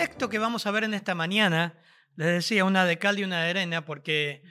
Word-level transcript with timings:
texto 0.00 0.30
que 0.30 0.38
vamos 0.38 0.66
a 0.66 0.70
ver 0.70 0.84
en 0.84 0.94
esta 0.94 1.14
mañana, 1.14 1.78
les 2.16 2.28
decía, 2.28 2.64
una 2.64 2.86
de 2.86 2.98
cal 2.98 3.18
y 3.18 3.24
una 3.24 3.42
de 3.42 3.50
arena, 3.50 3.84
porque 3.84 4.42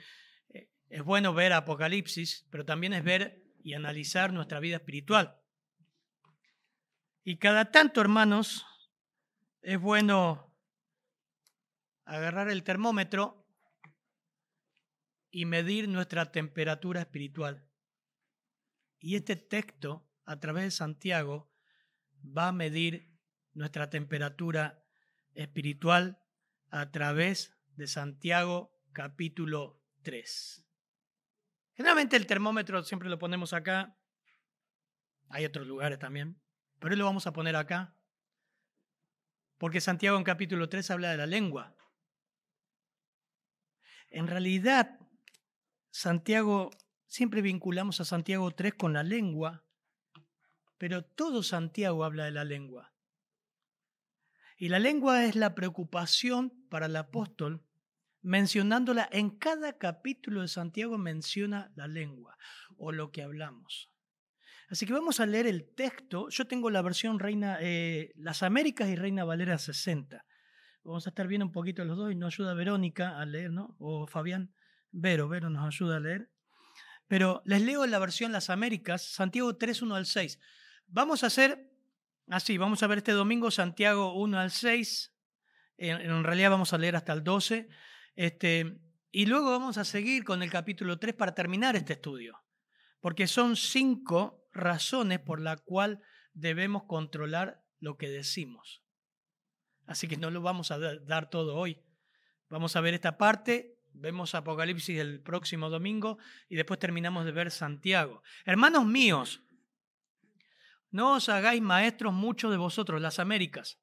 eh, 0.50 0.70
es 0.88 1.02
bueno 1.02 1.34
ver 1.34 1.52
Apocalipsis, 1.52 2.46
pero 2.50 2.64
también 2.64 2.92
es 2.92 3.02
ver 3.02 3.42
y 3.64 3.74
analizar 3.74 4.32
nuestra 4.32 4.60
vida 4.60 4.76
espiritual. 4.76 5.40
Y 7.24 7.38
cada 7.38 7.72
tanto, 7.72 8.00
hermanos, 8.00 8.64
es 9.60 9.80
bueno 9.80 10.56
agarrar 12.04 12.48
el 12.48 12.62
termómetro 12.62 13.44
y 15.32 15.46
medir 15.46 15.88
nuestra 15.88 16.30
temperatura 16.30 17.00
espiritual. 17.00 17.68
Y 19.00 19.16
este 19.16 19.34
texto, 19.34 20.08
a 20.26 20.38
través 20.38 20.62
de 20.62 20.70
Santiago, 20.70 21.52
va 22.24 22.46
a 22.46 22.52
medir 22.52 23.18
nuestra 23.52 23.90
temperatura 23.90 24.79
espiritual 25.42 26.22
a 26.70 26.90
través 26.90 27.56
de 27.76 27.86
Santiago 27.86 28.72
capítulo 28.92 29.82
3. 30.02 30.66
Generalmente 31.74 32.16
el 32.16 32.26
termómetro 32.26 32.82
siempre 32.82 33.08
lo 33.08 33.18
ponemos 33.18 33.52
acá. 33.52 33.96
Hay 35.28 35.44
otros 35.44 35.66
lugares 35.66 35.98
también. 35.98 36.40
Pero 36.78 36.96
lo 36.96 37.04
vamos 37.04 37.26
a 37.26 37.32
poner 37.32 37.56
acá. 37.56 37.94
Porque 39.58 39.80
Santiago 39.80 40.16
en 40.16 40.24
capítulo 40.24 40.68
3 40.68 40.90
habla 40.90 41.10
de 41.10 41.16
la 41.18 41.26
lengua. 41.26 41.76
En 44.10 44.26
realidad, 44.26 44.98
Santiago, 45.90 46.70
siempre 47.06 47.42
vinculamos 47.42 48.00
a 48.00 48.04
Santiago 48.04 48.50
3 48.50 48.74
con 48.74 48.92
la 48.92 49.02
lengua, 49.02 49.64
pero 50.78 51.04
todo 51.04 51.42
Santiago 51.42 52.04
habla 52.04 52.24
de 52.24 52.32
la 52.32 52.44
lengua. 52.44 52.92
Y 54.60 54.68
la 54.68 54.78
lengua 54.78 55.24
es 55.24 55.36
la 55.36 55.54
preocupación 55.54 56.52
para 56.68 56.84
el 56.84 56.94
apóstol, 56.94 57.64
mencionándola 58.20 59.08
en 59.10 59.30
cada 59.30 59.78
capítulo 59.78 60.42
de 60.42 60.48
Santiago 60.48 60.98
menciona 60.98 61.72
la 61.76 61.88
lengua 61.88 62.36
o 62.76 62.92
lo 62.92 63.10
que 63.10 63.22
hablamos. 63.22 63.90
Así 64.68 64.84
que 64.84 64.92
vamos 64.92 65.18
a 65.18 65.24
leer 65.24 65.46
el 65.46 65.74
texto. 65.74 66.28
Yo 66.28 66.46
tengo 66.46 66.68
la 66.68 66.82
versión 66.82 67.18
Reina, 67.18 67.56
eh, 67.62 68.12
Las 68.16 68.42
Américas 68.42 68.90
y 68.90 68.96
Reina 68.96 69.24
Valera 69.24 69.56
60. 69.56 70.26
Vamos 70.84 71.06
a 71.06 71.08
estar 71.08 71.26
viendo 71.26 71.46
un 71.46 71.52
poquito 71.52 71.82
los 71.86 71.96
dos 71.96 72.12
y 72.12 72.14
nos 72.14 72.34
ayuda 72.34 72.52
Verónica 72.52 73.18
a 73.18 73.24
leer, 73.24 73.52
¿no? 73.52 73.76
O 73.78 74.06
Fabián 74.06 74.52
Vero, 74.90 75.30
Vero 75.30 75.48
nos 75.48 75.66
ayuda 75.66 75.96
a 75.96 76.00
leer. 76.00 76.30
Pero 77.08 77.40
les 77.46 77.62
leo 77.62 77.86
la 77.86 77.98
versión 77.98 78.30
Las 78.30 78.50
Américas, 78.50 79.00
Santiago 79.00 79.56
3, 79.56 79.80
1 79.80 79.94
al 79.94 80.04
6. 80.04 80.38
Vamos 80.86 81.24
a 81.24 81.28
hacer 81.28 81.69
Así, 82.28 82.56
ah, 82.56 82.60
vamos 82.60 82.82
a 82.82 82.86
ver 82.86 82.98
este 82.98 83.12
domingo 83.12 83.50
Santiago 83.50 84.14
1 84.14 84.38
al 84.38 84.50
6. 84.50 85.14
En, 85.78 86.24
realidad 86.24 86.50
vamos 86.50 86.72
a 86.72 86.78
leer 86.78 86.96
hasta 86.96 87.12
el 87.12 87.24
12. 87.24 87.68
Este, 88.14 88.80
y 89.10 89.26
luego 89.26 89.50
vamos 89.50 89.78
a 89.78 89.84
seguir 89.84 90.24
con 90.24 90.42
el 90.42 90.50
capítulo 90.50 90.98
3 90.98 91.14
para 91.14 91.34
terminar 91.34 91.76
este 91.76 91.94
estudio. 91.94 92.38
Porque 93.00 93.26
son 93.26 93.56
cinco 93.56 94.46
razones 94.52 95.20
por 95.20 95.40
las 95.40 95.62
cuales 95.62 95.98
debemos 96.32 96.84
controlar 96.84 97.62
lo 97.78 97.96
que 97.96 98.08
decimos. 98.08 98.82
Así 99.86 100.06
que 100.06 100.16
no 100.16 100.30
lo 100.30 100.42
vamos 100.42 100.70
a 100.70 100.78
dar 100.78 101.30
todo 101.30 101.56
hoy. 101.56 101.82
Vamos 102.48 102.76
a 102.76 102.80
ver 102.80 102.94
esta 102.94 103.16
parte, 103.16 103.80
vemos 103.92 104.34
Apocalipsis 104.34 104.98
el 104.98 105.20
próximo 105.20 105.70
domingo 105.70 106.18
y 106.48 106.56
después 106.56 106.78
terminamos 106.78 107.24
de 107.24 107.32
ver 107.32 107.50
Santiago. 107.50 108.22
Hermanos 108.44 108.86
míos, 108.86 109.42
no 110.90 111.14
os 111.14 111.28
hagáis 111.28 111.62
maestros 111.62 112.12
muchos 112.12 112.50
de 112.50 112.56
vosotros, 112.56 113.00
las 113.00 113.18
Américas, 113.18 113.80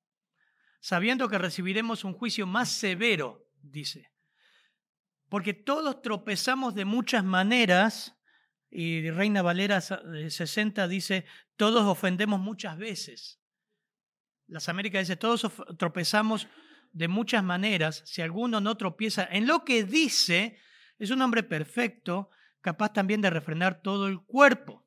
sabiendo 0.80 1.30
que 1.30 1.38
recibiremos 1.38 2.04
un 2.04 2.14
juicio 2.14 2.46
más 2.46 2.70
severo, 2.70 3.48
dice. 3.62 4.12
Porque 5.30 5.54
todos 5.54 6.02
tropezamos 6.02 6.76
de 6.76 6.86
muchas 6.86 7.24
maneras, 7.24 8.18
y 8.70 9.10
Reina 9.10 9.42
Valera 9.42 9.82
60 9.82 10.84
eh, 10.84 10.88
dice, 10.88 11.26
todos 11.56 11.84
ofendemos 11.86 12.40
muchas 12.40 12.78
veces. 12.78 13.42
Las 14.48 14.70
Américas 14.70 15.02
dice, 15.02 15.18
todos 15.18 15.52
tropezamos 15.78 16.48
de 16.94 17.08
muchas 17.08 17.44
maneras. 17.44 18.04
Si 18.06 18.22
alguno 18.22 18.62
no 18.62 18.76
tropieza 18.76 19.28
en 19.30 19.48
lo 19.48 19.64
que 19.64 19.84
dice, 19.84 20.60
es 20.98 21.12
un 21.12 21.22
hombre 21.22 21.44
perfecto, 21.44 22.30
capaz 22.62 22.94
también 22.94 23.22
de 23.22 23.30
refrenar 23.30 23.82
todo 23.82 24.08
el 24.08 24.22
cuerpo. 24.22 24.86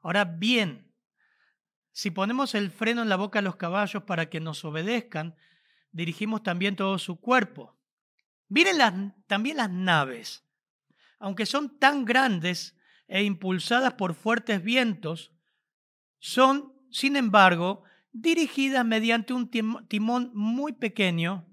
Ahora 0.00 0.24
bien, 0.24 0.89
si 1.92 2.10
ponemos 2.10 2.54
el 2.54 2.70
freno 2.70 3.02
en 3.02 3.08
la 3.08 3.16
boca 3.16 3.40
a 3.40 3.42
los 3.42 3.56
caballos 3.56 4.04
para 4.04 4.30
que 4.30 4.40
nos 4.40 4.64
obedezcan, 4.64 5.34
dirigimos 5.92 6.42
también 6.42 6.76
todo 6.76 6.98
su 6.98 7.20
cuerpo. 7.20 7.76
Miren 8.48 9.14
también 9.26 9.56
las 9.58 9.70
naves. 9.70 10.44
Aunque 11.18 11.46
son 11.46 11.78
tan 11.78 12.04
grandes 12.04 12.76
e 13.06 13.22
impulsadas 13.22 13.94
por 13.94 14.14
fuertes 14.14 14.62
vientos, 14.62 15.32
son, 16.18 16.72
sin 16.90 17.16
embargo, 17.16 17.84
dirigidas 18.12 18.84
mediante 18.84 19.32
un 19.32 19.50
timón 19.50 20.30
muy 20.34 20.72
pequeño 20.72 21.46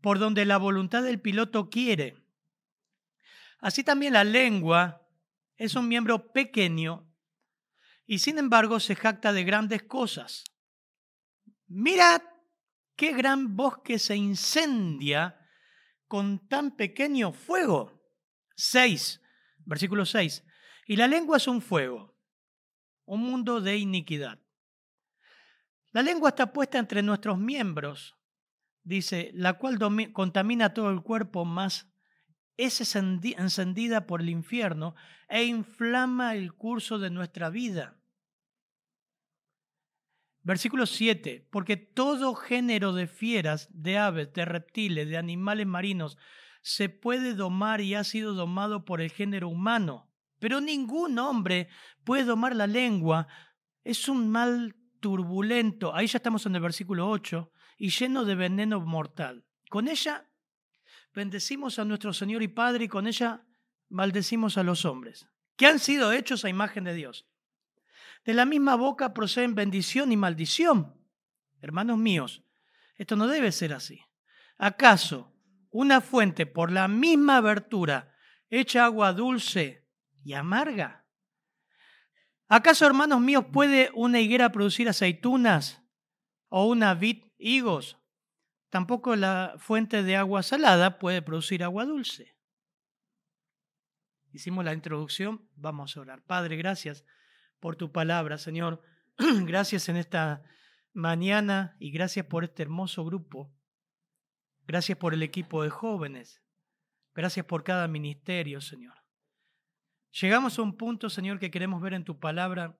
por 0.00 0.18
donde 0.18 0.44
la 0.44 0.56
voluntad 0.56 1.02
del 1.02 1.20
piloto 1.20 1.68
quiere. 1.68 2.16
Así 3.58 3.84
también 3.84 4.14
la 4.14 4.24
lengua 4.24 5.06
es 5.56 5.74
un 5.74 5.88
miembro 5.88 6.32
pequeño 6.32 7.09
y 8.10 8.18
sin 8.18 8.38
embargo 8.38 8.80
se 8.80 8.96
jacta 8.96 9.32
de 9.32 9.44
grandes 9.44 9.84
cosas. 9.84 10.42
Mirad 11.68 12.20
qué 12.96 13.12
gran 13.12 13.54
bosque 13.54 14.00
se 14.00 14.16
incendia 14.16 15.38
con 16.08 16.48
tan 16.48 16.74
pequeño 16.74 17.32
fuego. 17.32 18.02
6, 18.56 19.20
versículo 19.58 20.04
6. 20.04 20.44
Y 20.88 20.96
la 20.96 21.06
lengua 21.06 21.36
es 21.36 21.46
un 21.46 21.62
fuego, 21.62 22.18
un 23.04 23.20
mundo 23.20 23.60
de 23.60 23.76
iniquidad. 23.76 24.40
La 25.92 26.02
lengua 26.02 26.30
está 26.30 26.52
puesta 26.52 26.80
entre 26.80 27.02
nuestros 27.02 27.38
miembros, 27.38 28.16
dice, 28.82 29.30
la 29.34 29.52
cual 29.52 29.78
contamina 30.12 30.74
todo 30.74 30.90
el 30.90 31.02
cuerpo, 31.02 31.44
más 31.44 31.86
es 32.56 32.96
encendida 32.96 34.08
por 34.08 34.20
el 34.20 34.30
infierno 34.30 34.96
e 35.28 35.44
inflama 35.44 36.34
el 36.34 36.52
curso 36.54 36.98
de 36.98 37.10
nuestra 37.10 37.50
vida. 37.50 37.99
Versículo 40.50 40.84
7, 40.84 41.46
porque 41.52 41.76
todo 41.76 42.34
género 42.34 42.92
de 42.92 43.06
fieras, 43.06 43.68
de 43.70 43.98
aves, 43.98 44.32
de 44.32 44.44
reptiles, 44.44 45.08
de 45.08 45.16
animales 45.16 45.64
marinos, 45.64 46.18
se 46.60 46.88
puede 46.88 47.34
domar 47.34 47.80
y 47.80 47.94
ha 47.94 48.02
sido 48.02 48.34
domado 48.34 48.84
por 48.84 49.00
el 49.00 49.12
género 49.12 49.48
humano. 49.48 50.10
Pero 50.40 50.60
ningún 50.60 51.16
hombre 51.20 51.68
puede 52.02 52.24
domar 52.24 52.56
la 52.56 52.66
lengua. 52.66 53.28
Es 53.84 54.08
un 54.08 54.28
mal 54.28 54.74
turbulento. 54.98 55.94
Ahí 55.94 56.08
ya 56.08 56.16
estamos 56.16 56.44
en 56.46 56.56
el 56.56 56.62
versículo 56.62 57.08
8. 57.08 57.52
Y 57.78 57.90
lleno 57.90 58.24
de 58.24 58.34
veneno 58.34 58.80
mortal. 58.80 59.44
Con 59.68 59.86
ella 59.86 60.28
bendecimos 61.14 61.78
a 61.78 61.84
nuestro 61.84 62.12
Señor 62.12 62.42
y 62.42 62.48
Padre 62.48 62.86
y 62.86 62.88
con 62.88 63.06
ella 63.06 63.46
maldecimos 63.88 64.58
a 64.58 64.64
los 64.64 64.84
hombres, 64.84 65.28
que 65.54 65.66
han 65.66 65.78
sido 65.78 66.10
hechos 66.10 66.44
a 66.44 66.48
imagen 66.48 66.82
de 66.82 66.94
Dios. 66.94 67.29
De 68.24 68.34
la 68.34 68.44
misma 68.44 68.76
boca 68.76 69.14
proceden 69.14 69.54
bendición 69.54 70.12
y 70.12 70.16
maldición. 70.16 70.94
Hermanos 71.60 71.98
míos, 71.98 72.42
esto 72.96 73.16
no 73.16 73.26
debe 73.26 73.52
ser 73.52 73.72
así. 73.72 74.02
¿Acaso 74.58 75.32
una 75.70 76.00
fuente 76.00 76.46
por 76.46 76.70
la 76.70 76.88
misma 76.88 77.38
abertura 77.38 78.14
echa 78.50 78.84
agua 78.84 79.12
dulce 79.12 79.88
y 80.22 80.34
amarga? 80.34 81.06
¿Acaso, 82.48 82.84
hermanos 82.84 83.20
míos, 83.20 83.46
puede 83.52 83.90
una 83.94 84.20
higuera 84.20 84.50
producir 84.50 84.88
aceitunas 84.88 85.82
o 86.48 86.66
una 86.66 86.94
vid 86.94 87.22
higos? 87.38 87.96
Tampoco 88.70 89.16
la 89.16 89.54
fuente 89.58 90.02
de 90.02 90.16
agua 90.16 90.42
salada 90.42 90.98
puede 90.98 91.22
producir 91.22 91.62
agua 91.64 91.84
dulce. 91.84 92.36
Hicimos 94.32 94.64
la 94.64 94.74
introducción, 94.74 95.48
vamos 95.56 95.96
a 95.96 96.00
orar. 96.00 96.22
Padre, 96.22 96.56
gracias 96.56 97.04
por 97.60 97.76
tu 97.76 97.92
palabra, 97.92 98.38
Señor. 98.38 98.82
Gracias 99.18 99.88
en 99.88 99.96
esta 99.96 100.42
mañana 100.92 101.76
y 101.78 101.90
gracias 101.90 102.26
por 102.26 102.44
este 102.44 102.62
hermoso 102.62 103.04
grupo. 103.04 103.52
Gracias 104.66 104.98
por 104.98 105.14
el 105.14 105.22
equipo 105.22 105.62
de 105.62 105.70
jóvenes. 105.70 106.42
Gracias 107.14 107.46
por 107.46 107.64
cada 107.64 107.86
ministerio, 107.88 108.60
Señor. 108.60 108.94
Llegamos 110.20 110.58
a 110.58 110.62
un 110.62 110.76
punto, 110.76 111.10
Señor, 111.10 111.38
que 111.38 111.50
queremos 111.50 111.80
ver 111.80 111.94
en 111.94 112.04
tu 112.04 112.18
palabra 112.18 112.78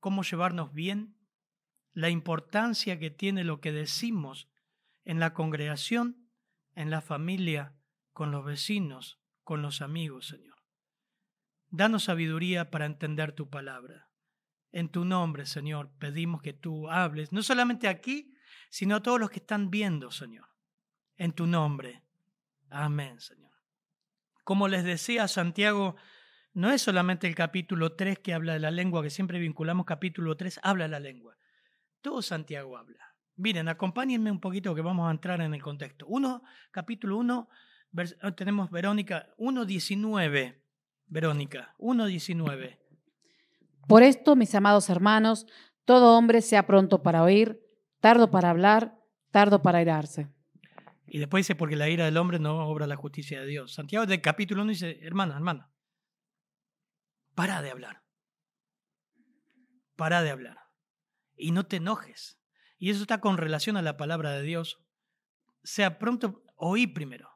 cómo 0.00 0.22
llevarnos 0.22 0.72
bien, 0.72 1.16
la 1.92 2.10
importancia 2.10 2.98
que 2.98 3.10
tiene 3.10 3.44
lo 3.44 3.60
que 3.60 3.72
decimos 3.72 4.48
en 5.04 5.20
la 5.20 5.32
congregación, 5.34 6.28
en 6.74 6.90
la 6.90 7.00
familia, 7.00 7.74
con 8.12 8.30
los 8.30 8.44
vecinos, 8.44 9.20
con 9.44 9.62
los 9.62 9.82
amigos, 9.82 10.26
Señor. 10.26 10.55
Danos 11.70 12.04
sabiduría 12.04 12.70
para 12.70 12.86
entender 12.86 13.32
tu 13.32 13.50
palabra. 13.50 14.08
En 14.72 14.88
tu 14.88 15.04
nombre, 15.04 15.46
Señor, 15.46 15.90
pedimos 15.98 16.42
que 16.42 16.52
tú 16.52 16.90
hables, 16.90 17.32
no 17.32 17.42
solamente 17.42 17.88
aquí, 17.88 18.34
sino 18.70 18.96
a 18.96 19.02
todos 19.02 19.18
los 19.18 19.30
que 19.30 19.38
están 19.38 19.70
viendo, 19.70 20.10
Señor, 20.10 20.48
en 21.16 21.32
tu 21.32 21.46
nombre. 21.46 22.02
Amén, 22.68 23.20
Señor. 23.20 23.52
Como 24.44 24.68
les 24.68 24.84
decía 24.84 25.28
Santiago, 25.28 25.96
no 26.52 26.70
es 26.70 26.82
solamente 26.82 27.26
el 27.26 27.34
capítulo 27.34 27.92
3 27.92 28.18
que 28.20 28.34
habla 28.34 28.54
de 28.54 28.60
la 28.60 28.70
lengua, 28.70 29.02
que 29.02 29.10
siempre 29.10 29.38
vinculamos 29.38 29.86
capítulo 29.86 30.36
3, 30.36 30.60
habla 30.62 30.88
la 30.88 31.00
lengua. 31.00 31.36
Todo 32.00 32.22
Santiago 32.22 32.76
habla. 32.76 33.14
Miren, 33.36 33.68
acompáñenme 33.68 34.30
un 34.30 34.40
poquito 34.40 34.74
que 34.74 34.80
vamos 34.80 35.08
a 35.08 35.10
entrar 35.10 35.40
en 35.40 35.52
el 35.52 35.62
contexto. 35.62 36.06
Uno, 36.06 36.42
capítulo 36.70 37.18
1, 37.18 37.48
ah, 38.22 38.32
tenemos 38.32 38.70
Verónica 38.70 39.28
1.19. 39.36 40.65
Verónica 41.06 41.74
1.19. 41.78 42.78
Por 43.86 44.02
esto, 44.02 44.36
mis 44.36 44.54
amados 44.54 44.88
hermanos, 44.90 45.46
todo 45.84 46.16
hombre 46.16 46.42
sea 46.42 46.66
pronto 46.66 47.02
para 47.02 47.22
oír, 47.22 47.60
tardo 48.00 48.30
para 48.30 48.50
hablar, 48.50 48.98
tardo 49.30 49.62
para 49.62 49.80
irarse. 49.80 50.28
Y 51.06 51.18
después 51.18 51.46
dice, 51.46 51.54
porque 51.54 51.76
la 51.76 51.88
ira 51.88 52.04
del 52.04 52.16
hombre 52.16 52.38
no 52.38 52.66
obra 52.66 52.86
la 52.86 52.96
justicia 52.96 53.40
de 53.40 53.46
Dios. 53.46 53.72
Santiago 53.74 54.06
del 54.06 54.20
capítulo 54.20 54.62
1 54.62 54.70
dice, 54.70 54.98
hermana, 55.02 55.36
hermana, 55.36 55.70
para 57.34 57.62
de 57.62 57.70
hablar. 57.70 58.02
Para 59.94 60.22
de 60.22 60.30
hablar. 60.30 60.58
Y 61.36 61.52
no 61.52 61.66
te 61.66 61.76
enojes. 61.76 62.40
Y 62.78 62.90
eso 62.90 63.02
está 63.02 63.20
con 63.20 63.38
relación 63.38 63.76
a 63.76 63.82
la 63.82 63.96
palabra 63.96 64.32
de 64.32 64.42
Dios. 64.42 64.80
Sea 65.62 65.98
pronto, 65.98 66.42
oí 66.56 66.86
primero. 66.86 67.35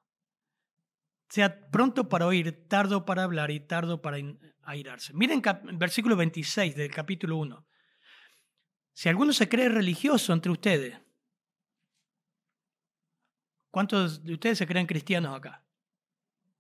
Sea 1.31 1.71
pronto 1.71 2.09
para 2.09 2.27
oír, 2.27 2.67
tardo 2.69 3.06
para 3.06 3.23
hablar 3.23 3.53
y 3.53 3.61
tardo 3.61 4.03
para 4.03 4.19
airarse. 4.65 5.15
Miren 5.15 5.41
versículo 5.75 6.17
26 6.17 6.75
del 6.75 6.91
capítulo 6.91 7.37
1. 7.37 7.67
Si 8.93 9.09
alguno 9.09 9.32
se 9.32 9.49
cree 9.49 9.69
religioso 9.69 10.32
entre 10.32 10.50
ustedes, 10.50 11.00
¿cuántos 13.71 14.25
de 14.25 14.35
ustedes 14.35 14.59
se 14.59 14.67
creen 14.67 14.87
cristianos 14.87 15.37
acá? 15.37 15.65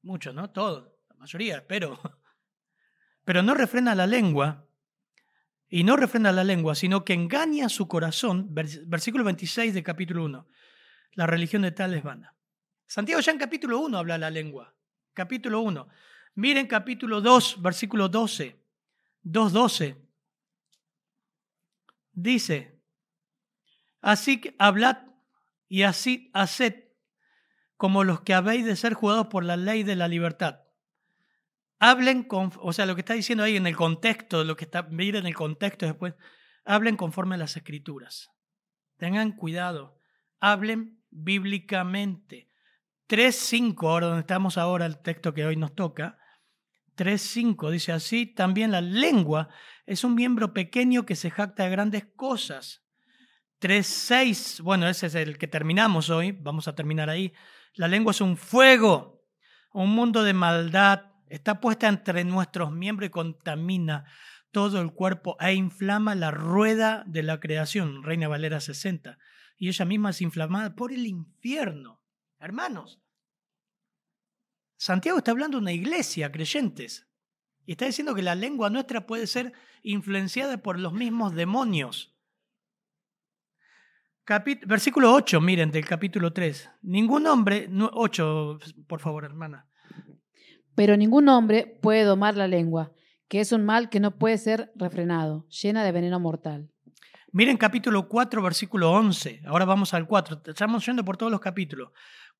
Muchos, 0.02 0.32
¿no? 0.34 0.48
Todos, 0.50 0.88
la 1.08 1.16
mayoría, 1.16 1.66
pero, 1.66 2.00
pero 3.24 3.42
no 3.42 3.54
refrena 3.54 3.96
la 3.96 4.06
lengua, 4.06 4.70
y 5.72 5.84
no 5.84 5.96
refrena 5.96 6.32
la 6.32 6.42
lengua, 6.42 6.74
sino 6.74 7.04
que 7.04 7.14
engaña 7.14 7.68
su 7.68 7.86
corazón, 7.86 8.48
versículo 8.52 9.22
26 9.24 9.72
del 9.72 9.84
capítulo 9.84 10.24
1. 10.24 10.48
La 11.12 11.26
religión 11.26 11.62
de 11.62 11.70
tal 11.70 11.94
es 11.94 12.02
vana. 12.02 12.34
Santiago 12.90 13.20
ya 13.20 13.30
en 13.30 13.38
capítulo 13.38 13.78
1 13.78 13.96
habla 13.96 14.18
la 14.18 14.30
lengua. 14.30 14.74
Capítulo 15.12 15.60
1. 15.60 15.86
Miren 16.34 16.66
capítulo 16.66 17.20
2, 17.20 17.62
versículo 17.62 18.08
12. 18.08 18.60
2.12. 19.22 19.96
Dice, 22.10 22.82
así 24.00 24.40
que 24.40 24.56
hablad 24.58 25.06
y 25.68 25.84
así 25.84 26.32
haced 26.34 26.88
como 27.76 28.02
los 28.02 28.22
que 28.22 28.34
habéis 28.34 28.66
de 28.66 28.74
ser 28.74 28.94
jugados 28.94 29.28
por 29.28 29.44
la 29.44 29.56
ley 29.56 29.84
de 29.84 29.94
la 29.94 30.08
libertad. 30.08 30.62
Hablen 31.78 32.24
con, 32.24 32.50
o 32.58 32.72
sea, 32.72 32.86
lo 32.86 32.96
que 32.96 33.02
está 33.02 33.14
diciendo 33.14 33.44
ahí 33.44 33.56
en 33.56 33.68
el 33.68 33.76
contexto, 33.76 34.42
lo 34.42 34.56
que 34.56 34.64
está, 34.64 34.82
miren 34.82 35.26
el 35.28 35.36
contexto 35.36 35.86
después, 35.86 36.14
hablen 36.64 36.96
conforme 36.96 37.36
a 37.36 37.38
las 37.38 37.56
escrituras. 37.56 38.32
Tengan 38.96 39.30
cuidado, 39.36 39.96
hablen 40.40 41.04
bíblicamente. 41.10 42.49
3.5, 43.10 43.90
ahora 43.90 44.06
donde 44.06 44.20
estamos 44.20 44.56
ahora, 44.56 44.86
el 44.86 45.02
texto 45.02 45.34
que 45.34 45.44
hoy 45.44 45.56
nos 45.56 45.74
toca, 45.74 46.16
3.5 46.96 47.68
dice 47.72 47.90
así, 47.90 48.24
también 48.24 48.70
la 48.70 48.80
lengua 48.80 49.48
es 49.84 50.04
un 50.04 50.14
miembro 50.14 50.54
pequeño 50.54 51.04
que 51.04 51.16
se 51.16 51.28
jacta 51.28 51.64
de 51.64 51.70
grandes 51.70 52.04
cosas. 52.14 52.84
3.6, 53.60 54.62
bueno, 54.62 54.86
ese 54.88 55.08
es 55.08 55.16
el 55.16 55.38
que 55.38 55.48
terminamos 55.48 56.08
hoy, 56.08 56.30
vamos 56.30 56.68
a 56.68 56.76
terminar 56.76 57.10
ahí. 57.10 57.32
La 57.74 57.88
lengua 57.88 58.12
es 58.12 58.20
un 58.20 58.36
fuego, 58.36 59.24
un 59.72 59.90
mundo 59.90 60.22
de 60.22 60.32
maldad, 60.32 61.06
está 61.28 61.60
puesta 61.60 61.88
entre 61.88 62.22
nuestros 62.22 62.70
miembros 62.70 63.08
y 63.08 63.10
contamina 63.10 64.04
todo 64.52 64.80
el 64.80 64.92
cuerpo 64.92 65.36
e 65.40 65.54
inflama 65.54 66.14
la 66.14 66.30
rueda 66.30 67.02
de 67.08 67.24
la 67.24 67.40
creación, 67.40 68.04
Reina 68.04 68.28
Valera 68.28 68.60
60. 68.60 69.18
Y 69.58 69.66
ella 69.66 69.84
misma 69.84 70.10
es 70.10 70.20
inflamada 70.20 70.76
por 70.76 70.92
el 70.92 71.06
infierno. 71.06 71.99
Hermanos, 72.40 72.98
Santiago 74.78 75.18
está 75.18 75.32
hablando 75.32 75.58
de 75.58 75.62
una 75.62 75.72
iglesia, 75.72 76.32
creyentes, 76.32 77.06
y 77.66 77.72
está 77.72 77.84
diciendo 77.84 78.14
que 78.14 78.22
la 78.22 78.34
lengua 78.34 78.70
nuestra 78.70 79.06
puede 79.06 79.26
ser 79.26 79.52
influenciada 79.82 80.56
por 80.62 80.78
los 80.78 80.94
mismos 80.94 81.34
demonios. 81.34 82.16
versículo 84.66 85.12
8, 85.12 85.38
miren, 85.42 85.70
del 85.70 85.84
capítulo 85.84 86.32
3. 86.32 86.70
Ningún 86.80 87.26
hombre, 87.26 87.68
8, 87.92 88.58
por 88.86 89.00
favor, 89.00 89.24
hermana. 89.24 89.68
Pero 90.74 90.96
ningún 90.96 91.28
hombre 91.28 91.78
puede 91.82 92.04
domar 92.04 92.38
la 92.38 92.48
lengua, 92.48 92.94
que 93.28 93.40
es 93.40 93.52
un 93.52 93.66
mal 93.66 93.90
que 93.90 94.00
no 94.00 94.16
puede 94.16 94.38
ser 94.38 94.72
refrenado, 94.76 95.46
llena 95.48 95.84
de 95.84 95.92
veneno 95.92 96.18
mortal. 96.18 96.70
Miren 97.32 97.58
capítulo 97.58 98.08
4, 98.08 98.42
versículo 98.42 98.90
11. 98.90 99.42
Ahora 99.46 99.64
vamos 99.64 99.94
al 99.94 100.06
4. 100.06 100.42
Estamos 100.46 100.84
yendo 100.84 101.04
por 101.04 101.16
todos 101.16 101.30
los 101.30 101.40
capítulos. 101.40 101.90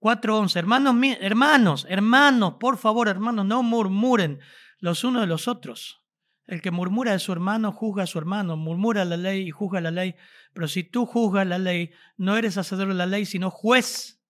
4.11. 0.00 0.56
Hermanos, 0.56 0.96
hermanos, 1.20 1.86
hermanos, 1.88 2.54
por 2.58 2.78
favor, 2.78 3.08
hermanos, 3.08 3.44
no 3.44 3.62
murmuren 3.62 4.40
los 4.78 5.04
unos 5.04 5.22
de 5.22 5.28
los 5.28 5.46
otros. 5.46 6.00
El 6.46 6.62
que 6.62 6.70
murmura 6.70 7.12
de 7.12 7.18
su 7.18 7.30
hermano 7.32 7.70
juzga 7.70 8.02
a 8.04 8.06
su 8.06 8.18
hermano, 8.18 8.56
murmura 8.56 9.04
la 9.04 9.16
ley 9.16 9.46
y 9.46 9.50
juzga 9.50 9.80
la 9.80 9.90
ley. 9.90 10.16
Pero 10.52 10.66
si 10.66 10.82
tú 10.82 11.06
juzgas 11.06 11.46
la 11.46 11.58
ley, 11.58 11.92
no 12.16 12.36
eres 12.36 12.58
hacedor 12.58 12.88
de 12.88 12.94
la 12.94 13.06
ley, 13.06 13.24
sino 13.24 13.50
juez. 13.50 14.20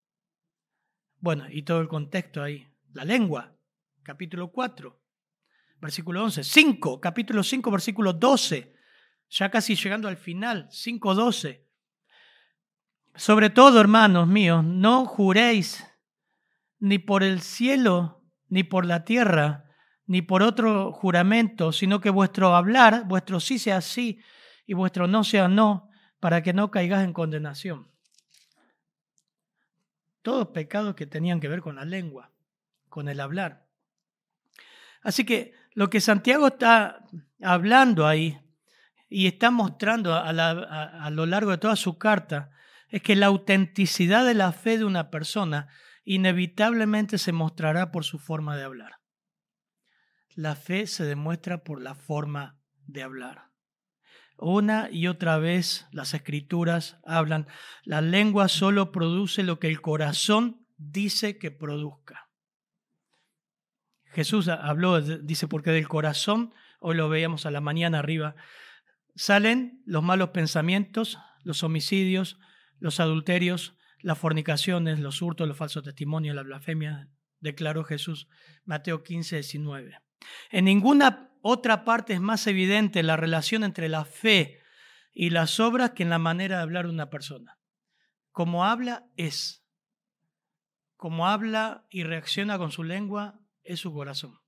Bueno, 1.18 1.46
y 1.50 1.62
todo 1.62 1.80
el 1.80 1.88
contexto 1.88 2.42
ahí. 2.42 2.66
La 2.92 3.04
lengua, 3.04 3.56
capítulo 4.02 4.50
4, 4.50 5.00
versículo 5.80 6.24
11. 6.24 6.44
5, 6.44 7.00
capítulo 7.00 7.42
5, 7.42 7.70
versículo 7.70 8.12
12. 8.12 8.74
Ya 9.30 9.50
casi 9.50 9.76
llegando 9.76 10.08
al 10.08 10.16
final, 10.16 10.68
5.12. 10.70 11.69
Sobre 13.20 13.50
todo, 13.50 13.82
hermanos 13.82 14.26
míos, 14.28 14.64
no 14.64 15.04
juréis 15.04 15.86
ni 16.78 16.98
por 16.98 17.22
el 17.22 17.42
cielo, 17.42 18.24
ni 18.48 18.64
por 18.64 18.86
la 18.86 19.04
tierra, 19.04 19.66
ni 20.06 20.22
por 20.22 20.42
otro 20.42 20.90
juramento, 20.90 21.70
sino 21.70 22.00
que 22.00 22.08
vuestro 22.08 22.56
hablar, 22.56 23.06
vuestro 23.06 23.38
sí 23.38 23.58
sea 23.58 23.82
sí 23.82 24.22
y 24.66 24.72
vuestro 24.72 25.06
no 25.06 25.22
sea 25.22 25.48
no, 25.48 25.90
para 26.18 26.42
que 26.42 26.54
no 26.54 26.70
caigas 26.70 27.04
en 27.04 27.12
condenación. 27.12 27.90
Todos 30.22 30.48
pecados 30.48 30.94
que 30.94 31.04
tenían 31.04 31.40
que 31.40 31.48
ver 31.48 31.60
con 31.60 31.76
la 31.76 31.84
lengua, 31.84 32.32
con 32.88 33.06
el 33.10 33.20
hablar. 33.20 33.66
Así 35.02 35.26
que 35.26 35.52
lo 35.74 35.90
que 35.90 36.00
Santiago 36.00 36.46
está 36.46 37.04
hablando 37.42 38.06
ahí 38.06 38.40
y 39.10 39.26
está 39.26 39.50
mostrando 39.50 40.14
a, 40.14 40.30
a 40.30 41.10
lo 41.10 41.26
largo 41.26 41.50
de 41.50 41.58
toda 41.58 41.76
su 41.76 41.98
carta 41.98 42.52
es 42.90 43.02
que 43.02 43.16
la 43.16 43.26
autenticidad 43.26 44.26
de 44.26 44.34
la 44.34 44.52
fe 44.52 44.78
de 44.78 44.84
una 44.84 45.10
persona 45.10 45.68
inevitablemente 46.04 47.18
se 47.18 47.32
mostrará 47.32 47.92
por 47.92 48.04
su 48.04 48.18
forma 48.18 48.56
de 48.56 48.64
hablar. 48.64 49.00
La 50.34 50.56
fe 50.56 50.86
se 50.86 51.04
demuestra 51.04 51.62
por 51.64 51.80
la 51.80 51.94
forma 51.94 52.58
de 52.86 53.02
hablar. 53.02 53.50
Una 54.38 54.88
y 54.90 55.06
otra 55.06 55.38
vez 55.38 55.86
las 55.92 56.14
escrituras 56.14 56.98
hablan, 57.04 57.46
la 57.84 58.00
lengua 58.00 58.48
solo 58.48 58.90
produce 58.90 59.42
lo 59.42 59.58
que 59.58 59.68
el 59.68 59.80
corazón 59.80 60.66
dice 60.78 61.38
que 61.38 61.50
produzca. 61.50 62.30
Jesús 64.06 64.48
habló, 64.48 65.00
dice, 65.00 65.46
porque 65.46 65.70
del 65.70 65.88
corazón, 65.88 66.52
hoy 66.80 66.96
lo 66.96 67.08
veíamos 67.08 67.46
a 67.46 67.50
la 67.50 67.60
mañana 67.60 67.98
arriba, 67.98 68.34
salen 69.14 69.82
los 69.84 70.02
malos 70.02 70.30
pensamientos, 70.30 71.18
los 71.44 71.62
homicidios, 71.62 72.38
los 72.80 72.98
adulterios, 72.98 73.76
las 74.00 74.18
fornicaciones, 74.18 74.98
los 74.98 75.22
hurtos, 75.22 75.46
los 75.46 75.56
falsos 75.56 75.84
testimonios, 75.84 76.34
la 76.34 76.42
blasfemia, 76.42 77.08
declaró 77.38 77.84
Jesús, 77.84 78.28
Mateo 78.64 79.02
15, 79.02 79.36
19. 79.36 79.98
En 80.50 80.64
ninguna 80.64 81.30
otra 81.42 81.84
parte 81.84 82.14
es 82.14 82.20
más 82.20 82.46
evidente 82.46 83.02
la 83.02 83.16
relación 83.16 83.64
entre 83.64 83.88
la 83.88 84.04
fe 84.04 84.60
y 85.12 85.30
las 85.30 85.60
obras 85.60 85.92
que 85.92 86.02
en 86.02 86.10
la 86.10 86.18
manera 86.18 86.56
de 86.56 86.62
hablar 86.62 86.86
una 86.86 87.10
persona. 87.10 87.58
Como 88.32 88.64
habla 88.64 89.06
es. 89.16 89.64
Como 90.96 91.26
habla 91.26 91.86
y 91.90 92.04
reacciona 92.04 92.58
con 92.58 92.72
su 92.72 92.84
lengua 92.84 93.40
es 93.64 93.80
su 93.80 93.92
corazón. 93.92 94.38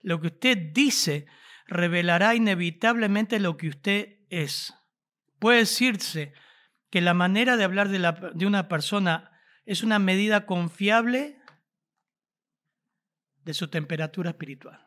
Lo 0.00 0.20
que 0.20 0.28
usted 0.28 0.58
dice 0.72 1.26
revelará 1.66 2.34
inevitablemente 2.34 3.40
lo 3.40 3.56
que 3.56 3.68
usted 3.68 4.20
es. 4.30 4.72
Puede 5.38 5.58
decirse 5.60 6.32
que 6.90 7.00
la 7.00 7.14
manera 7.14 7.56
de 7.56 7.64
hablar 7.64 7.88
de, 7.88 8.46
una 8.46 8.68
persona 8.68 9.32
es 9.64 9.82
una 9.82 9.98
medida 9.98 10.46
confiable 10.46 11.38
de 13.42 13.54
su 13.54 13.68
temperatura 13.68 14.30
espiritual. 14.30 14.86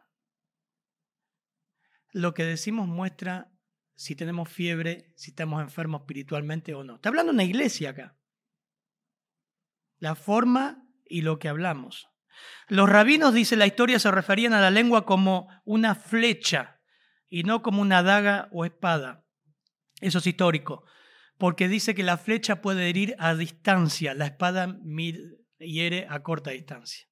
Lo 2.12 2.34
que 2.34 2.44
decimos 2.44 2.88
muestra 2.88 3.52
si 3.96 4.16
tenemos 4.16 4.50
fiebre, 4.50 5.12
si 5.16 5.32
estamos 5.32 5.62
enfermos 5.62 6.02
espiritualmente 6.02 6.74
o 6.74 6.84
no. 6.84 6.96
Está 6.96 7.10
hablando 7.10 7.34
una 7.34 7.44
iglesia 7.44 7.90
acá. 7.90 8.18
La 9.98 10.16
forma 10.16 10.88
y 11.06 11.22
lo 11.22 11.38
que 11.38 11.50
hablamos. 11.50 12.10
Los 12.68 12.90
rabinos, 12.90 13.34
dice 13.34 13.58
la 13.58 13.68
historia, 13.68 14.00
se 14.00 14.12
referían 14.12 14.54
a 14.54 14.62
la 14.62 14.72
lengua 14.72 15.06
como 15.06 15.50
una 15.66 15.96
flecha 15.96 16.80
y 17.28 17.44
no 17.44 17.62
como 17.62 17.82
una 17.82 18.02
daga 18.02 18.48
o 18.52 18.64
espada. 18.64 19.26
Eso 20.00 20.20
es 20.20 20.28
histórico, 20.28 20.86
porque 21.40 21.70
dice 21.70 21.96
que 21.96 22.04
la 22.04 22.18
flecha 22.18 22.62
puede 22.62 22.90
herir 22.90 23.16
a 23.18 23.34
distancia, 23.34 24.14
la 24.14 24.26
espada 24.26 24.78
hiere 25.58 26.06
a 26.10 26.22
corta 26.22 26.52
distancia. 26.52 27.08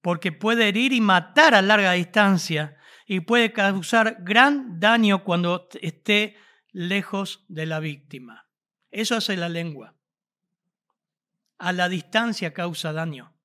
Porque 0.00 0.32
puede 0.32 0.68
herir 0.68 0.94
y 0.94 1.02
matar 1.02 1.54
a 1.54 1.60
larga 1.60 1.92
distancia 1.92 2.78
y 3.06 3.20
puede 3.20 3.52
causar 3.52 4.16
gran 4.20 4.80
daño 4.80 5.24
cuando 5.24 5.68
esté 5.82 6.36
lejos 6.72 7.44
de 7.48 7.66
la 7.66 7.80
víctima. 7.80 8.48
Eso 8.90 9.14
hace 9.14 9.36
la 9.36 9.50
lengua. 9.50 9.94
A 11.58 11.72
la 11.72 11.90
distancia 11.90 12.54
causa 12.54 12.94
daño. 12.94 13.35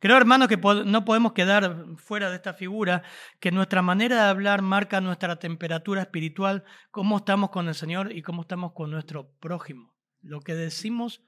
Creo, 0.00 0.16
hermanos, 0.16 0.48
que 0.48 0.56
no 0.56 1.04
podemos 1.04 1.34
quedar 1.34 1.84
fuera 1.96 2.30
de 2.30 2.36
esta 2.36 2.54
figura, 2.54 3.02
que 3.38 3.52
nuestra 3.52 3.82
manera 3.82 4.16
de 4.24 4.30
hablar 4.30 4.62
marca 4.62 5.02
nuestra 5.02 5.38
temperatura 5.38 6.00
espiritual, 6.00 6.64
cómo 6.90 7.18
estamos 7.18 7.50
con 7.50 7.68
el 7.68 7.74
Señor 7.74 8.10
y 8.10 8.22
cómo 8.22 8.42
estamos 8.42 8.72
con 8.72 8.90
nuestro 8.90 9.30
prójimo. 9.40 9.94
Lo 10.22 10.40
que 10.40 10.54
decimos 10.54 11.22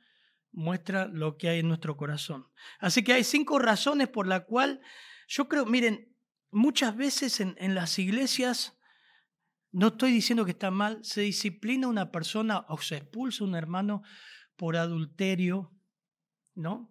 muestra 0.52 1.06
lo 1.06 1.36
que 1.36 1.50
hay 1.50 1.58
en 1.58 1.68
nuestro 1.68 1.98
corazón. 1.98 2.48
Así 2.78 3.04
que 3.04 3.12
hay 3.12 3.24
cinco 3.24 3.58
razones 3.58 4.08
por 4.08 4.26
la 4.26 4.46
cual 4.46 4.80
yo 5.28 5.48
creo, 5.48 5.66
miren, 5.66 6.16
muchas 6.50 6.96
veces 6.96 7.40
en, 7.40 7.54
en 7.58 7.74
las 7.74 7.98
iglesias, 7.98 8.78
no 9.70 9.88
estoy 9.88 10.12
diciendo 10.12 10.46
que 10.46 10.52
está 10.52 10.70
mal, 10.70 10.98
se 11.04 11.20
disciplina 11.20 11.88
una 11.88 12.10
persona 12.10 12.64
o 12.68 12.78
se 12.78 12.96
expulsa 12.96 13.44
un 13.44 13.54
hermano 13.54 14.02
por 14.56 14.76
adulterio, 14.76 15.74
¿no? 16.54 16.90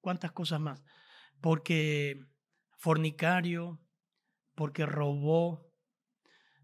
¿Cuántas 0.00 0.30
cosas 0.30 0.60
más? 0.60 0.84
Porque 1.40 2.24
fornicario, 2.76 3.80
porque 4.54 4.86
robó. 4.86 5.70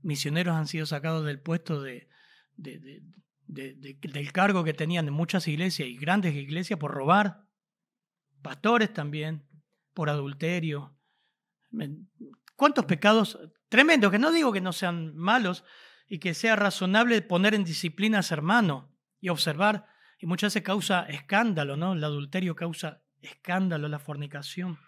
Misioneros 0.02 0.56
han 0.56 0.66
sido 0.66 0.86
sacados 0.86 1.24
del 1.24 1.40
puesto 1.40 1.80
de, 1.80 2.08
del 2.56 4.32
cargo 4.32 4.64
que 4.64 4.74
tenían 4.74 5.06
en 5.06 5.14
muchas 5.14 5.46
iglesias 5.46 5.88
y 5.88 5.96
grandes 5.96 6.34
iglesias 6.34 6.78
por 6.78 6.92
robar. 6.92 7.46
Pastores 8.42 8.92
también, 8.92 9.46
por 9.94 10.10
adulterio, 10.10 10.96
¿Cuántos 12.56 12.84
pecados 12.84 13.38
tremendos? 13.68 14.10
Que 14.10 14.18
no 14.18 14.30
digo 14.30 14.52
que 14.52 14.60
no 14.60 14.72
sean 14.72 15.16
malos 15.16 15.64
y 16.06 16.18
que 16.18 16.34
sea 16.34 16.56
razonable 16.56 17.22
poner 17.22 17.54
en 17.54 17.64
disciplina 17.64 18.18
a 18.20 18.34
hermano 18.34 18.94
y 19.20 19.30
observar. 19.30 19.86
Y 20.18 20.26
muchas 20.26 20.52
veces 20.52 20.62
causa 20.62 21.02
escándalo, 21.02 21.76
¿no? 21.76 21.94
El 21.94 22.04
adulterio 22.04 22.54
causa 22.54 23.01
escándalo, 23.22 23.88
la 23.88 23.98
fornicación. 23.98 24.78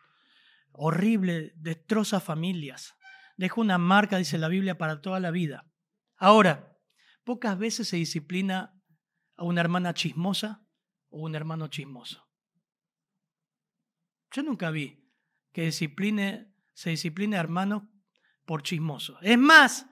Horrible, 0.73 1.53
destroza 1.57 2.21
familias. 2.21 2.95
Deja 3.37 3.61
una 3.61 3.79
marca, 3.79 4.19
dice 4.19 4.39
la 4.39 4.49
Biblia, 4.49 4.79
para 4.79 5.01
toda 5.01 5.21
la 5.21 5.31
vida. 5.31 5.67
Ahora, 6.17 6.77
pocas 7.25 7.59
veces 7.59 7.89
se 7.89 7.97
disciplina 7.97 8.81
a 9.37 9.45
una 9.45 9.61
hermana 9.61 9.95
chismosa 9.95 10.67
o 11.09 11.21
un 11.21 11.35
hermano 11.35 11.69
chismoso. 11.69 12.29
Yo 14.31 14.43
nunca 14.43 14.71
vi 14.71 15.09
que 15.53 15.67
discipline 15.67 16.53
se 16.73 16.91
disciplina 16.91 17.39
hermanos 17.39 17.85
por 18.45 18.63
chismosos. 18.63 19.19
Es 19.23 19.39
más, 19.39 19.87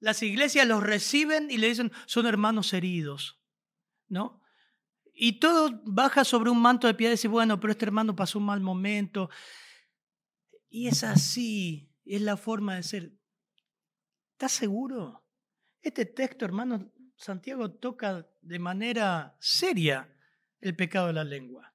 las 0.00 0.22
iglesias 0.22 0.66
los 0.66 0.82
reciben 0.82 1.50
y 1.50 1.58
le 1.58 1.68
dicen, 1.68 1.92
son 2.06 2.26
hermanos 2.26 2.72
heridos, 2.72 3.42
¿no? 4.08 4.42
Y 5.18 5.40
todo 5.40 5.80
baja 5.84 6.24
sobre 6.24 6.50
un 6.50 6.60
manto 6.60 6.86
de 6.86 6.92
piedad 6.92 7.10
y 7.10 7.14
dice, 7.14 7.26
bueno, 7.26 7.58
pero 7.58 7.70
este 7.70 7.86
hermano 7.86 8.14
pasó 8.14 8.38
un 8.38 8.44
mal 8.44 8.60
momento. 8.60 9.30
Y 10.68 10.88
es 10.88 11.02
así, 11.04 11.90
es 12.04 12.20
la 12.20 12.36
forma 12.36 12.76
de 12.76 12.82
ser. 12.82 13.12
¿Estás 14.32 14.52
seguro? 14.52 15.24
Este 15.80 16.04
texto, 16.04 16.44
hermano, 16.44 16.92
Santiago 17.16 17.70
toca 17.70 18.28
de 18.42 18.58
manera 18.58 19.34
seria 19.40 20.06
el 20.60 20.76
pecado 20.76 21.06
de 21.06 21.14
la 21.14 21.24
lengua. 21.24 21.74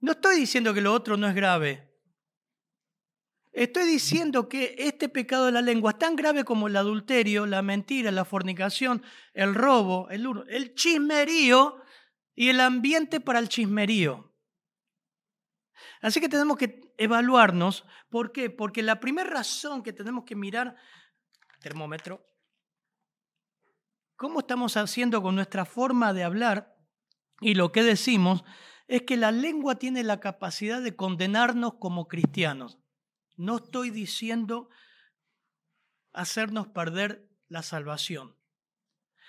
No 0.00 0.12
estoy 0.12 0.40
diciendo 0.40 0.74
que 0.74 0.80
lo 0.80 0.92
otro 0.92 1.16
no 1.16 1.28
es 1.28 1.36
grave. 1.36 1.88
Estoy 3.52 3.84
diciendo 3.86 4.48
que 4.48 4.74
este 4.76 5.08
pecado 5.08 5.46
de 5.46 5.52
la 5.52 5.62
lengua 5.62 5.92
es 5.92 5.98
tan 5.98 6.16
grave 6.16 6.42
como 6.42 6.66
el 6.66 6.74
adulterio, 6.74 7.46
la 7.46 7.62
mentira, 7.62 8.10
la 8.10 8.24
fornicación, 8.24 9.04
el 9.34 9.54
robo, 9.54 10.10
el, 10.10 10.26
el 10.48 10.74
chismerío 10.74 11.85
y 12.36 12.50
el 12.50 12.60
ambiente 12.60 13.18
para 13.20 13.40
el 13.40 13.48
chismerío. 13.48 14.32
Así 16.00 16.20
que 16.20 16.28
tenemos 16.28 16.56
que 16.56 16.92
evaluarnos. 16.98 17.84
¿Por 18.10 18.30
qué? 18.30 18.50
Porque 18.50 18.82
la 18.82 19.00
primera 19.00 19.28
razón 19.28 19.82
que 19.82 19.92
tenemos 19.92 20.24
que 20.24 20.36
mirar, 20.36 20.76
termómetro, 21.60 22.24
cómo 24.14 24.40
estamos 24.40 24.76
haciendo 24.76 25.22
con 25.22 25.34
nuestra 25.34 25.64
forma 25.64 26.12
de 26.12 26.24
hablar 26.24 26.76
y 27.40 27.54
lo 27.54 27.72
que 27.72 27.82
decimos, 27.82 28.44
es 28.86 29.02
que 29.02 29.16
la 29.16 29.32
lengua 29.32 29.76
tiene 29.76 30.04
la 30.04 30.20
capacidad 30.20 30.80
de 30.80 30.94
condenarnos 30.94 31.74
como 31.80 32.06
cristianos. 32.06 32.78
No 33.36 33.56
estoy 33.56 33.90
diciendo 33.90 34.68
hacernos 36.12 36.68
perder 36.68 37.28
la 37.48 37.62
salvación. 37.62 38.35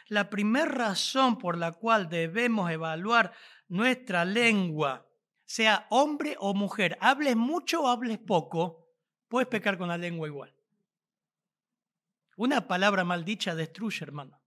La 0.10 0.30
primera 0.30 0.66
razón 0.66 1.38
por 1.38 1.58
la 1.58 1.74
cual 1.74 2.10
debemos 2.10 2.72
evaluar 2.72 3.34
nuestra 3.68 4.24
lengua, 4.24 5.06
sea 5.44 5.88
hombre 5.90 6.36
o 6.40 6.54
mujer, 6.54 6.98
hables 7.02 7.36
mucho 7.36 7.84
o 7.84 7.88
hables 7.88 8.18
poco, 8.18 8.88
puedes 9.28 9.48
pecar 9.48 9.78
con 9.78 9.90
la 9.90 9.98
lengua 9.98 10.28
igual. 10.28 10.54
Una 12.38 12.68
palabra 12.68 13.04
maldicha 13.04 13.56
destruye, 13.56 14.04
hermano. 14.04 14.42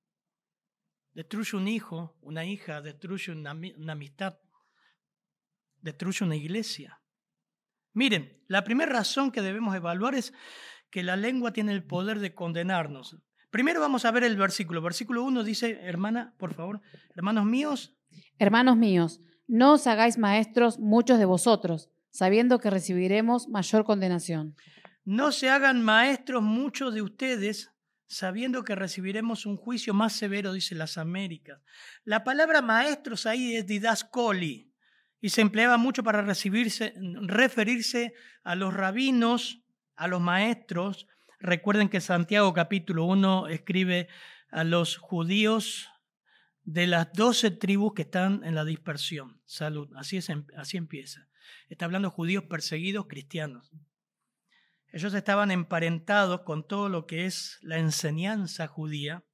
Destruye 1.12 1.56
un 1.56 1.68
hijo, 1.68 2.16
una 2.20 2.44
hija, 2.44 2.80
destruye 2.80 3.32
una, 3.32 3.52
una 3.52 3.92
amistad, 3.92 4.38
destruye 5.80 6.24
una 6.24 6.36
iglesia. 6.36 7.02
Miren, 7.92 8.44
la 8.46 8.62
primera 8.62 8.92
razón 8.92 9.32
que 9.32 9.42
debemos 9.42 9.74
evaluar 9.74 10.14
es 10.14 10.32
que 10.90 11.02
la 11.02 11.16
lengua 11.16 11.52
tiene 11.52 11.72
el 11.72 11.84
poder 11.84 12.20
de 12.20 12.34
condenarnos. 12.34 13.16
Primero 13.50 13.80
vamos 13.80 14.04
a 14.04 14.10
ver 14.10 14.24
el 14.24 14.36
versículo. 14.36 14.80
Versículo 14.80 15.24
1 15.24 15.44
dice, 15.44 15.80
hermana, 15.82 16.34
por 16.38 16.54
favor, 16.54 16.80
hermanos 17.14 17.44
míos. 17.44 17.94
Hermanos 18.38 18.76
míos, 18.76 19.20
no 19.46 19.74
os 19.74 19.86
hagáis 19.86 20.18
maestros 20.18 20.78
muchos 20.78 21.18
de 21.18 21.24
vosotros, 21.24 21.90
sabiendo 22.10 22.58
que 22.58 22.70
recibiremos 22.70 23.48
mayor 23.48 23.84
condenación. 23.84 24.56
No 25.04 25.32
se 25.32 25.50
hagan 25.50 25.82
maestros 25.82 26.42
muchos 26.42 26.94
de 26.94 27.02
ustedes, 27.02 27.70
sabiendo 28.06 28.64
que 28.64 28.74
recibiremos 28.74 29.46
un 29.46 29.56
juicio 29.56 29.94
más 29.94 30.12
severo, 30.12 30.52
dice 30.52 30.74
las 30.74 30.98
Américas. 30.98 31.60
La 32.04 32.24
palabra 32.24 32.62
maestros 32.62 33.26
ahí 33.26 33.56
es 33.56 33.66
didascoli, 33.66 34.70
y 35.20 35.28
se 35.30 35.42
empleaba 35.42 35.76
mucho 35.76 36.02
para 36.02 36.22
recibirse, 36.22 36.94
referirse 37.22 38.14
a 38.42 38.54
los 38.54 38.72
rabinos, 38.72 39.62
a 39.96 40.08
los 40.08 40.20
maestros. 40.20 41.06
Recuerden 41.42 41.88
que 41.88 42.02
Santiago 42.02 42.52
capítulo 42.52 43.06
1 43.06 43.48
escribe 43.48 44.08
a 44.50 44.62
los 44.62 44.98
judíos 44.98 45.88
de 46.64 46.86
las 46.86 47.10
doce 47.14 47.50
tribus 47.50 47.94
que 47.94 48.02
están 48.02 48.44
en 48.44 48.54
la 48.54 48.66
dispersión. 48.66 49.40
Salud, 49.46 49.88
así, 49.96 50.18
es, 50.18 50.28
em, 50.28 50.44
así 50.54 50.76
empieza. 50.76 51.30
Está 51.70 51.86
hablando 51.86 52.10
judíos 52.10 52.44
perseguidos 52.44 53.06
cristianos. 53.06 53.72
Ellos 54.92 55.14
estaban 55.14 55.50
emparentados 55.50 56.42
con 56.42 56.68
todo 56.68 56.90
lo 56.90 57.06
que 57.06 57.24
es 57.24 57.58
la 57.62 57.78
enseñanza 57.78 58.66
judía 58.66 59.24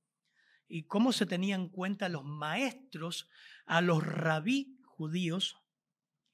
y 0.68 0.84
cómo 0.84 1.12
se 1.12 1.26
tenían 1.26 1.62
en 1.62 1.68
cuenta 1.70 2.08
los 2.08 2.22
maestros, 2.24 3.28
a 3.64 3.80
los 3.80 4.06
rabí 4.06 4.78
judíos, 4.84 5.56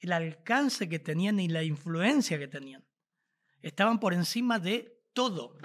el 0.00 0.12
alcance 0.12 0.90
que 0.90 0.98
tenían 0.98 1.40
y 1.40 1.48
la 1.48 1.62
influencia 1.62 2.38
que 2.38 2.48
tenían. 2.48 2.84
Estaban 3.62 4.00
por 4.00 4.12
encima 4.12 4.58
de 4.58 5.01
todo. 5.12 5.57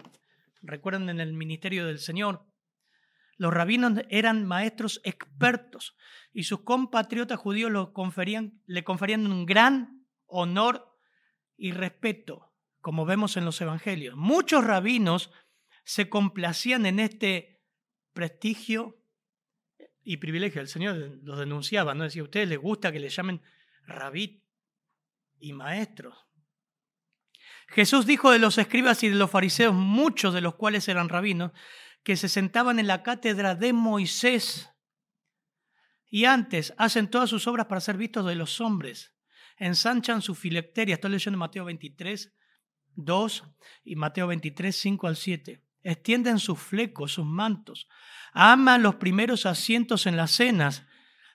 Recuerden 0.61 1.09
en 1.09 1.19
el 1.19 1.33
ministerio 1.33 1.85
del 1.85 1.99
Señor, 1.99 2.45
los 3.37 3.53
rabinos 3.53 3.93
eran 4.09 4.45
maestros 4.45 4.99
expertos 5.03 5.95
y 6.33 6.43
sus 6.43 6.61
compatriotas 6.61 7.39
judíos 7.39 7.89
conferían, 7.93 8.61
le 8.65 8.83
conferían 8.83 9.27
un 9.27 9.45
gran 9.45 10.07
honor 10.25 10.97
y 11.55 11.71
respeto, 11.71 12.51
como 12.81 13.05
vemos 13.05 13.37
en 13.37 13.45
los 13.45 13.61
evangelios. 13.61 14.15
Muchos 14.15 14.63
rabinos 14.63 15.31
se 15.83 16.09
complacían 16.09 16.85
en 16.85 16.99
este 16.99 17.61
prestigio 18.13 19.03
y 20.03 20.17
privilegio. 20.17 20.61
El 20.61 20.67
Señor 20.67 21.19
los 21.21 21.37
denunciaba, 21.37 21.93
¿no? 21.93 22.05
Decía, 22.05 22.21
a 22.21 22.25
ustedes 22.25 22.49
les 22.49 22.59
gusta 22.59 22.91
que 22.91 22.99
les 22.99 23.15
llamen 23.15 23.41
rabí 23.85 24.43
y 25.39 25.53
maestros. 25.53 26.17
Jesús 27.67 28.05
dijo 28.05 28.31
de 28.31 28.39
los 28.39 28.57
escribas 28.57 29.03
y 29.03 29.09
de 29.09 29.15
los 29.15 29.29
fariseos, 29.29 29.73
muchos 29.73 30.33
de 30.33 30.41
los 30.41 30.55
cuales 30.55 30.87
eran 30.87 31.09
rabinos, 31.09 31.51
que 32.03 32.15
se 32.15 32.29
sentaban 32.29 32.79
en 32.79 32.87
la 32.87 33.03
cátedra 33.03 33.55
de 33.55 33.73
Moisés 33.73 34.69
y 36.09 36.25
antes 36.25 36.73
hacen 36.77 37.09
todas 37.09 37.29
sus 37.29 37.47
obras 37.47 37.67
para 37.67 37.81
ser 37.81 37.97
vistos 37.97 38.25
de 38.25 38.35
los 38.35 38.61
hombres. 38.61 39.13
Ensanchan 39.57 40.21
su 40.21 40.35
filecteria. 40.35 40.95
Estoy 40.95 41.11
leyendo 41.11 41.37
Mateo 41.37 41.65
23, 41.65 42.33
2 42.95 43.43
y 43.83 43.95
Mateo 43.95 44.27
23, 44.27 44.75
5 44.75 45.07
al 45.07 45.15
7. 45.15 45.63
Extienden 45.83 46.39
sus 46.39 46.59
flecos, 46.59 47.13
sus 47.13 47.25
mantos. 47.25 47.87
Aman 48.33 48.83
los 48.83 48.95
primeros 48.95 49.45
asientos 49.45 50.05
en 50.05 50.15
las 50.15 50.31
cenas, 50.31 50.83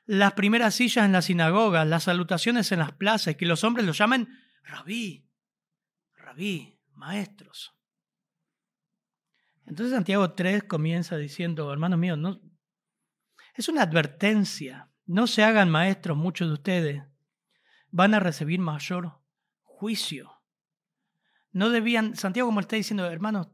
las 0.07 0.33
primeras 0.33 0.75
sillas 0.75 1.05
en 1.05 1.13
las 1.13 1.27
sinagogas, 1.27 1.87
las 1.87 2.05
salutaciones 2.05 2.73
en 2.73 2.79
las 2.79 2.93
plazas, 2.93 3.37
que 3.37 3.47
los 3.47 3.65
hombres 3.65 3.87
los 3.87 3.99
llamen 3.99 4.29
rabí, 4.63 5.27
rabí, 6.33 6.79
maestros. 6.95 7.75
Entonces 9.67 9.95
Santiago 9.95 10.33
3 10.33 10.65
comienza 10.65 11.17
diciendo, 11.17 11.73
hermanos 11.73 11.99
míos, 11.99 12.19
no, 12.19 12.41
es 13.55 13.69
una 13.69 13.83
advertencia. 13.83 14.91
No 15.05 15.27
se 15.27 15.45
hagan 15.45 15.71
maestros 15.71 16.17
muchos 16.17 16.49
de 16.49 16.55
ustedes. 16.55 17.03
Van 17.91 18.15
a 18.15 18.21
recibir 18.21 18.61
mayor 18.61 19.21
juicio. 19.63 20.43
No 21.51 21.69
debían, 21.71 22.17
Santiago 22.17 22.49
como 22.49 22.61
está 22.61 22.77
diciendo, 22.77 23.05
hermanos, 23.07 23.49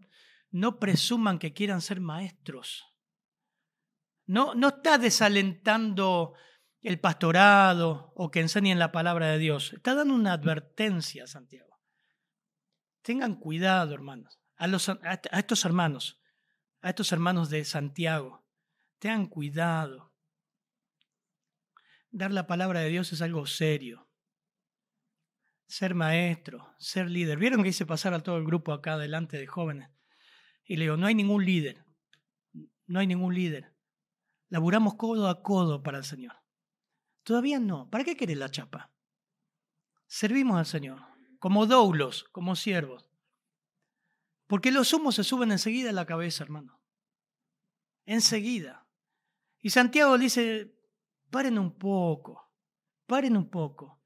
no 0.51 0.79
presuman 0.79 1.39
que 1.39 1.53
quieran 1.53 1.81
ser 1.81 2.01
maestros. 2.01 2.85
No, 4.27 4.55
no 4.55 4.69
está 4.69 4.99
desalentando 4.99 6.35
el 6.81 7.01
pastorado 7.01 8.13
o 8.15 8.31
que 8.31 8.41
enseñen 8.41 8.79
la 8.79 8.93
palabra 8.93 9.29
de 9.29 9.39
Dios. 9.39 9.73
Está 9.73 9.95
dando 9.95 10.15
una 10.15 10.35
advertencia, 10.35 11.27
Santiago. 11.27 11.78
Tengan 13.09 13.37
cuidado, 13.37 13.95
hermanos, 13.95 14.39
a, 14.57 14.67
los, 14.67 14.91
a 14.91 15.39
estos 15.39 15.65
hermanos, 15.65 16.21
a 16.83 16.91
estos 16.91 17.11
hermanos 17.11 17.49
de 17.49 17.65
Santiago. 17.65 18.45
Tengan 18.99 19.29
cuidado. 19.29 20.13
Dar 22.11 22.33
la 22.33 22.47
palabra 22.47 22.81
de 22.81 22.91
Dios 22.91 23.11
es 23.15 23.23
algo 23.23 23.47
serio. 23.47 24.11
Ser 25.69 25.95
maestro, 25.95 26.75
ser 26.79 27.09
líder. 27.09 27.39
¿Vieron 27.39 27.63
que 27.63 27.71
hice 27.71 27.87
pasar 27.87 28.13
a 28.13 28.23
todo 28.23 28.37
el 28.37 28.45
grupo 28.45 28.75
acá 28.75 28.99
delante 28.99 29.39
de 29.39 29.47
jóvenes? 29.47 29.89
Y 30.67 30.77
le 30.77 30.85
digo, 30.85 30.99
no 30.99 31.07
hay 31.07 31.15
ningún 31.15 31.47
líder. 31.47 31.83
No 32.85 33.01
hay 33.01 33.07
ningún 33.07 33.35
líder. 33.35 33.75
Laburamos 34.51 34.97
codo 34.97 35.31
a 35.31 35.43
codo 35.43 35.83
para 35.83 35.97
el 35.97 36.05
Señor. 36.05 36.37
Todavía 37.23 37.59
no. 37.59 37.89
¿Para 37.89 38.05
qué 38.05 38.19
querés 38.19 38.37
la 38.37 38.51
chapa? 38.51 38.93
Servimos 40.07 40.59
al 40.59 40.67
Señor, 40.67 41.08
como 41.39 41.67
doulos, 41.67 42.25
como 42.33 42.57
siervos. 42.57 43.09
Porque 44.47 44.73
los 44.73 44.93
humos 44.93 45.15
se 45.15 45.25
suben 45.25 45.53
enseguida 45.53 45.91
a 45.91 45.93
la 45.93 46.07
cabeza, 46.07 46.43
hermano. 46.43 46.81
Enseguida. 48.07 48.87
Y 49.61 49.71
Santiago 49.71 50.17
dice, 50.17 50.75
paren 51.31 51.59
un 51.59 51.77
poco, 51.77 52.51
paren 53.07 53.37
un 53.37 53.51
poco. 53.51 54.01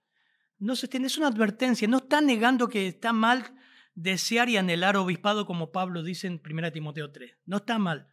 No 0.59 0.77
se 0.77 0.89
es 0.93 1.19
una 1.19 1.29
advertencia, 1.29 1.89
no 1.89 1.99
está 1.99 2.21
negando 2.21 2.69
que 2.69 2.89
está 2.89 3.13
mal 3.13 3.55
desear 3.95 4.49
y 4.49 4.57
anhelar 4.57 4.97
obispado 4.97 5.47
como 5.47 5.73
Pablo 5.73 6.03
dice 6.03 6.27
en 6.27 6.41
1 6.45 6.73
Timoteo 6.73 7.11
3. 7.11 7.37
No 7.47 7.59
está 7.59 7.79
mal. 7.79 8.09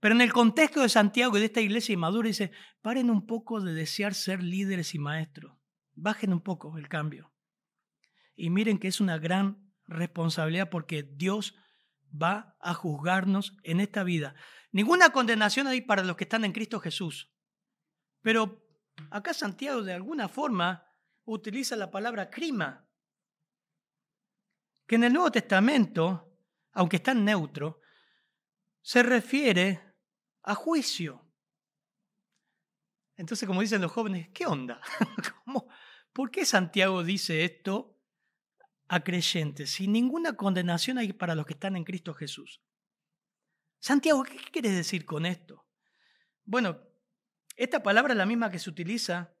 Pero 0.00 0.14
en 0.14 0.20
el 0.20 0.32
contexto 0.32 0.80
de 0.80 0.88
Santiago 0.88 1.36
y 1.36 1.40
de 1.40 1.46
esta 1.46 1.60
iglesia 1.60 1.92
inmadura 1.92 2.26
dice, 2.26 2.50
paren 2.80 3.10
un 3.10 3.26
poco 3.26 3.60
de 3.60 3.72
desear 3.72 4.14
ser 4.14 4.42
líderes 4.42 4.94
y 4.94 4.98
maestros. 4.98 5.56
Bajen 5.94 6.32
un 6.32 6.40
poco 6.40 6.76
el 6.78 6.88
cambio. 6.88 7.31
Y 8.34 8.50
miren 8.50 8.78
que 8.78 8.88
es 8.88 9.00
una 9.00 9.18
gran 9.18 9.72
responsabilidad 9.86 10.70
porque 10.70 11.02
Dios 11.02 11.54
va 12.10 12.56
a 12.60 12.74
juzgarnos 12.74 13.56
en 13.62 13.80
esta 13.80 14.04
vida. 14.04 14.34
Ninguna 14.70 15.10
condenación 15.10 15.66
hay 15.66 15.80
para 15.80 16.02
los 16.02 16.16
que 16.16 16.24
están 16.24 16.44
en 16.44 16.52
Cristo 16.52 16.80
Jesús. 16.80 17.30
Pero 18.22 18.66
acá 19.10 19.34
Santiago 19.34 19.82
de 19.82 19.92
alguna 19.92 20.28
forma 20.28 20.86
utiliza 21.24 21.76
la 21.76 21.90
palabra 21.90 22.30
crima, 22.30 22.88
que 24.86 24.96
en 24.96 25.04
el 25.04 25.12
Nuevo 25.12 25.30
Testamento, 25.30 26.36
aunque 26.72 26.96
está 26.96 27.12
en 27.12 27.24
neutro, 27.24 27.80
se 28.80 29.02
refiere 29.02 29.94
a 30.42 30.54
juicio. 30.54 31.24
Entonces, 33.16 33.46
como 33.46 33.60
dicen 33.60 33.80
los 33.80 33.92
jóvenes, 33.92 34.30
¿qué 34.34 34.46
onda? 34.46 34.80
¿Por 36.12 36.30
qué 36.30 36.44
Santiago 36.44 37.04
dice 37.04 37.44
esto 37.44 37.91
a 38.92 39.02
creyentes 39.02 39.70
si 39.70 39.88
ninguna 39.88 40.36
condenación 40.36 40.98
hay 40.98 41.14
para 41.14 41.34
los 41.34 41.46
que 41.46 41.54
están 41.54 41.76
en 41.76 41.84
Cristo 41.84 42.12
Jesús? 42.12 42.60
Santiago, 43.78 44.22
¿qué 44.22 44.36
quieres 44.52 44.76
decir 44.76 45.06
con 45.06 45.24
esto? 45.24 45.66
Bueno, 46.44 46.78
esta 47.56 47.82
palabra 47.82 48.12
es 48.12 48.18
la 48.18 48.26
misma 48.26 48.50
que 48.50 48.58
se 48.58 48.68
utiliza 48.68 49.34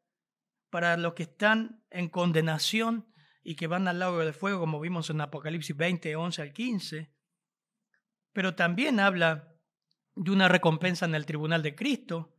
para 0.70 0.96
los 0.96 1.12
que 1.12 1.24
están 1.24 1.84
en 1.90 2.08
condenación 2.08 3.12
y 3.42 3.54
que 3.54 3.66
van 3.66 3.88
al 3.88 3.98
lago 3.98 4.20
del 4.20 4.32
fuego, 4.32 4.60
como 4.60 4.80
vimos 4.80 5.10
en 5.10 5.20
Apocalipsis 5.20 5.76
20, 5.76 6.16
11 6.16 6.40
al 6.40 6.52
15. 6.54 7.12
Pero 8.32 8.54
también 8.54 9.00
habla 9.00 9.54
de 10.14 10.30
una 10.30 10.48
recompensa 10.48 11.04
en 11.04 11.14
el 11.14 11.26
tribunal 11.26 11.62
de 11.62 11.74
Cristo. 11.74 12.34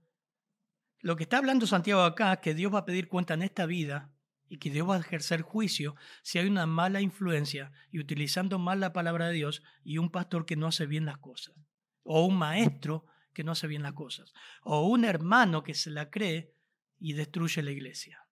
Lo 1.02 1.16
que 1.16 1.24
está 1.24 1.38
hablando 1.38 1.68
Santiago 1.68 2.02
acá, 2.02 2.38
que 2.38 2.56
Dios 2.56 2.74
va 2.74 2.80
a 2.80 2.86
pedir 2.86 3.08
cuenta 3.08 3.36
en 3.36 3.44
esta 3.44 3.68
vida 3.68 4.13
y 4.54 4.60
que 4.60 4.70
Dios 4.70 4.88
va 4.88 4.98
a 4.98 5.00
ejercer 5.00 5.42
juicio 5.42 5.96
si 6.22 6.38
hay 6.38 6.46
una 6.46 6.68
mala 6.68 7.02
influencia 7.02 7.72
y 7.92 8.00
utilizando 8.00 8.60
mal 8.60 8.80
la 8.80 8.94
palabra 8.94 9.28
de 9.28 9.34
Dios 9.34 9.64
y 9.84 9.98
un 9.98 10.12
pastor 10.12 10.46
que 10.46 10.56
no 10.56 10.68
hace 10.68 10.86
bien 10.86 11.06
las 11.06 11.18
cosas 11.18 11.56
o 12.04 12.26
un 12.26 12.38
maestro 12.38 13.06
que 13.34 13.44
no 13.44 13.54
hace 13.54 13.66
bien 13.66 13.82
las 13.82 13.94
cosas, 13.94 14.32
o 14.62 14.88
un 14.88 15.06
hermano 15.06 15.64
que 15.64 15.74
se 15.74 15.90
la 15.90 16.12
cree 16.12 16.54
y 17.00 17.14
destruye 17.14 17.64
la 17.64 17.72
iglesia. 17.72 18.28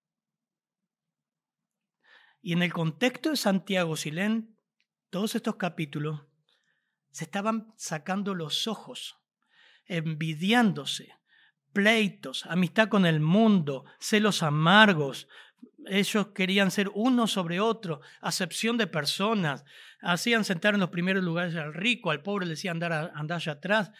Y 2.41 2.53
en 2.53 2.61
el 2.61 2.71
contexto 2.71 3.31
de 3.31 3.37
Santiago, 3.37 3.95
si 3.95 4.11
leen 4.11 4.55
todos 5.09 5.33
estos 5.33 5.55
capítulos, 5.55 6.21
se 7.09 7.23
estaban 7.23 7.73
sacando 7.77 8.35
los 8.35 8.67
ojos, 8.67 9.17
envidiándose, 9.85 11.15
pleitos, 11.73 12.45
amistad 12.45 12.89
con 12.89 13.05
el 13.05 13.19
mundo, 13.19 13.85
celos 13.99 14.43
amargos. 14.43 15.27
Ellos 15.87 16.27
querían 16.27 16.71
ser 16.71 16.89
uno 16.93 17.27
sobre 17.27 17.59
otro, 17.59 18.01
acepción 18.21 18.77
de 18.77 18.87
personas, 18.87 19.65
hacían 20.01 20.43
sentar 20.43 20.73
en 20.73 20.79
los 20.79 20.89
primeros 20.89 21.23
lugares 21.23 21.55
al 21.55 21.73
rico, 21.73 22.11
al 22.11 22.21
pobre 22.21 22.45
le 22.45 22.51
decían 22.51 22.81
andar, 22.81 23.11
allá 23.31 23.51
atrás. 23.53 23.91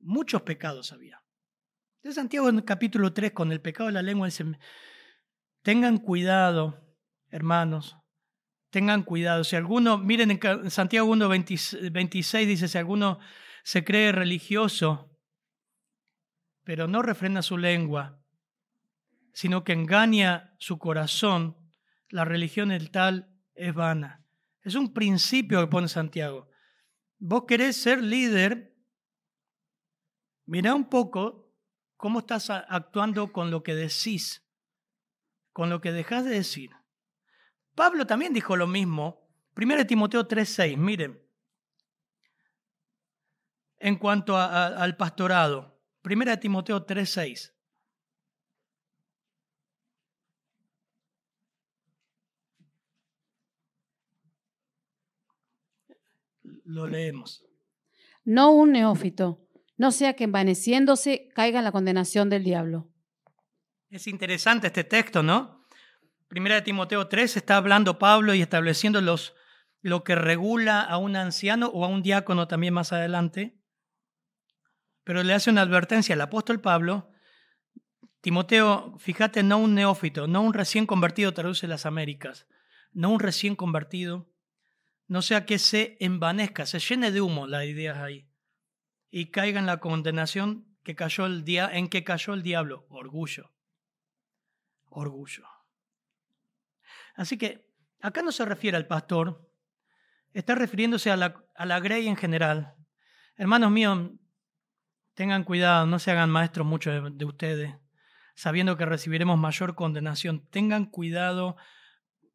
Muchos 0.00 0.42
pecados 0.42 0.92
había. 0.92 1.22
Entonces 1.96 2.14
Santiago 2.14 2.48
en 2.48 2.56
el 2.56 2.64
capítulo 2.64 3.12
3 3.12 3.32
con 3.32 3.50
el 3.52 3.60
pecado 3.60 3.88
de 3.88 3.94
la 3.94 4.02
lengua 4.02 4.26
dice, 4.26 4.44
tengan 5.62 5.98
cuidado, 5.98 6.96
hermanos, 7.30 7.96
tengan 8.70 9.02
cuidado. 9.02 9.44
Si 9.44 9.56
alguno, 9.56 9.98
miren 9.98 10.30
en 10.30 10.70
Santiago 10.70 11.08
1, 11.10 11.28
26 11.28 12.48
dice, 12.48 12.68
si 12.68 12.78
alguno 12.78 13.18
se 13.64 13.84
cree 13.84 14.12
religioso, 14.12 15.10
pero 16.64 16.86
no 16.86 17.02
refrena 17.02 17.42
su 17.42 17.58
lengua, 17.58 18.22
sino 19.38 19.62
que 19.62 19.72
engaña 19.72 20.52
su 20.58 20.80
corazón, 20.80 21.56
la 22.08 22.24
religión 22.24 22.70
del 22.70 22.90
tal 22.90 23.40
es 23.54 23.72
vana. 23.72 24.26
Es 24.62 24.74
un 24.74 24.92
principio 24.92 25.60
que 25.60 25.68
pone 25.68 25.86
Santiago. 25.86 26.48
Vos 27.18 27.44
querés 27.46 27.76
ser 27.76 28.02
líder, 28.02 28.74
mira 30.44 30.74
un 30.74 30.88
poco 30.88 31.54
cómo 31.96 32.18
estás 32.18 32.50
actuando 32.50 33.32
con 33.32 33.52
lo 33.52 33.62
que 33.62 33.76
decís, 33.76 34.44
con 35.52 35.70
lo 35.70 35.80
que 35.80 35.92
dejas 35.92 36.24
de 36.24 36.30
decir. 36.30 36.72
Pablo 37.76 38.08
también 38.08 38.34
dijo 38.34 38.56
lo 38.56 38.66
mismo. 38.66 39.30
1 39.54 39.86
Timoteo 39.86 40.26
3:6, 40.26 40.76
miren. 40.76 41.22
En 43.76 43.94
cuanto 43.94 44.36
al 44.36 44.96
pastorado, 44.96 45.80
1 46.02 46.40
Timoteo 46.40 46.84
3:6. 46.84 47.54
Lo 56.68 56.86
leemos. 56.86 57.44
No 58.24 58.50
un 58.50 58.72
neófito, 58.72 59.40
no 59.78 59.90
sea 59.90 60.14
que 60.14 60.24
envaneciéndose 60.24 61.28
caiga 61.34 61.58
en 61.58 61.64
la 61.64 61.72
condenación 61.72 62.28
del 62.28 62.44
diablo. 62.44 62.90
Es 63.88 64.06
interesante 64.06 64.66
este 64.66 64.84
texto, 64.84 65.22
¿no? 65.22 65.64
Primera 66.28 66.56
de 66.56 66.62
Timoteo 66.62 67.08
3 67.08 67.38
está 67.38 67.56
hablando 67.56 67.98
Pablo 67.98 68.34
y 68.34 68.42
estableciendo 68.42 69.00
los, 69.00 69.34
lo 69.80 70.04
que 70.04 70.14
regula 70.14 70.82
a 70.82 70.98
un 70.98 71.16
anciano 71.16 71.68
o 71.68 71.86
a 71.86 71.88
un 71.88 72.02
diácono 72.02 72.48
también 72.48 72.74
más 72.74 72.92
adelante. 72.92 73.58
Pero 75.04 75.22
le 75.22 75.32
hace 75.32 75.48
una 75.48 75.62
advertencia 75.62 76.14
al 76.14 76.20
apóstol 76.20 76.60
Pablo. 76.60 77.10
Timoteo, 78.20 78.94
fíjate, 78.98 79.42
no 79.42 79.56
un 79.56 79.74
neófito, 79.74 80.26
no 80.26 80.42
un 80.42 80.52
recién 80.52 80.84
convertido, 80.84 81.32
traduce 81.32 81.66
las 81.66 81.86
Américas, 81.86 82.46
no 82.92 83.08
un 83.08 83.20
recién 83.20 83.56
convertido, 83.56 84.28
no 85.08 85.22
sea 85.22 85.46
que 85.46 85.58
se 85.58 85.96
envanezca, 86.00 86.66
se 86.66 86.78
llene 86.78 87.10
de 87.10 87.20
humo 87.20 87.46
las 87.46 87.64
ideas 87.64 87.98
ahí 87.98 88.28
y 89.10 89.30
caiga 89.30 89.58
en 89.58 89.66
la 89.66 89.80
condenación 89.80 90.76
que 90.84 90.94
cayó 90.94 91.26
el 91.26 91.44
día, 91.44 91.68
en 91.72 91.88
que 91.88 92.04
cayó 92.04 92.34
el 92.34 92.42
diablo, 92.42 92.86
orgullo. 92.90 93.52
Orgullo. 94.90 95.46
Así 97.14 97.36
que 97.36 97.66
acá 98.00 98.22
no 98.22 98.32
se 98.32 98.44
refiere 98.44 98.76
al 98.76 98.86
pastor, 98.86 99.50
está 100.32 100.54
refiriéndose 100.54 101.10
a 101.10 101.16
la, 101.16 101.42
a 101.56 101.66
la 101.66 101.80
grey 101.80 102.06
en 102.06 102.16
general. 102.16 102.74
Hermanos 103.36 103.70
míos, 103.70 104.10
tengan 105.14 105.44
cuidado, 105.44 105.86
no 105.86 105.98
se 105.98 106.10
hagan 106.10 106.30
maestros 106.30 106.66
muchos 106.66 107.16
de 107.16 107.24
ustedes, 107.24 107.74
sabiendo 108.34 108.76
que 108.76 108.86
recibiremos 108.86 109.38
mayor 109.38 109.74
condenación. 109.74 110.46
Tengan 110.50 110.86
cuidado 110.86 111.56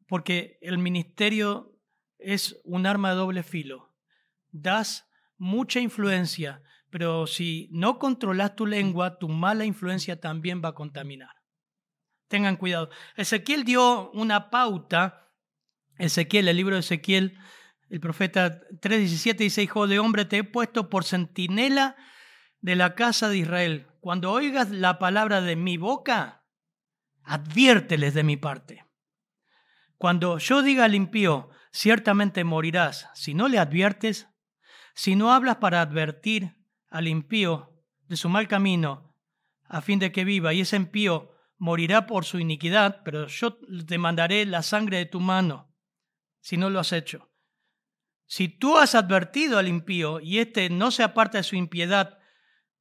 porque 0.06 0.58
el 0.60 0.78
ministerio 0.78 1.73
es 2.24 2.60
un 2.64 2.86
arma 2.86 3.10
de 3.10 3.16
doble 3.16 3.42
filo. 3.42 3.94
Das 4.50 5.08
mucha 5.36 5.80
influencia, 5.80 6.62
pero 6.90 7.26
si 7.26 7.68
no 7.72 7.98
controlas 7.98 8.56
tu 8.56 8.66
lengua, 8.66 9.18
tu 9.18 9.28
mala 9.28 9.64
influencia 9.64 10.20
también 10.20 10.62
va 10.64 10.70
a 10.70 10.74
contaminar. 10.74 11.42
Tengan 12.28 12.56
cuidado. 12.56 12.90
Ezequiel 13.16 13.64
dio 13.64 14.10
una 14.12 14.50
pauta. 14.50 15.30
Ezequiel, 15.98 16.48
el 16.48 16.56
libro 16.56 16.74
de 16.74 16.80
Ezequiel, 16.80 17.38
el 17.88 18.00
profeta 18.00 18.60
3.17 18.80 19.36
dice, 19.36 19.62
Hijo 19.62 19.86
de 19.86 19.98
hombre, 19.98 20.24
te 20.24 20.38
he 20.38 20.44
puesto 20.44 20.88
por 20.88 21.04
centinela 21.04 21.96
de 22.60 22.76
la 22.76 22.94
casa 22.94 23.28
de 23.28 23.38
Israel. 23.38 23.86
Cuando 24.00 24.32
oigas 24.32 24.70
la 24.70 24.98
palabra 24.98 25.40
de 25.40 25.54
mi 25.54 25.76
boca, 25.76 26.44
adviérteles 27.22 28.14
de 28.14 28.22
mi 28.22 28.36
parte. 28.36 28.84
Cuando 29.98 30.38
yo 30.38 30.62
diga 30.62 30.84
al 30.84 30.94
impío, 30.94 31.50
ciertamente 31.74 32.44
morirás, 32.44 33.10
si 33.14 33.34
no 33.34 33.48
le 33.48 33.58
adviertes, 33.58 34.28
si 34.94 35.16
no 35.16 35.32
hablas 35.32 35.56
para 35.56 35.80
advertir 35.80 36.56
al 36.88 37.08
impío 37.08 37.84
de 38.06 38.16
su 38.16 38.28
mal 38.28 38.46
camino, 38.46 39.12
a 39.64 39.80
fin 39.80 39.98
de 39.98 40.12
que 40.12 40.24
viva, 40.24 40.54
y 40.54 40.60
ese 40.60 40.76
impío 40.76 41.32
morirá 41.58 42.06
por 42.06 42.24
su 42.24 42.38
iniquidad, 42.38 43.02
pero 43.04 43.26
yo 43.26 43.58
te 43.86 43.98
mandaré 43.98 44.46
la 44.46 44.62
sangre 44.62 44.98
de 44.98 45.06
tu 45.06 45.18
mano, 45.18 45.74
si 46.40 46.56
no 46.56 46.70
lo 46.70 46.78
has 46.78 46.92
hecho. 46.92 47.32
Si 48.26 48.48
tú 48.48 48.78
has 48.78 48.94
advertido 48.94 49.58
al 49.58 49.66
impío 49.66 50.20
y 50.20 50.38
éste 50.38 50.70
no 50.70 50.92
se 50.92 51.02
aparta 51.02 51.38
de 51.38 51.44
su 51.44 51.56
impiedad 51.56 52.18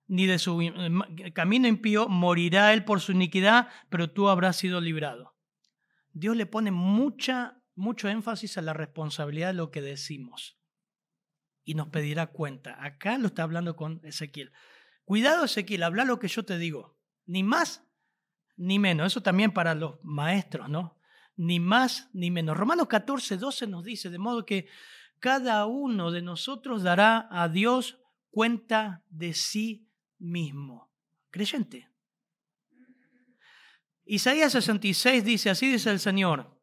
ni 0.06 0.28
de 0.28 0.38
su 0.38 0.62
eh, 0.62 1.34
camino 1.34 1.68
impío, 1.68 2.08
morirá 2.08 2.74
él 2.74 2.86
por 2.86 3.02
su 3.02 3.14
iniquidad, 3.14 3.70
pero 3.90 4.12
tú 4.12 4.30
habrás 4.30 4.56
sido 4.56 4.80
librado. 4.80 5.36
Dios 6.12 6.38
le 6.38 6.46
pone 6.46 6.70
mucha, 6.70 7.63
mucho 7.76 8.10
énfasis 8.10 8.58
a 8.58 8.62
la 8.62 8.74
responsabilidad 8.74 9.48
de 9.48 9.54
lo 9.54 9.72
que 9.72 9.82
decimos 9.82 10.58
y 11.64 11.76
nos 11.76 11.88
pedirá 11.88 12.28
cuenta. 12.28 12.84
Acá 12.84 13.18
lo 13.18 13.28
está 13.28 13.44
hablando 13.44 13.76
con 13.76 14.02
Ezequiel. 14.04 14.52
Cuidado, 15.06 15.46
Ezequiel, 15.46 15.84
habla 15.84 16.06
lo 16.06 16.20
que 16.20 16.28
yo 16.28 16.44
te 16.44 16.58
digo. 16.58 16.98
Ni 17.26 17.44
más 17.44 17.84
ni 18.56 18.80
menos. 18.80 19.08
Eso 19.08 19.22
también 19.22 19.52
para 19.52 19.76
los 19.76 19.96
maestros, 20.04 20.70
¿no? 20.70 21.00
Ni 21.36 21.60
más 21.60 22.10
ni 22.14 22.32
menos. 22.32 22.56
Romanos 22.56 22.88
14, 22.88 23.38
12 23.38 23.68
nos 23.68 23.84
dice, 23.84 24.10
de 24.10 24.20
modo 24.20 24.46
que 24.46 24.68
cada 25.20 25.66
uno 25.66 26.12
de 26.12 26.22
nosotros 26.22 26.84
dará 26.84 27.28
a 27.32 27.50
Dios 27.50 28.00
cuenta 28.30 29.04
de 29.10 29.34
sí 29.34 29.90
mismo. 30.20 30.92
Creyente. 31.32 31.90
Isaías 34.06 34.52
66 34.52 35.24
dice, 35.24 35.50
así 35.50 35.72
dice 35.72 35.90
el 35.90 36.00
Señor, 36.00 36.62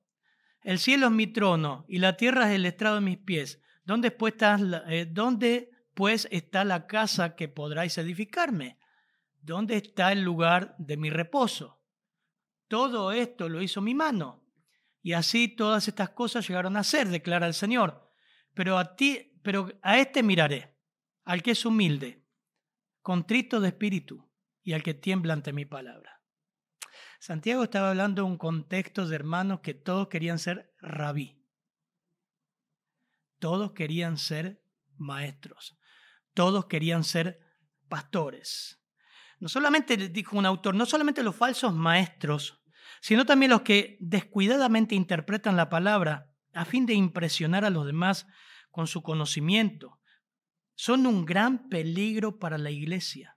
el 0.63 0.79
cielo 0.79 1.07
es 1.07 1.13
mi 1.13 1.27
trono 1.27 1.85
y 1.89 1.99
la 1.99 2.17
tierra 2.17 2.51
es 2.51 2.57
el 2.57 2.67
estrado 2.67 2.97
de 2.97 3.01
mis 3.03 3.19
pies. 3.19 3.61
¿Dónde 3.85 4.11
pues, 4.11 4.35
eh, 4.89 5.07
¿Dónde 5.11 5.71
pues 5.95 6.29
está 6.31 6.65
la 6.65 6.87
casa 6.87 7.35
que 7.35 7.49
podráis 7.49 7.97
edificarme? 7.99 8.79
¿Dónde 9.41 9.77
está 9.77 10.13
el 10.13 10.23
lugar 10.23 10.75
de 10.79 10.97
mi 10.97 11.11
reposo? 11.11 11.81
Todo 12.69 13.11
esto 13.13 13.49
lo 13.49 13.63
hizo 13.63 13.81
mi 13.81 13.95
mano. 13.95 14.45
Y 15.03 15.15
así 15.15 15.49
todas 15.49 15.89
estas 15.89 16.11
cosas 16.11 16.47
llegaron 16.47 16.77
a 16.77 16.85
ser, 16.85 17.09
declara 17.09 17.47
el 17.47 17.55
Señor. 17.55 18.11
Pero 18.55 18.79
a 18.79 18.97
ti, 18.97 19.33
pero 19.43 19.73
a 19.83 19.99
este 19.99 20.23
miraré, 20.23 20.77
al 21.25 21.43
que 21.43 21.53
es 21.53 21.65
humilde, 21.65 22.27
contrito 23.01 23.61
de 23.61 23.69
espíritu 23.69 24.31
y 24.63 24.75
al 24.75 24.83
que 24.83 24.93
tiembla 24.93 25.33
ante 25.33 25.55
mi 25.55 25.65
palabra. 25.65 26.20
Santiago 27.21 27.65
estaba 27.65 27.91
hablando 27.91 28.23
de 28.23 28.29
un 28.29 28.39
contexto 28.39 29.07
de 29.07 29.15
hermanos 29.15 29.61
que 29.61 29.75
todos 29.75 30.09
querían 30.09 30.39
ser 30.39 30.75
rabí. 30.81 31.39
Todos 33.39 33.73
querían 33.73 34.17
ser 34.17 34.65
maestros. 34.97 35.79
Todos 36.33 36.65
querían 36.65 37.05
ser 37.05 37.39
pastores. 37.91 38.83
No 39.39 39.51
solamente, 39.51 39.99
dijo 39.99 40.39
un 40.39 40.47
autor, 40.47 40.75
no 40.75 40.87
solamente 40.87 41.23
los 41.23 41.37
falsos 41.37 41.75
maestros, 41.75 42.63
sino 43.03 43.27
también 43.27 43.51
los 43.51 43.61
que 43.61 43.99
descuidadamente 44.01 44.95
interpretan 44.95 45.57
la 45.57 45.69
palabra 45.69 46.35
a 46.55 46.65
fin 46.65 46.87
de 46.87 46.95
impresionar 46.95 47.67
a 47.67 47.71
los 47.71 47.85
demás 47.85 48.27
con 48.71 48.87
su 48.87 49.03
conocimiento, 49.03 50.01
son 50.75 51.07
un 51.07 51.27
gran 51.27 51.69
peligro 51.69 52.39
para 52.39 52.57
la 52.57 52.71
iglesia 52.71 53.37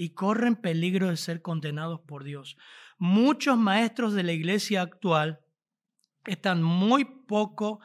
y 0.00 0.10
corren 0.10 0.54
peligro 0.54 1.08
de 1.08 1.16
ser 1.16 1.42
condenados 1.42 2.00
por 2.06 2.22
Dios. 2.22 2.56
Muchos 2.98 3.58
maestros 3.58 4.14
de 4.14 4.22
la 4.22 4.30
iglesia 4.30 4.80
actual 4.80 5.40
están 6.24 6.62
muy 6.62 7.04
poco, 7.04 7.80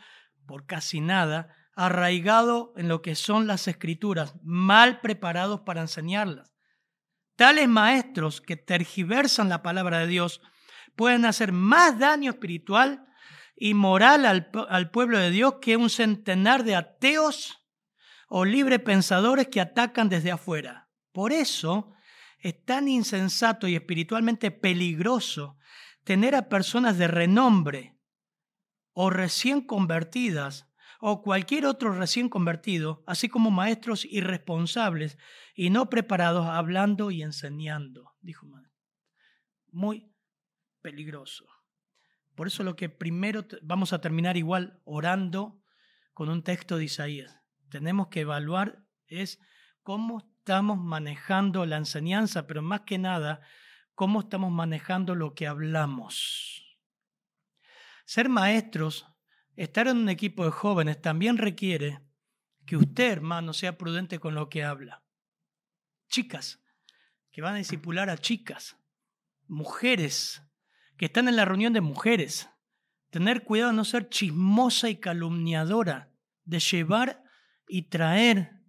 por 0.46 0.68
casi 0.68 1.02
nada, 1.02 1.56
arraigados 1.76 2.70
en 2.78 2.88
lo 2.88 3.02
que 3.02 3.16
son 3.16 3.48
las 3.48 3.68
escrituras, 3.68 4.36
mal 4.44 5.02
preparados 5.02 5.62
para 5.62 5.82
enseñarlas. 5.82 6.54
Tales 7.36 7.68
maestros 7.68 8.42
que 8.42 8.58
tergiversan 8.58 9.50
la 9.50 9.64
palabra 9.64 9.98
de 9.98 10.08
Dios 10.08 10.40
pueden 10.96 11.26
hacer 11.26 11.52
más 11.52 11.98
daño 11.98 12.30
espiritual 12.30 13.08
y 13.56 13.74
moral 13.74 14.28
al, 14.28 14.92
pueblo 14.92 15.18
de 15.18 15.32
Dios 15.32 15.56
que 15.60 15.78
un 15.78 15.90
centenar 15.90 16.64
de 16.64 16.76
ateos 16.76 17.66
o 18.28 18.46
libre 18.46 18.78
pensadores 18.78 19.48
que 19.48 19.62
atacan 19.62 20.10
desde 20.10 20.30
afuera. 20.30 20.90
Por 21.12 21.32
eso 21.32 21.90
es 22.44 22.64
tan 22.66 22.90
insensato 22.90 23.68
y 23.70 23.76
espiritualmente 23.76 24.52
peligroso 24.52 25.58
tener 26.04 26.36
a 26.36 26.50
personas 26.50 26.98
de 26.98 27.08
renombre 27.08 27.98
o 28.92 29.10
recién 29.10 29.62
convertidas 29.62 30.70
o 31.00 31.22
cualquier 31.22 31.66
otro 31.66 31.94
recién 31.94 32.30
convertido, 32.30 33.04
así 33.08 33.30
como 33.30 33.50
maestros 33.50 34.06
irresponsables 34.06 35.18
y 35.56 35.70
no 35.70 35.90
preparados 35.90 36.46
hablando 36.48 37.12
y 37.12 37.24
enseñando, 37.24 38.14
dijo 38.22 38.46
Muy 39.72 40.14
peligroso. 40.82 41.46
Por 42.36 42.48
eso 42.48 42.64
lo 42.64 42.76
que 42.76 42.90
primero 42.90 43.46
vamos 43.62 43.94
a 43.94 44.02
terminar 44.02 44.36
igual 44.36 44.82
orando 44.84 45.62
con 46.14 46.30
un 46.30 46.44
texto 46.44 46.78
de 46.78 46.86
Isaías. 46.86 47.40
Tenemos 47.70 48.10
que 48.10 48.22
evaluar 48.22 48.86
es 49.08 49.40
cómo 49.82 50.33
estamos 50.44 50.78
manejando 50.78 51.66
la 51.66 51.78
enseñanza, 51.78 52.48
pero 52.48 52.62
más 52.62 52.82
que 52.82 52.98
nada, 52.98 53.40
cómo 53.96 54.20
estamos 54.20 54.52
manejando 54.52 55.16
lo 55.16 55.36
que 55.36 55.48
hablamos. 55.48 56.78
Ser 58.06 58.28
maestros, 58.28 59.08
estar 59.56 59.88
en 59.88 59.96
un 59.96 60.10
equipo 60.10 60.44
de 60.44 60.52
jóvenes 60.52 61.02
también 61.02 61.38
requiere 61.38 62.02
que 62.66 62.76
usted, 62.76 63.10
hermano, 63.10 63.54
sea 63.54 63.78
prudente 63.78 64.20
con 64.20 64.36
lo 64.36 64.50
que 64.50 64.66
habla. 64.66 65.06
Chicas, 66.10 66.62
que 67.32 67.42
van 67.42 67.54
a 67.54 67.60
discipular 67.60 68.10
a 68.10 68.18
chicas, 68.18 68.76
mujeres 69.48 70.44
que 70.98 71.06
están 71.06 71.30
en 71.30 71.38
la 71.38 71.46
reunión 71.46 71.72
de 71.72 71.80
mujeres. 71.80 72.50
Tener 73.12 73.46
cuidado 73.46 73.72
de 73.72 73.78
no 73.78 73.86
ser 73.86 74.10
chismosa 74.10 74.90
y 74.90 74.98
calumniadora, 74.98 76.12
de 76.44 76.60
llevar 76.60 77.24
y 77.66 77.84
traer. 77.84 78.63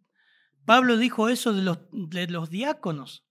Pablo 0.64 0.96
dijo 0.96 1.28
eso 1.28 1.52
de 1.52 1.62
los, 1.62 1.78
de 1.92 2.26
los 2.28 2.50
diáconos, 2.50 3.26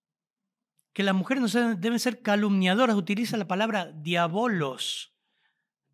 que 0.94 1.04
las 1.04 1.16
mujeres 1.16 1.42
no 1.42 1.76
deben 1.76 2.00
ser 2.00 2.22
calumniadoras, 2.22 2.96
utiliza 2.96 3.38
la 3.38 3.48
palabra 3.48 3.92
diabolos. 3.92 5.16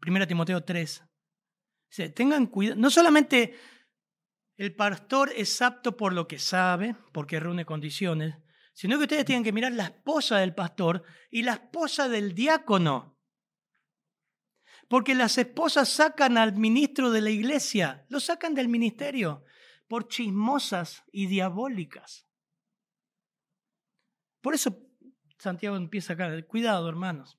1 0.05 0.27
Timoteo 0.27 0.63
3. 0.63 1.03
tengan 2.13 2.47
cuidado, 2.47 2.79
no 2.79 2.89
solamente 2.89 3.57
el 4.57 4.75
pastor 4.75 5.31
es 5.35 5.61
apto 5.61 5.95
por 5.95 6.13
lo 6.13 6.27
que 6.27 6.39
sabe, 6.39 6.95
porque 7.13 7.39
reúne 7.39 7.65
condiciones, 7.65 8.35
sino 8.73 8.97
que 8.97 9.03
ustedes 9.03 9.25
tienen 9.25 9.43
que 9.43 9.53
mirar 9.53 9.71
la 9.71 9.85
esposa 9.85 10.37
del 10.39 10.53
pastor 10.53 11.03
y 11.31 11.43
la 11.43 11.53
esposa 11.53 12.09
del 12.09 12.33
diácono. 12.33 13.17
Porque 14.89 15.15
las 15.15 15.37
esposas 15.37 15.87
sacan 15.87 16.37
al 16.37 16.57
ministro 16.57 17.11
de 17.11 17.21
la 17.21 17.29
iglesia, 17.29 18.05
lo 18.09 18.19
sacan 18.19 18.55
del 18.55 18.67
ministerio 18.67 19.45
por 19.89 20.07
chismosas 20.07 21.03
y 21.11 21.27
diabólicas. 21.27 22.25
Por 24.39 24.53
eso 24.53 24.77
Santiago 25.37 25.75
empieza 25.75 26.13
acá, 26.13 26.41
cuidado 26.43 26.87
hermanos. 26.87 27.37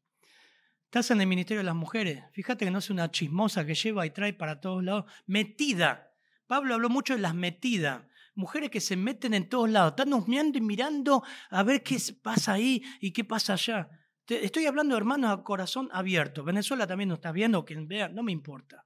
Estás 0.85 1.11
en 1.13 1.23
el 1.23 1.27
ministerio 1.27 1.61
de 1.61 1.65
las 1.65 1.75
mujeres, 1.75 2.25
fíjate 2.33 2.67
que 2.67 2.71
no 2.71 2.81
es 2.81 2.91
una 2.91 3.11
chismosa 3.11 3.65
que 3.65 3.75
lleva 3.75 4.05
y 4.05 4.11
trae 4.11 4.35
para 4.35 4.61
todos 4.61 4.85
lados, 4.85 5.11
metida 5.25 6.11
Pablo 6.51 6.75
habló 6.75 6.89
mucho 6.89 7.15
de 7.15 7.21
las 7.21 7.33
metidas. 7.33 8.03
Mujeres 8.35 8.71
que 8.71 8.81
se 8.81 8.97
meten 8.97 9.35
en 9.35 9.49
todos 9.49 9.71
lados, 9.71 9.93
están 9.93 10.13
husmeando 10.13 10.59
y 10.59 10.61
mirando 10.61 11.23
a 11.49 11.63
ver 11.63 11.85
qué 11.85 11.97
pasa 12.21 12.55
ahí 12.55 12.83
y 13.01 13.13
qué 13.13 13.23
pasa 13.23 13.53
allá. 13.53 13.89
Estoy 14.27 14.67
hablando 14.67 14.97
hermanos 14.97 15.31
a 15.31 15.45
corazón 15.45 15.89
abierto. 15.93 16.43
Venezuela 16.43 16.89
también 16.89 17.09
no 17.09 17.15
está 17.15 17.31
viendo, 17.31 17.65
quien 17.65 17.87
vea, 17.87 18.09
no 18.09 18.25
me 18.25 18.33
importa. 18.33 18.85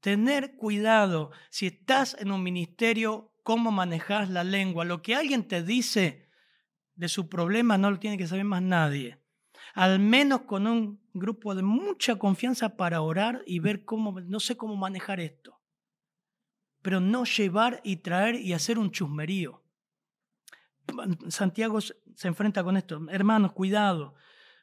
Tener 0.00 0.56
cuidado 0.56 1.30
si 1.50 1.66
estás 1.66 2.16
en 2.18 2.32
un 2.32 2.42
ministerio, 2.42 3.32
cómo 3.42 3.70
manejas 3.70 4.30
la 4.30 4.44
lengua. 4.44 4.84
Lo 4.84 5.02
que 5.02 5.14
alguien 5.14 5.46
te 5.46 5.62
dice 5.62 6.28
de 6.94 7.08
su 7.08 7.28
problema 7.28 7.78
no 7.78 7.90
lo 7.90 7.98
tiene 7.98 8.18
que 8.18 8.26
saber 8.26 8.44
más 8.44 8.62
nadie. 8.62 9.18
Al 9.74 9.98
menos 9.98 10.42
con 10.42 10.66
un 10.66 11.00
grupo 11.12 11.54
de 11.54 11.62
mucha 11.62 12.16
confianza 12.16 12.76
para 12.76 13.02
orar 13.02 13.42
y 13.46 13.58
ver 13.58 13.84
cómo, 13.84 14.20
no 14.20 14.40
sé 14.40 14.56
cómo 14.56 14.76
manejar 14.76 15.20
esto. 15.20 15.60
Pero 16.82 17.00
no 17.00 17.24
llevar 17.24 17.80
y 17.84 17.96
traer 17.96 18.36
y 18.36 18.52
hacer 18.52 18.78
un 18.78 18.90
chusmerío. 18.90 19.62
Santiago 21.28 21.80
se 21.80 22.28
enfrenta 22.28 22.64
con 22.64 22.76
esto. 22.76 23.00
Hermanos, 23.10 23.52
cuidado, 23.52 24.14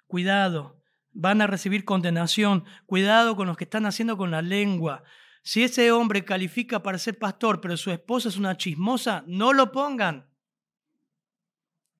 cuidado. 0.08 0.82
Van 1.12 1.42
a 1.42 1.48
recibir 1.48 1.86
condenación. 1.86 2.66
Cuidado 2.86 3.36
con 3.36 3.48
los 3.48 3.56
que 3.56 3.64
están 3.64 3.86
haciendo 3.86 4.18
con 4.18 4.32
la 4.32 4.42
lengua. 4.42 5.04
Si 5.48 5.64
ese 5.64 5.94
hombre 5.94 6.26
califica 6.26 6.84
para 6.84 6.98
ser 6.98 7.18
pastor, 7.18 7.62
pero 7.62 7.78
su 7.78 7.90
esposa 7.90 8.28
es 8.28 8.36
una 8.36 8.58
chismosa, 8.58 9.24
no 9.28 9.54
lo 9.54 9.72
pongan. 9.72 10.30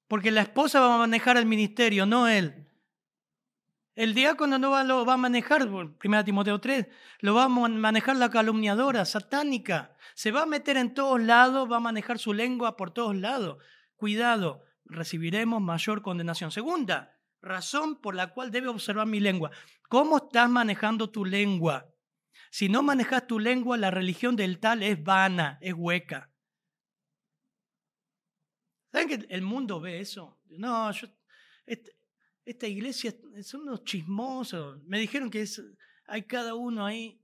Porque 0.10 0.32
la 0.32 0.42
esposa 0.42 0.82
va 0.82 0.96
a 0.96 0.98
manejar 0.98 1.38
el 1.38 1.46
ministerio, 1.46 2.06
no 2.06 2.28
él. 2.28 2.68
El 3.96 4.14
diácono 4.14 4.60
no 4.60 4.72
va, 4.72 4.84
lo 4.84 5.06
va 5.06 5.14
a 5.14 5.18
manejar, 5.18 5.66
1 5.66 6.26
Timoteo 6.26 6.60
3, 6.60 6.88
lo 7.22 7.36
va 7.36 7.46
a 7.46 7.48
manejar 7.48 8.18
la 8.18 8.30
calumniadora 8.30 9.06
satánica. 9.06 9.96
Se 10.14 10.34
va 10.34 10.42
a 10.42 10.46
meter 10.46 10.76
en 10.76 10.94
todos 10.94 11.22
lados, 11.22 11.72
va 11.72 11.78
a 11.78 11.80
manejar 11.80 12.20
su 12.20 12.34
lengua 12.34 12.76
por 12.76 12.92
todos 12.92 13.16
lados 13.16 13.60
cuidado, 13.96 14.66
recibiremos 14.84 15.62
mayor 15.62 16.02
condenación. 16.02 16.52
Segunda, 16.52 17.18
razón 17.42 18.02
por 18.02 18.14
la 18.14 18.28
cual 18.34 18.52
debe 18.52 18.68
observar 18.68 19.08
mi 19.08 19.22
lengua. 19.22 19.52
¿Cómo 19.88 20.18
estás 20.18 20.50
manejando 20.50 21.10
tu 21.10 21.24
lengua? 21.24 21.94
Si 22.52 22.70
no 22.70 22.84
manejas 22.84 23.28
tu 23.28 23.40
lengua, 23.40 23.78
la 23.78 23.92
religión 23.92 24.36
del 24.36 24.60
tal 24.60 24.84
es 24.84 25.04
vana, 25.04 25.58
es 25.62 25.74
hueca. 25.74 26.32
¿Saben 28.92 29.08
que 29.10 29.28
el 29.30 29.42
mundo 29.42 29.80
ve 29.80 30.00
eso? 30.00 30.40
No, 30.46 30.90
esta 32.46 32.68
iglesia 32.68 33.14
son 33.44 33.62
unos 33.62 33.84
chismosos. 33.84 34.82
Me 34.84 35.00
dijeron 35.00 35.30
que 35.30 35.46
hay 36.08 36.24
cada 36.24 36.56
uno 36.56 36.86
ahí. 36.86 37.22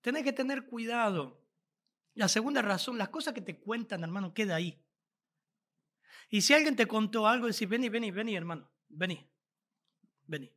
Tenés 0.00 0.22
que 0.22 0.32
tener 0.32 0.66
cuidado. 0.66 1.44
La 2.14 2.28
segunda 2.28 2.62
razón, 2.62 2.96
las 2.96 3.08
cosas 3.08 3.34
que 3.34 3.40
te 3.40 3.58
cuentan, 3.58 4.04
hermano, 4.04 4.32
queda 4.32 4.54
ahí. 4.54 4.80
Y 6.30 6.42
si 6.42 6.54
alguien 6.54 6.76
te 6.76 6.86
contó 6.86 7.26
algo, 7.26 7.46
decís, 7.46 7.68
vení, 7.68 7.88
vení, 7.88 8.10
vení, 8.10 8.36
hermano, 8.36 8.70
vení, 8.88 9.28
vení. 10.26 10.52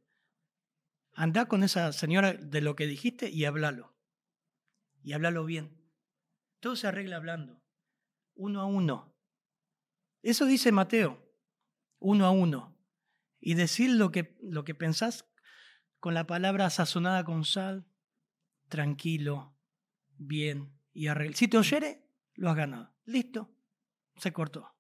Anda 1.20 1.48
con 1.48 1.64
esa 1.64 1.92
señora 1.94 2.34
de 2.34 2.62
lo 2.62 2.76
que 2.76 2.86
dijiste 2.86 3.32
y 3.32 3.46
háblalo. 3.46 3.98
Y 5.02 5.14
háblalo 5.14 5.46
bien. 5.46 5.76
Todo 6.60 6.76
se 6.76 6.86
arregla 6.86 7.16
hablando, 7.16 7.64
uno 8.36 8.62
a 8.62 8.66
uno. 8.66 9.18
Eso 10.22 10.46
dice 10.46 10.72
Mateo, 10.72 11.28
uno 11.98 12.28
a 12.28 12.30
uno. 12.30 12.78
Y 13.40 13.56
decir 13.56 13.90
lo 13.90 14.12
que, 14.12 14.38
lo 14.44 14.64
que 14.64 14.76
pensás 14.76 15.28
con 16.00 16.14
la 16.14 16.28
palabra 16.28 16.70
sazonada 16.70 17.24
con 17.24 17.46
sal, 17.46 17.88
tranquilo, 18.70 19.58
bien 20.18 20.80
y 20.94 21.08
arreglo. 21.08 21.36
Si 21.36 21.48
te 21.48 21.58
oyere, 21.58 22.12
lo 22.36 22.52
has 22.52 22.56
ganado. 22.56 22.96
Listo, 23.06 23.52
se 24.18 24.32
cortó. 24.32 24.77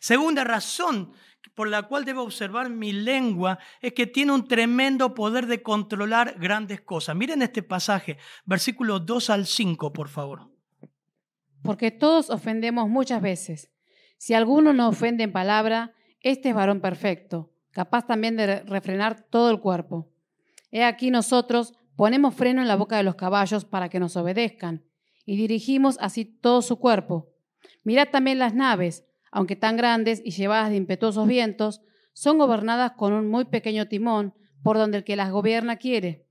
Segunda 0.00 0.44
razón 0.44 1.12
por 1.54 1.68
la 1.68 1.82
cual 1.82 2.04
debo 2.04 2.22
observar 2.22 2.70
mi 2.70 2.92
lengua 2.92 3.58
es 3.80 3.92
que 3.92 4.06
tiene 4.06 4.32
un 4.32 4.46
tremendo 4.46 5.14
poder 5.14 5.46
de 5.46 5.62
controlar 5.62 6.36
grandes 6.38 6.80
cosas. 6.80 7.16
Miren 7.16 7.42
este 7.42 7.62
pasaje, 7.62 8.16
versículos 8.44 9.04
2 9.04 9.30
al 9.30 9.46
5, 9.46 9.92
por 9.92 10.08
favor. 10.08 10.50
Porque 11.62 11.90
todos 11.90 12.30
ofendemos 12.30 12.88
muchas 12.88 13.20
veces. 13.20 13.72
Si 14.18 14.34
alguno 14.34 14.72
no 14.72 14.88
ofende 14.88 15.24
en 15.24 15.32
palabra, 15.32 15.94
este 16.20 16.50
es 16.50 16.54
varón 16.54 16.80
perfecto, 16.80 17.52
capaz 17.70 18.06
también 18.06 18.36
de 18.36 18.60
refrenar 18.62 19.22
todo 19.28 19.50
el 19.50 19.60
cuerpo. 19.60 20.10
He 20.70 20.84
aquí 20.84 21.10
nosotros 21.10 21.74
ponemos 21.96 22.34
freno 22.34 22.60
en 22.62 22.68
la 22.68 22.76
boca 22.76 22.96
de 22.96 23.02
los 23.02 23.16
caballos 23.16 23.64
para 23.64 23.88
que 23.88 24.00
nos 24.00 24.16
obedezcan, 24.16 24.84
y 25.24 25.36
dirigimos 25.36 25.98
así 26.00 26.24
todo 26.24 26.62
su 26.62 26.78
cuerpo. 26.78 27.32
Mirad 27.82 28.10
también 28.10 28.38
las 28.38 28.54
naves 28.54 29.07
aunque 29.30 29.56
tan 29.56 29.76
grandes 29.76 30.22
y 30.24 30.30
llevadas 30.30 30.70
de 30.70 30.76
impetuosos 30.76 31.26
vientos, 31.26 31.82
son 32.12 32.38
gobernadas 32.38 32.92
con 32.96 33.12
un 33.12 33.28
muy 33.28 33.44
pequeño 33.44 33.86
timón 33.86 34.34
por 34.62 34.76
donde 34.76 34.98
el 34.98 35.04
que 35.04 35.16
las 35.16 35.30
gobierna 35.30 35.76
quiere. 35.76 36.26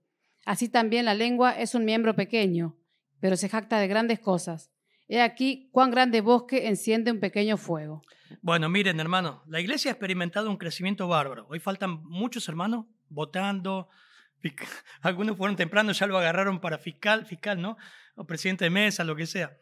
Así 0.46 0.70
también 0.70 1.06
la 1.06 1.14
lengua 1.14 1.52
es 1.52 1.76
un 1.76 1.86
miembro 1.86 2.16
pequeño, 2.16 2.78
pero 3.20 3.36
se 3.36 3.50
jacta 3.50 3.80
de 3.80 3.88
grandes 3.88 4.20
cosas. 4.20 4.72
He 5.08 5.22
aquí 5.22 5.70
cuán 5.72 5.92
grande 5.92 6.22
bosque 6.22 6.68
enciende 6.68 7.12
un 7.12 7.20
pequeño 7.20 7.58
fuego. 7.58 8.02
Bueno, 8.42 8.68
miren, 8.70 9.00
hermano, 9.00 9.44
la 9.48 9.62
iglesia 9.62 9.92
ha 9.92 9.94
experimentado 9.94 10.50
un 10.50 10.58
crecimiento 10.58 11.08
bárbaro. 11.08 11.48
Hoy 11.50 11.60
faltan 11.60 12.04
muchos 12.04 12.48
hermanos 12.50 12.86
votando. 13.10 13.88
Algunos 15.02 15.38
fueron 15.38 15.56
temprano, 15.56 15.92
ya 15.94 16.08
lo 16.08 16.18
agarraron 16.18 16.60
para 16.60 16.78
fiscal, 16.78 17.26
fiscal, 17.26 17.62
¿no? 17.62 17.78
O 18.16 18.26
presidente 18.26 18.66
de 18.66 18.70
mesa, 18.70 19.04
lo 19.04 19.16
que 19.16 19.26
sea. 19.26 19.58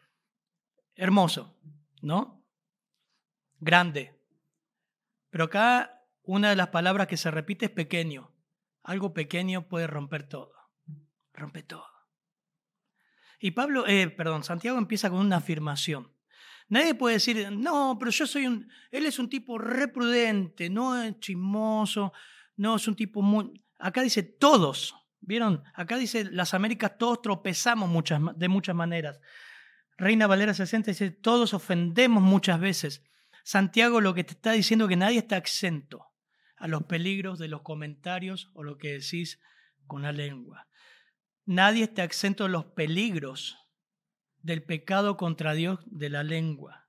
Hermoso, 0.96 1.56
¿no? 2.02 2.45
Grande. 3.60 4.18
Pero 5.30 5.44
acá 5.44 6.02
una 6.22 6.50
de 6.50 6.56
las 6.56 6.68
palabras 6.68 7.06
que 7.06 7.16
se 7.16 7.30
repite 7.30 7.66
es 7.66 7.70
pequeño. 7.70 8.32
Algo 8.82 9.14
pequeño 9.14 9.68
puede 9.68 9.86
romper 9.86 10.28
todo. 10.28 10.52
Rompe 11.32 11.62
todo. 11.62 11.86
Y 13.38 13.52
Pablo, 13.52 13.86
eh, 13.86 14.08
perdón, 14.08 14.44
Santiago 14.44 14.78
empieza 14.78 15.10
con 15.10 15.20
una 15.20 15.36
afirmación. 15.36 16.12
Nadie 16.68 16.94
puede 16.94 17.16
decir, 17.16 17.50
no, 17.52 17.96
pero 17.98 18.10
yo 18.10 18.26
soy 18.26 18.46
un, 18.46 18.68
él 18.90 19.06
es 19.06 19.18
un 19.18 19.28
tipo 19.28 19.56
reprudente, 19.56 20.68
no 20.68 21.00
es 21.00 21.18
chismoso, 21.20 22.12
no 22.56 22.76
es 22.76 22.88
un 22.88 22.96
tipo 22.96 23.22
muy... 23.22 23.62
Acá 23.78 24.02
dice 24.02 24.22
todos, 24.22 24.96
¿vieron? 25.20 25.62
Acá 25.74 25.96
dice 25.96 26.24
las 26.24 26.54
Américas 26.54 26.98
todos 26.98 27.22
tropezamos 27.22 27.88
muchas, 27.88 28.20
de 28.36 28.48
muchas 28.48 28.74
maneras. 28.74 29.20
Reina 29.96 30.26
Valera 30.26 30.54
60 30.54 30.90
dice, 30.90 31.10
todos 31.10 31.54
ofendemos 31.54 32.22
muchas 32.22 32.58
veces. 32.58 33.04
Santiago 33.46 34.00
lo 34.00 34.12
que 34.12 34.24
te 34.24 34.32
está 34.32 34.50
diciendo 34.50 34.86
es 34.86 34.88
que 34.88 34.96
nadie 34.96 35.18
está 35.18 35.36
exento 35.36 36.08
a 36.56 36.66
los 36.66 36.82
peligros 36.82 37.38
de 37.38 37.46
los 37.46 37.62
comentarios 37.62 38.50
o 38.54 38.64
lo 38.64 38.76
que 38.76 38.94
decís 38.94 39.40
con 39.86 40.02
la 40.02 40.10
lengua. 40.10 40.66
Nadie 41.44 41.84
está 41.84 42.02
exento 42.02 42.46
a 42.46 42.48
los 42.48 42.64
peligros 42.64 43.56
del 44.42 44.64
pecado 44.64 45.16
contra 45.16 45.54
Dios 45.54 45.78
de 45.86 46.10
la 46.10 46.24
lengua. 46.24 46.88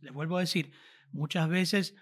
Les 0.00 0.10
vuelvo 0.10 0.38
a 0.38 0.40
decir, 0.40 0.72
muchas 1.12 1.46
veces 1.50 1.94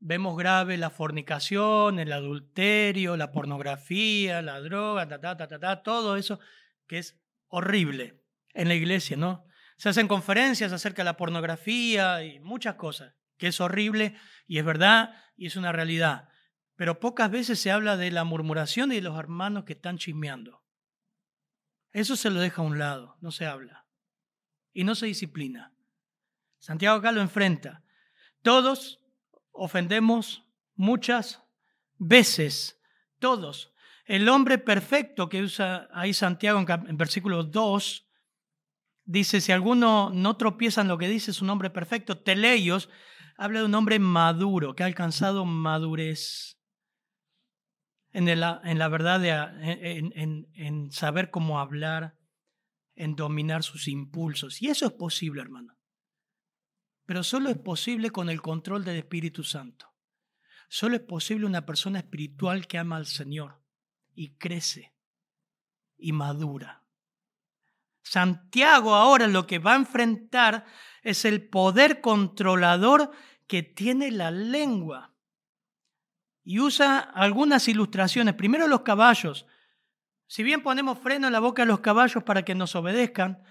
vemos 0.00 0.36
grave 0.36 0.76
la 0.76 0.90
fornicación, 0.90 1.98
el 1.98 2.12
adulterio, 2.12 3.16
la 3.16 3.32
pornografía, 3.32 4.42
la 4.42 4.60
droga, 4.60 5.08
ta, 5.08 5.18
ta, 5.18 5.34
ta, 5.34 5.58
ta, 5.58 5.82
todo 5.82 6.18
eso 6.18 6.40
que 6.86 6.98
es 6.98 7.18
horrible 7.48 8.22
en 8.52 8.68
la 8.68 8.74
iglesia, 8.74 9.16
¿no? 9.16 9.46
Se 9.78 9.88
hacen 9.88 10.08
conferencias 10.08 10.74
acerca 10.74 11.00
de 11.00 11.06
la 11.06 11.16
pornografía 11.16 12.22
y 12.22 12.38
muchas 12.40 12.74
cosas 12.74 13.14
que 13.36 13.48
es 13.48 13.60
horrible 13.60 14.16
y 14.46 14.58
es 14.58 14.64
verdad 14.64 15.14
y 15.36 15.46
es 15.46 15.56
una 15.56 15.72
realidad. 15.72 16.28
Pero 16.76 17.00
pocas 17.00 17.30
veces 17.30 17.58
se 17.58 17.70
habla 17.70 17.96
de 17.96 18.10
la 18.10 18.24
murmuración 18.24 18.92
y 18.92 18.96
de 18.96 19.02
los 19.02 19.18
hermanos 19.18 19.64
que 19.64 19.72
están 19.72 19.98
chismeando. 19.98 20.62
Eso 21.92 22.16
se 22.16 22.30
lo 22.30 22.40
deja 22.40 22.60
a 22.60 22.64
un 22.64 22.78
lado, 22.78 23.16
no 23.20 23.30
se 23.30 23.46
habla. 23.46 23.86
Y 24.72 24.84
no 24.84 24.94
se 24.94 25.06
disciplina. 25.06 25.72
Santiago 26.58 26.98
acá 26.98 27.12
lo 27.12 27.22
enfrenta. 27.22 27.82
Todos 28.42 29.00
ofendemos 29.52 30.44
muchas 30.74 31.42
veces. 31.96 32.78
Todos. 33.18 33.72
El 34.04 34.28
hombre 34.28 34.58
perfecto 34.58 35.28
que 35.28 35.42
usa 35.42 35.88
ahí 35.92 36.12
Santiago 36.12 36.60
en, 36.60 36.96
versículo 36.96 37.42
2 37.42 38.06
dice, 39.04 39.40
si 39.40 39.52
alguno 39.52 40.10
no 40.12 40.36
tropieza 40.36 40.82
en 40.82 40.88
lo 40.88 40.98
que 40.98 41.08
dice 41.08 41.32
su 41.32 41.44
nombre 41.44 41.70
perfecto, 41.70 42.18
teleios, 42.18 42.88
habla 43.36 43.60
de 43.60 43.66
un 43.66 43.74
hombre 43.74 43.98
maduro, 43.98 44.74
que 44.74 44.82
ha 44.82 44.86
alcanzado 44.86 45.44
madurez 45.44 46.58
en, 48.12 48.28
en 48.28 48.78
la 48.78 48.88
verdad, 48.88 49.20
de, 49.20 49.30
en, 49.30 50.48
en 50.54 50.90
saber 50.90 51.30
cómo 51.30 51.60
hablar, 51.60 52.16
en 52.94 53.14
dominar 53.14 53.62
sus 53.62 53.88
impulsos. 53.88 54.62
Y 54.62 54.68
eso 54.68 54.86
es 54.86 54.92
posible, 54.92 55.42
hermano. 55.42 55.76
Pero 57.04 57.22
solo 57.22 57.50
es 57.50 57.58
posible 57.58 58.10
con 58.10 58.30
el 58.30 58.40
control 58.40 58.84
del 58.84 58.96
Espíritu 58.96 59.44
Santo. 59.44 59.86
Solo 60.68 60.96
es 60.96 61.02
posible 61.02 61.46
una 61.46 61.64
persona 61.64 62.00
espiritual 62.00 62.66
que 62.66 62.78
ama 62.78 62.96
al 62.96 63.06
Señor 63.06 63.62
y 64.14 64.36
crece 64.36 64.94
y 65.96 66.12
madura. 66.12 66.85
Santiago 68.08 68.94
ahora 68.94 69.26
lo 69.26 69.48
que 69.48 69.58
va 69.58 69.72
a 69.72 69.76
enfrentar 69.76 70.64
es 71.02 71.24
el 71.24 71.48
poder 71.48 72.00
controlador 72.00 73.10
que 73.48 73.64
tiene 73.64 74.12
la 74.12 74.30
lengua. 74.30 75.12
Y 76.44 76.60
usa 76.60 77.00
algunas 77.00 77.66
ilustraciones. 77.66 78.34
Primero 78.34 78.68
los 78.68 78.82
caballos. 78.82 79.46
Si 80.28 80.44
bien 80.44 80.62
ponemos 80.62 81.00
freno 81.00 81.26
en 81.26 81.32
la 81.32 81.40
boca 81.40 81.62
de 81.62 81.66
los 81.66 81.80
caballos 81.80 82.22
para 82.22 82.44
que 82.44 82.54
nos 82.54 82.76
obedezcan, 82.76 83.42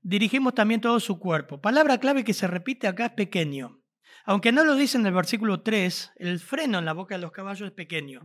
dirigimos 0.00 0.52
también 0.54 0.80
todo 0.80 0.98
su 0.98 1.20
cuerpo. 1.20 1.60
Palabra 1.60 1.98
clave 1.98 2.24
que 2.24 2.34
se 2.34 2.48
repite 2.48 2.88
acá 2.88 3.06
es 3.06 3.12
pequeño. 3.12 3.84
Aunque 4.24 4.50
no 4.50 4.64
lo 4.64 4.74
dice 4.74 4.98
en 4.98 5.06
el 5.06 5.14
versículo 5.14 5.62
3, 5.62 6.14
el 6.16 6.40
freno 6.40 6.80
en 6.80 6.86
la 6.86 6.92
boca 6.92 7.14
de 7.14 7.20
los 7.20 7.30
caballos 7.30 7.68
es 7.68 7.74
pequeño. 7.74 8.22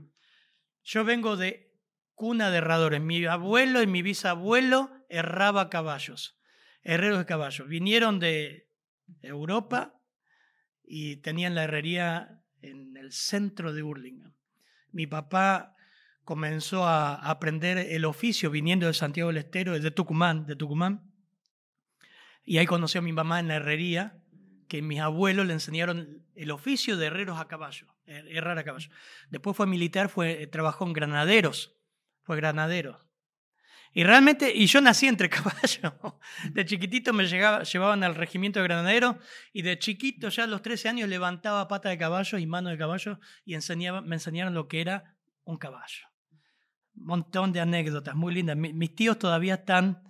Yo 0.81 1.05
vengo 1.05 1.37
de 1.37 1.71
cuna 2.15 2.49
de 2.49 2.57
herradores. 2.57 2.99
Mi 2.99 3.23
abuelo 3.25 3.83
y 3.83 3.87
mi 3.87 4.01
bisabuelo 4.01 4.96
erraba 5.09 5.69
caballos, 5.69 6.39
herreros 6.83 7.19
de 7.19 7.25
caballos. 7.25 7.67
Vinieron 7.67 8.19
de 8.19 8.69
Europa 9.21 9.99
y 10.83 11.17
tenían 11.17 11.55
la 11.55 11.63
herrería 11.63 12.41
en 12.61 12.97
el 12.97 13.11
centro 13.11 13.73
de 13.73 13.83
Hurlingham. 13.83 14.33
Mi 14.91 15.07
papá 15.07 15.75
comenzó 16.23 16.85
a 16.85 17.15
aprender 17.15 17.77
el 17.77 18.05
oficio 18.05 18.49
viniendo 18.49 18.87
de 18.87 18.93
Santiago 18.93 19.29
del 19.29 19.37
Estero, 19.37 19.79
de 19.79 19.91
Tucumán, 19.91 20.45
de 20.45 20.55
Tucumán. 20.55 21.11
Y 22.43 22.57
ahí 22.57 22.65
conoció 22.65 22.99
a 22.99 23.03
mi 23.03 23.13
mamá 23.13 23.39
en 23.39 23.47
la 23.47 23.55
herrería, 23.55 24.21
que 24.67 24.81
mis 24.81 24.99
abuelos 24.99 25.45
le 25.45 25.53
enseñaron 25.53 26.25
el 26.35 26.51
oficio 26.51 26.97
de 26.97 27.07
herreros 27.07 27.39
a 27.39 27.47
caballo, 27.47 27.87
herrar 28.05 28.57
a 28.57 28.63
caballo. 28.63 28.89
Después 29.29 29.55
fue 29.55 29.67
militar, 29.67 30.09
fue, 30.09 30.47
trabajó 30.47 30.85
en 30.85 30.93
granaderos, 30.93 31.75
fue 32.23 32.35
granadero. 32.35 33.06
Y 33.97 34.03
realmente, 34.03 34.53
y 34.53 34.67
yo 34.67 34.79
nací 34.79 35.07
entre 35.07 35.27
caballos. 35.29 35.91
De 36.51 36.65
chiquitito 36.65 37.13
me 37.13 37.25
llevaban 37.25 38.03
al 38.03 38.13
regimiento 38.13 38.60
de 38.60 38.67
granaderos 38.67 39.15
y 39.53 39.63
de 39.63 39.79
chiquito, 39.79 40.29
ya 40.29 40.43
a 40.43 40.47
los 40.47 40.62
13 40.62 40.89
años, 40.89 41.10
levantaba 41.10 41.67
pata 41.67 41.89
de 41.89 41.97
caballo 41.97 42.38
y 42.38 42.45
mano 42.45 42.69
de 42.69 42.77
caballo 42.77 43.19
y 43.43 43.55
enseñaba, 43.55 44.01
me 44.01 44.15
enseñaron 44.17 44.53
lo 44.53 44.67
que 44.67 44.81
era 44.81 45.15
un 45.45 45.57
caballo 45.57 46.05
montón 46.97 47.51
de 47.51 47.60
anécdotas 47.60 48.15
muy 48.15 48.33
lindas. 48.33 48.57
mis 48.57 48.95
tíos 48.95 49.17
todavía 49.17 49.55
están 49.55 50.03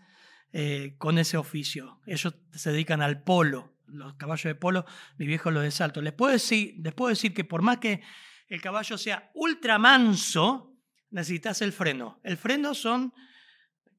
eh, 0.52 0.95
con 0.97 1.17
ese 1.17 1.38
oficio. 1.38 2.02
Ellos 2.06 2.36
se 2.54 2.71
dedican 2.71 3.02
al 3.02 3.23
polo, 3.23 3.78
los 3.86 4.15
caballos 4.15 4.43
de 4.43 4.56
polo, 4.56 4.86
mi 5.17 5.28
viejo 5.28 5.52
los 5.52 5.63
de 5.63 5.71
salto. 5.71 6.02
Les 6.02 6.13
puedo, 6.13 6.32
decir, 6.32 6.76
les 6.84 6.93
puedo 6.93 7.10
decir 7.10 7.34
que 7.34 7.43
por 7.43 7.62
más 7.62 7.78
que 7.78 8.02
el 8.47 8.62
caballo 8.62 8.97
sea 8.97 9.32
ultra 9.34 9.78
manso, 9.78 10.76
necesitas 11.10 11.62
el 11.62 11.71
freno. 11.71 12.19
El 12.23 12.38
freno 12.38 12.73
son, 12.73 13.13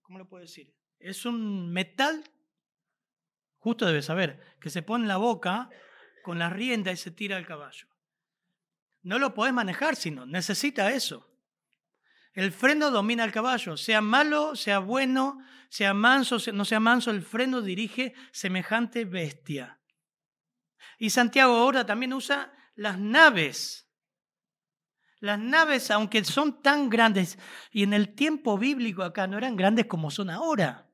¿cómo 0.08 0.18
lo 0.18 0.26
puedo 0.26 0.40
decir? 0.40 0.74
Es 0.98 1.26
un 1.26 1.70
metal, 1.70 2.24
justo 3.58 3.84
debes 3.84 4.06
saber, 4.06 4.56
que 4.58 4.70
se 4.70 4.82
pone 4.82 5.04
en 5.04 5.08
la 5.08 5.18
boca 5.18 5.68
con 6.24 6.38
la 6.38 6.48
rienda 6.48 6.90
y 6.90 6.96
se 6.96 7.10
tira 7.10 7.36
el 7.36 7.46
caballo. 7.46 7.86
No 9.02 9.18
lo 9.18 9.34
podés 9.34 9.52
manejar, 9.52 9.96
sino 9.96 10.24
necesita 10.24 10.90
eso. 10.92 11.30
El 12.32 12.52
freno 12.52 12.90
domina 12.90 13.22
al 13.22 13.32
caballo, 13.32 13.76
sea 13.76 14.00
malo, 14.00 14.56
sea 14.56 14.78
bueno, 14.78 15.44
sea 15.68 15.92
manso, 15.92 16.38
no 16.54 16.64
sea 16.64 16.80
manso, 16.80 17.10
el 17.10 17.20
freno 17.20 17.60
dirige 17.60 18.14
semejante 18.32 19.04
bestia. 19.04 19.78
Y 20.98 21.10
Santiago 21.10 21.54
ahora 21.54 21.84
también 21.84 22.14
usa 22.14 22.50
las 22.76 22.98
naves. 22.98 23.87
Las 25.20 25.38
naves, 25.38 25.90
aunque 25.90 26.24
son 26.24 26.62
tan 26.62 26.88
grandes, 26.88 27.38
y 27.72 27.82
en 27.82 27.92
el 27.92 28.14
tiempo 28.14 28.56
bíblico 28.56 29.02
acá 29.02 29.26
no 29.26 29.36
eran 29.36 29.56
grandes 29.56 29.86
como 29.86 30.10
son 30.10 30.30
ahora. 30.30 30.86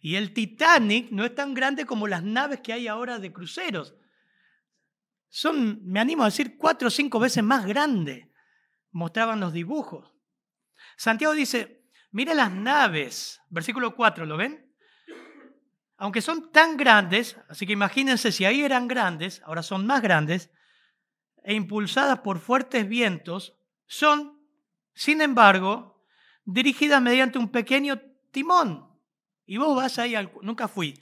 Y 0.00 0.16
el 0.16 0.32
Titanic 0.32 1.10
no 1.10 1.24
es 1.24 1.34
tan 1.34 1.54
grande 1.54 1.86
como 1.86 2.06
las 2.06 2.22
naves 2.22 2.60
que 2.60 2.72
hay 2.72 2.88
ahora 2.88 3.18
de 3.18 3.32
cruceros. 3.32 3.94
Son, 5.28 5.80
me 5.84 6.00
animo 6.00 6.22
a 6.22 6.26
decir, 6.26 6.56
cuatro 6.56 6.88
o 6.88 6.90
cinco 6.90 7.20
veces 7.20 7.44
más 7.44 7.66
grandes 7.66 8.26
mostraban 8.92 9.40
los 9.40 9.52
dibujos. 9.52 10.12
Santiago 10.96 11.34
dice, 11.34 11.84
mire 12.10 12.34
las 12.34 12.50
naves, 12.50 13.40
versículo 13.48 13.94
4, 13.94 14.26
¿lo 14.26 14.36
ven? 14.36 14.74
Aunque 15.96 16.22
son 16.22 16.50
tan 16.50 16.76
grandes, 16.76 17.36
así 17.48 17.66
que 17.66 17.74
imagínense 17.74 18.32
si 18.32 18.44
ahí 18.44 18.62
eran 18.62 18.88
grandes, 18.88 19.42
ahora 19.44 19.62
son 19.62 19.86
más 19.86 20.00
grandes, 20.00 20.50
e 21.44 21.54
impulsadas 21.54 22.20
por 22.20 22.38
fuertes 22.38 22.88
vientos, 22.88 23.56
son, 23.86 24.40
sin 24.94 25.20
embargo, 25.20 26.04
dirigidas 26.44 27.02
mediante 27.02 27.38
un 27.38 27.50
pequeño 27.50 28.00
timón. 28.30 28.88
Y 29.46 29.56
vos 29.56 29.74
vas 29.76 29.98
ahí 29.98 30.14
al... 30.14 30.32
Nunca 30.42 30.68
fui, 30.68 30.94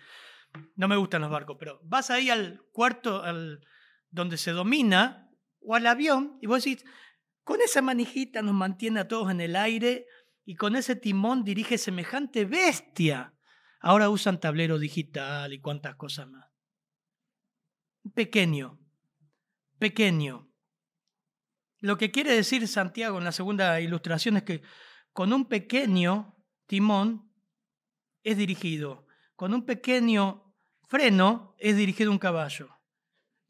no 0.76 0.88
me 0.88 0.96
gustan 0.96 1.22
los 1.22 1.30
barcos, 1.30 1.56
pero 1.58 1.80
vas 1.82 2.10
ahí 2.10 2.30
al 2.30 2.62
cuarto 2.72 3.22
al, 3.22 3.60
donde 4.10 4.38
se 4.38 4.52
domina 4.52 5.30
o 5.60 5.74
al 5.74 5.86
avión 5.86 6.38
y 6.40 6.46
vos 6.46 6.64
decís, 6.64 6.84
con 7.44 7.60
esa 7.60 7.82
manijita 7.82 8.42
nos 8.42 8.54
mantiene 8.54 9.00
a 9.00 9.08
todos 9.08 9.30
en 9.30 9.40
el 9.40 9.56
aire 9.56 10.06
y 10.44 10.54
con 10.54 10.76
ese 10.76 10.96
timón 10.96 11.44
dirige 11.44 11.78
semejante 11.78 12.44
bestia. 12.44 13.34
Ahora 13.80 14.08
usan 14.08 14.40
tablero 14.40 14.78
digital 14.78 15.52
y 15.52 15.60
cuantas 15.60 15.96
cosas 15.96 16.26
más. 16.28 16.46
Pequeño, 18.14 18.78
pequeño. 19.78 20.50
Lo 21.80 21.96
que 21.96 22.10
quiere 22.10 22.32
decir 22.32 22.66
Santiago 22.66 23.18
en 23.18 23.24
la 23.24 23.32
segunda 23.32 23.80
ilustración 23.80 24.36
es 24.36 24.42
que 24.42 24.62
con 25.12 25.32
un 25.32 25.46
pequeño 25.46 26.36
timón 26.66 27.32
es 28.22 28.36
dirigido, 28.36 29.06
con 29.36 29.54
un 29.54 29.64
pequeño 29.64 30.54
freno 30.88 31.54
es 31.58 31.76
dirigido 31.76 32.10
un 32.10 32.18
caballo. 32.18 32.78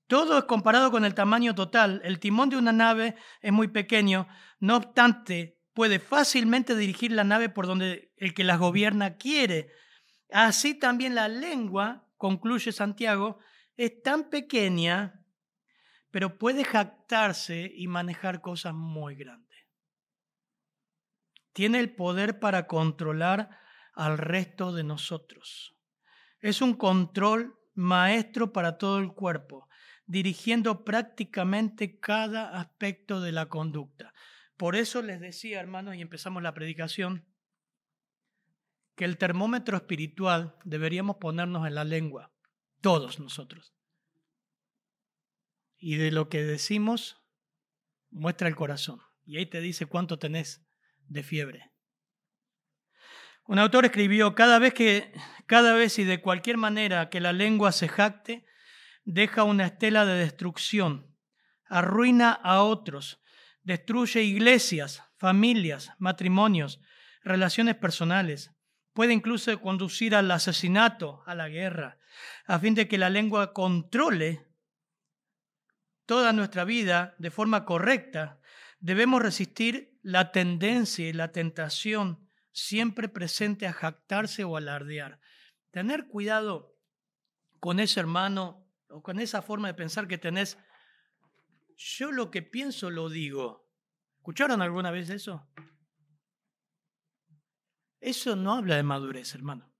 Todo 0.07 0.39
es 0.39 0.45
comparado 0.45 0.91
con 0.91 1.05
el 1.05 1.15
tamaño 1.15 1.55
total. 1.55 2.01
El 2.03 2.19
timón 2.19 2.49
de 2.49 2.57
una 2.57 2.73
nave 2.73 3.17
es 3.43 3.53
muy 3.53 3.69
pequeño, 3.69 4.27
no 4.59 4.77
obstante, 4.77 5.61
puede 5.75 5.99
fácilmente 5.99 6.75
dirigir 6.75 7.13
la 7.13 7.25
nave 7.25 7.51
por 7.51 7.67
donde 7.67 8.13
el 8.17 8.35
que 8.35 8.43
las 8.43 8.59
gobierna 8.59 9.17
quiere. 9.17 9.71
Así 10.33 10.75
también 10.75 11.15
la 11.15 11.29
lengua, 11.29 12.09
concluye 12.17 12.73
Santiago, 12.73 13.39
es 13.77 14.03
tan 14.03 14.31
pequeña, 14.31 15.18
pero 16.11 16.39
puede 16.39 16.65
jactarse 16.65 17.71
y 17.75 17.87
manejar 17.87 18.41
cosas 18.41 18.75
muy 18.75 19.15
grandes. 19.15 19.59
Tiene 21.53 21.81
el 21.81 21.95
poder 21.95 22.39
para 22.39 22.67
controlar 22.67 23.51
al 23.93 24.19
resto 24.19 24.73
de 24.73 24.85
nosotros. 24.85 25.77
Es 26.41 26.63
un 26.63 26.75
control 26.75 27.59
maestro 27.75 28.53
para 28.53 28.79
todo 28.79 28.99
el 28.99 29.13
cuerpo 29.13 29.69
dirigiendo 30.09 30.85
prácticamente 30.85 32.01
cada 32.01 32.59
aspecto 32.59 33.21
de 33.21 33.31
la 33.31 33.47
conducta. 33.47 34.15
Por 34.57 34.75
eso 34.75 35.03
les 35.03 35.21
decía, 35.21 35.61
hermanos, 35.61 35.95
y 35.97 36.01
empezamos 36.01 36.43
la 36.43 36.55
predicación, 36.55 37.27
que 38.97 39.05
el 39.05 39.19
termómetro 39.19 39.77
espiritual 39.77 40.57
deberíamos 40.65 41.17
ponernos 41.17 41.67
en 41.67 41.75
la 41.75 41.85
lengua, 41.85 42.33
todos 42.81 43.21
nosotros. 43.21 43.78
Y 45.79 45.97
de 45.97 46.11
lo 46.11 46.29
que 46.29 46.43
decimos, 46.43 47.23
muestra 48.11 48.49
el 48.49 48.57
corazón. 48.57 49.01
Y 49.25 49.39
ahí 49.39 49.47
te 49.47 49.61
dice 49.61 49.87
cuánto 49.87 50.19
tenés 50.19 50.67
de 51.07 51.23
fiebre. 51.23 51.73
Un 53.45 53.59
autor 53.59 53.87
escribió, 53.87 54.35
cada 54.35 54.59
vez 54.59 54.75
que, 54.75 55.13
cada 55.47 55.73
vez 55.75 55.99
y 55.99 56.05
de 56.05 56.21
cualquier 56.21 56.59
manera 56.59 57.09
que 57.09 57.21
la 57.21 57.33
lengua 57.33 57.73
se 57.73 57.89
jacte, 57.89 58.45
deja 59.05 59.43
una 59.43 59.67
estela 59.67 60.05
de 60.05 60.19
destrucción, 60.19 61.17
arruina 61.65 62.31
a 62.33 62.63
otros, 62.63 63.23
destruye 63.63 64.23
iglesias, 64.23 65.03
familias, 65.17 65.93
matrimonios, 65.99 66.81
relaciones 67.23 67.77
personales, 67.77 68.51
puede 68.93 69.15
incluso 69.15 69.59
conducir 69.61 70.15
al 70.15 70.31
asesinato, 70.31 71.23
a 71.25 71.35
la 71.35 71.49
guerra, 71.49 71.99
a 72.47 72.59
fin 72.59 72.75
de 72.75 72.89
que 72.89 72.99
la 72.99 73.11
lengua 73.11 73.53
controle 73.53 74.48
toda 76.09 76.33
nuestra 76.33 76.65
vida 76.65 77.15
de 77.19 77.31
forma 77.31 77.67
correcta, 77.67 78.41
debemos 78.81 79.21
resistir 79.21 80.01
la 80.03 80.33
tendencia 80.33 81.07
y 81.07 81.13
la 81.13 81.33
tentación 81.33 82.27
siempre 82.51 83.11
presente 83.11 83.67
a 83.67 83.75
jactarse 83.75 84.43
o 84.43 84.57
alardear. 84.57 85.21
Tener 85.71 86.09
cuidado 86.09 86.75
con 87.61 87.79
ese 87.79 88.01
hermano 88.01 88.67
o 88.89 89.03
con 89.03 89.21
esa 89.21 89.43
forma 89.43 89.69
de 89.69 89.75
pensar 89.75 90.09
que 90.09 90.17
tenés, 90.17 90.57
yo 91.77 92.11
lo 92.11 92.31
que 92.31 92.41
pienso 92.41 92.89
lo 92.89 93.11
digo. 93.11 93.69
¿Escucharon 94.17 94.63
alguna 94.63 94.91
vez 94.91 95.11
eso? 95.11 95.47
Eso 98.01 98.35
no 98.35 98.55
habla 98.55 98.77
de 98.77 98.83
madurez, 98.83 99.35
hermano. 99.35 99.71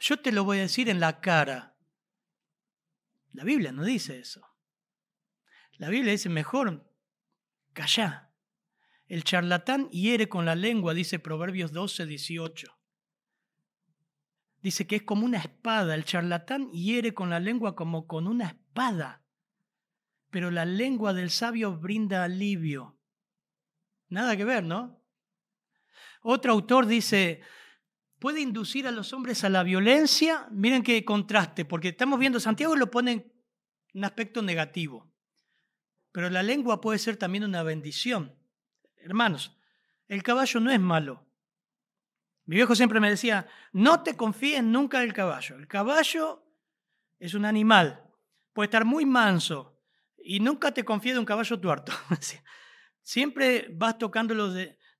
Yo 0.00 0.16
te 0.16 0.32
lo 0.32 0.42
voy 0.42 0.58
a 0.58 0.62
decir 0.62 0.88
en 0.88 0.98
la 0.98 1.20
cara. 1.20 1.76
La 3.32 3.44
Biblia 3.44 3.72
no 3.72 3.84
dice 3.84 4.18
eso. 4.18 4.46
La 5.72 5.88
Biblia 5.88 6.12
dice 6.12 6.28
mejor 6.28 6.90
calla. 7.72 8.32
El 9.06 9.24
charlatán 9.24 9.88
hiere 9.90 10.28
con 10.28 10.44
la 10.44 10.54
lengua, 10.54 10.94
dice 10.94 11.18
Proverbios 11.18 11.72
12, 11.72 12.06
18. 12.06 12.78
Dice 14.62 14.86
que 14.86 14.96
es 14.96 15.02
como 15.02 15.24
una 15.24 15.38
espada. 15.38 15.94
El 15.94 16.04
charlatán 16.04 16.70
hiere 16.70 17.14
con 17.14 17.30
la 17.30 17.40
lengua 17.40 17.74
como 17.74 18.06
con 18.06 18.26
una 18.26 18.46
espada. 18.48 19.24
Pero 20.30 20.50
la 20.50 20.64
lengua 20.64 21.12
del 21.12 21.30
sabio 21.30 21.76
brinda 21.76 22.22
alivio. 22.22 22.98
Nada 24.08 24.36
que 24.36 24.44
ver, 24.44 24.64
¿no? 24.64 25.02
Otro 26.22 26.52
autor 26.52 26.86
dice, 26.86 27.40
puede 28.20 28.40
inducir 28.40 28.86
a 28.86 28.92
los 28.92 29.12
hombres 29.12 29.42
a 29.42 29.48
la 29.48 29.62
violencia. 29.64 30.46
Miren 30.50 30.82
qué 30.82 31.04
contraste, 31.04 31.64
porque 31.64 31.88
estamos 31.88 32.20
viendo, 32.20 32.38
Santiago 32.38 32.76
lo 32.76 32.90
pone 32.90 33.12
en 33.12 33.32
un 33.94 34.04
aspecto 34.04 34.42
negativo. 34.42 35.10
Pero 36.12 36.28
la 36.28 36.42
lengua 36.42 36.80
puede 36.80 36.98
ser 36.98 37.16
también 37.16 37.44
una 37.44 37.62
bendición. 37.62 38.36
Hermanos, 38.96 39.56
el 40.06 40.22
caballo 40.22 40.60
no 40.60 40.70
es 40.70 40.80
malo. 40.80 41.26
Mi 42.44 42.56
viejo 42.56 42.74
siempre 42.74 43.00
me 43.00 43.10
decía, 43.10 43.46
no 43.72 44.02
te 44.02 44.16
confíes 44.16 44.62
nunca 44.62 45.00
del 45.00 45.12
caballo. 45.12 45.56
El 45.56 45.66
caballo 45.66 46.44
es 47.18 47.34
un 47.34 47.44
animal, 47.44 48.02
puede 48.52 48.66
estar 48.66 48.84
muy 48.84 49.06
manso 49.06 49.78
y 50.18 50.40
nunca 50.40 50.72
te 50.72 50.84
confíes 50.84 51.14
de 51.14 51.20
un 51.20 51.26
caballo 51.26 51.58
tuerto. 51.58 51.92
siempre 53.02 53.68
vas 53.72 53.98
tocándolo 53.98 54.52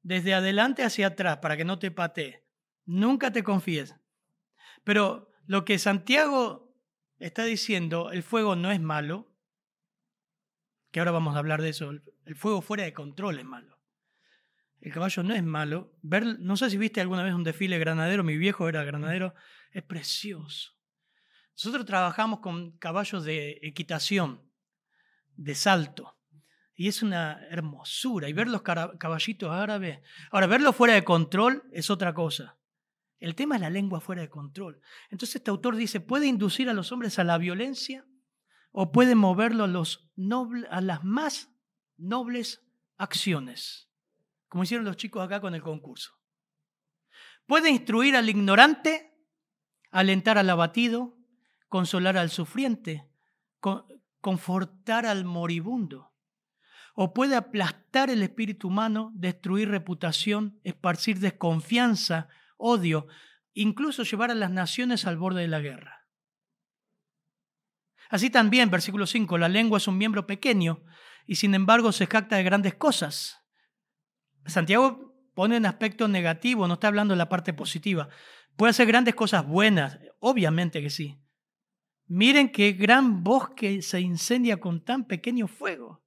desde 0.03 0.35
adelante 0.35 0.85
hacia 0.85 1.09
atrás 1.09 1.39
para 1.39 1.57
que 1.57 1.65
no 1.65 1.79
te 1.79 1.91
patee. 1.91 2.50
Nunca 2.91 3.31
te 3.31 3.45
confíes. 3.45 3.95
Pero 4.83 5.31
lo 5.47 5.65
que 5.65 5.79
Santiago 5.79 6.75
está 7.21 7.45
diciendo, 7.45 8.11
el 8.11 8.25
fuego 8.25 8.57
no 8.57 8.73
es 8.73 8.81
malo, 8.81 9.33
que 10.91 10.99
ahora 10.99 11.13
vamos 11.13 11.37
a 11.37 11.39
hablar 11.39 11.63
de 11.63 11.69
eso, 11.69 11.89
el 11.91 12.35
fuego 12.35 12.63
fuera 12.63 12.83
de 12.83 12.93
control 12.93 13.39
es 13.39 13.45
malo. 13.45 13.79
El 14.81 14.93
caballo 14.93 15.23
no 15.23 15.35
es 15.35 15.45
malo. 15.45 15.93
Ver, 16.03 16.41
no 16.41 16.57
sé 16.57 16.69
si 16.69 16.79
viste 16.79 17.01
alguna 17.01 17.23
vez 17.23 17.33
un 17.33 17.45
desfile 17.45 17.79
granadero, 17.79 18.25
mi 18.25 18.37
viejo 18.37 18.69
era 18.69 18.83
granadero, 18.83 19.37
es 19.71 19.85
precioso. 19.85 20.73
Nosotros 21.53 21.87
trabajamos 21.87 22.41
con 22.41 22.77
caballos 22.79 23.23
de 23.23 23.61
equitación, 23.63 24.43
de 25.37 25.55
salto, 25.55 26.19
y 26.75 26.89
es 26.89 27.05
una 27.05 27.47
hermosura. 27.51 28.29
Y 28.29 28.33
ver 28.33 28.49
los 28.49 28.63
caballitos 28.63 29.53
árabes. 29.53 30.01
Ahora, 30.33 30.49
verlo 30.49 30.73
fuera 30.73 30.95
de 30.95 31.05
control 31.05 31.63
es 31.71 31.89
otra 31.89 32.15
cosa. 32.15 32.57
El 33.21 33.35
tema 33.35 33.55
es 33.55 33.61
la 33.61 33.71
lengua 33.71 34.01
fuera 34.01 34.23
de 34.23 34.31
control. 34.31 34.81
Entonces 35.11 35.37
este 35.37 35.51
autor 35.51 35.77
dice, 35.77 36.01
puede 36.01 36.27
inducir 36.27 36.69
a 36.69 36.75
los 36.75 36.91
hombres 36.91 37.19
a 37.19 37.25
la 37.25 37.39
violencia 37.39 38.07
o 38.73 38.91
puede 38.91 39.15
moverlo 39.15 39.65
a, 39.65 40.81
las 40.81 41.05
más 41.05 41.51
nobles 41.97 42.63
acciones 42.97 43.91
como 44.51 44.65
hicieron 44.65 44.85
los 44.85 44.97
chicos 44.97 45.23
acá 45.23 45.41
con 45.41 45.55
el 45.55 45.63
concurso. 45.63 46.11
Puede 47.47 47.71
instruir 47.71 48.17
al 48.17 48.29
ignorante, 48.29 49.17
alentar 49.93 50.39
al 50.39 50.51
abatido, 50.51 51.17
consolar 51.69 52.19
al 52.19 52.31
sufriente, 52.31 53.09
confortar 54.21 55.07
al 55.07 55.25
moribundo. 55.25 56.13
O 56.95 57.15
puede 57.15 57.37
aplastar 57.37 58.11
el 58.11 58.25
espíritu 58.25 58.69
humano, 58.69 59.13
destruir 59.15 59.69
reputación, 59.69 60.59
esparcir 60.65 61.21
desconfianza, 61.21 62.29
odio, 62.61 63.07
incluso 63.53 64.05
llevar 64.05 64.31
a 64.31 64.35
las 64.35 64.51
naciones 64.51 65.07
al 65.07 65.17
borde 65.17 65.43
de 65.43 65.49
la 65.49 65.61
guerra. 65.61 66.07
Así 68.11 68.31
también, 68.31 68.71
versículo 68.71 69.07
5, 69.07 69.39
la 69.39 69.49
lengua 69.49 69.79
es 69.79 69.89
un 69.89 69.97
miembro 69.97 70.27
pequeño 70.27 70.83
y 71.27 71.37
sin 71.37 71.55
embargo 71.55 71.93
se 71.93 72.07
jacta 72.07 72.37
de 72.37 72.43
grandes 72.43 72.75
cosas. 72.75 73.39
Santiago 74.47 75.15
pone 75.35 75.57
un 75.57 75.67
aspecto 75.67 76.09
negativo, 76.09 76.67
no 76.67 76.75
está 76.75 76.89
hablando 76.89 77.15
de 77.15 77.19
la 77.19 77.29
parte 77.29 77.53
positiva. 77.53 78.09
Puede 78.57 78.71
hacer 78.71 78.87
grandes 78.87 79.15
cosas 79.15 79.47
buenas, 79.47 79.99
obviamente 80.19 80.83
que 80.83 80.91
sí. 80.91 81.23
Miren 82.07 82.51
qué 82.51 82.73
gran 82.73 83.23
bosque 83.23 83.83
se 83.83 84.01
incendia 84.01 84.59
con 84.59 84.85
tan 84.85 85.07
pequeño 85.07 85.47
fuego. 85.47 86.05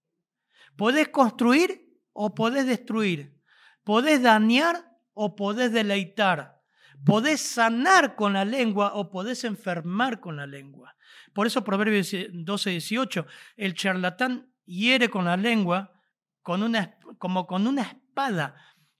Podés 0.75 1.07
construir 1.07 2.01
o 2.11 2.35
podés 2.35 2.65
destruir. 2.65 3.39
Podés 3.85 4.21
dañar 4.21 4.92
o 5.13 5.35
podés 5.35 5.71
deleitar. 5.71 6.61
Podés 7.05 7.41
sanar 7.41 8.15
con 8.15 8.33
la 8.33 8.45
lengua 8.45 8.93
o 8.93 9.09
podés 9.09 9.43
enfermar 9.43 10.19
con 10.19 10.37
la 10.37 10.47
lengua. 10.47 10.95
Por 11.33 11.47
eso 11.47 11.63
Proverbios 11.63 12.15
12, 12.31 12.69
18, 12.69 13.25
el 13.57 13.73
charlatán 13.73 14.53
hiere 14.65 15.09
con 15.09 15.25
la 15.25 15.35
lengua 15.35 15.91
con 16.41 16.61
una, 16.63 16.97
como 17.17 17.47
con 17.47 17.67
una 17.67 17.81
espada, 17.81 18.55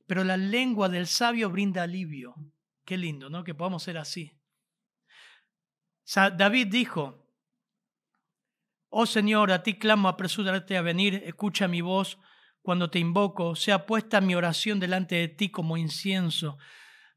pero 0.08 0.24
la 0.24 0.38
lengua 0.38 0.90
del 0.90 1.08
sabio 1.08 1.50
brinda 1.50 1.84
alivio. 1.84 2.36
Qué 2.86 2.98
lindo, 2.98 3.30
¿no? 3.30 3.44
Que 3.44 3.54
podamos 3.54 3.84
ser 3.84 3.98
así. 3.98 4.38
David 6.36 6.68
dijo, 6.68 7.24
Oh 8.90 9.06
Señor, 9.06 9.52
a 9.52 9.64
ti 9.64 9.80
clamo, 9.80 10.08
apresúrate 10.08 10.78
a 10.78 10.82
venir, 10.82 11.16
escucha 11.26 11.68
mi 11.68 11.82
voz 11.82 12.20
cuando 12.64 12.90
te 12.90 12.98
invoco, 12.98 13.56
sea 13.56 13.86
puesta 13.86 14.22
mi 14.22 14.34
oración 14.34 14.80
delante 14.80 15.16
de 15.16 15.28
ti 15.28 15.50
como 15.50 15.78
incienso, 15.78 16.58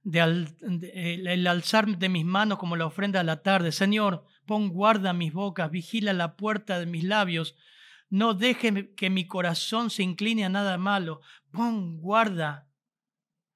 de 0.03 0.21
el 0.21 1.47
alzar 1.47 1.87
de 1.87 2.09
mis 2.09 2.25
manos 2.25 2.59
como 2.59 2.77
la 2.77 2.87
ofrenda 2.87 3.21
a 3.21 3.25
la 3.25 3.43
tarde. 3.43 3.73
Señor, 3.73 4.27
pon 4.45 4.69
guarda 4.69 5.13
mis 5.13 5.33
bocas, 5.33 5.71
vigila 5.71 6.13
la 6.13 6.37
puerta 6.37 6.79
de 6.79 6.87
mis 6.87 7.05
labios, 7.05 7.57
no 8.09 8.35
deje 8.35 8.95
que 8.95 9.11
mi 9.11 9.27
corazón 9.27 9.91
se 9.91 10.03
incline 10.03 10.45
a 10.45 10.49
nada 10.49 10.79
malo. 10.79 11.21
Pon 11.51 11.99
guarda 11.99 12.69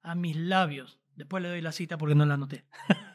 a 0.01 0.15
mis 0.15 0.35
labios. 0.35 0.99
Después 1.15 1.43
le 1.43 1.49
doy 1.49 1.61
la 1.61 1.71
cita 1.71 1.97
porque 1.97 2.15
no 2.15 2.25
la 2.25 2.33
anoté. 2.33 2.65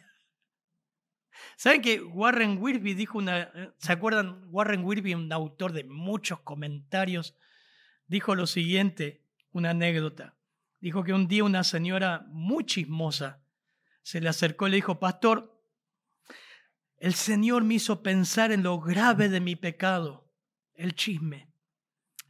¿Saben 1.57 1.83
que 1.83 2.01
Warren 2.01 2.59
Wirby 2.61 2.95
dijo 2.95 3.18
una... 3.18 3.51
¿Se 3.79 3.93
acuerdan? 3.93 4.45
Warren 4.49 4.85
Wirby, 4.85 5.14
un 5.14 5.33
autor 5.33 5.72
de 5.72 5.85
muchos 5.85 6.41
comentarios, 6.41 7.35
dijo 8.07 8.34
lo 8.34 8.46
siguiente, 8.46 9.22
una 9.52 9.70
anécdota. 9.70 10.34
Dijo 10.80 11.04
que 11.04 11.12
un 11.12 11.28
día 11.28 11.44
una 11.44 11.64
señora 11.64 12.26
muy 12.28 12.64
chismosa 12.64 13.42
se 14.02 14.20
le 14.20 14.28
acercó 14.28 14.68
y 14.68 14.70
le 14.70 14.76
dijo, 14.76 15.00
pastor, 15.00 15.61
el 16.98 17.14
Señor 17.14 17.64
me 17.64 17.74
hizo 17.74 18.02
pensar 18.02 18.52
en 18.52 18.62
lo 18.62 18.80
grave 18.80 19.28
de 19.28 19.40
mi 19.40 19.57
pecado 19.57 20.30
el 20.74 20.94
chisme. 20.94 21.48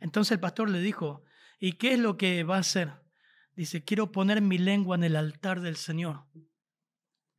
Entonces 0.00 0.32
el 0.32 0.40
pastor 0.40 0.70
le 0.70 0.80
dijo, 0.80 1.24
¿y 1.58 1.72
qué 1.72 1.94
es 1.94 1.98
lo 1.98 2.16
que 2.16 2.44
va 2.44 2.56
a 2.56 2.60
hacer? 2.60 2.92
Dice, 3.54 3.84
quiero 3.84 4.12
poner 4.12 4.40
mi 4.40 4.58
lengua 4.58 4.96
en 4.96 5.04
el 5.04 5.16
altar 5.16 5.60
del 5.60 5.76
Señor. 5.76 6.24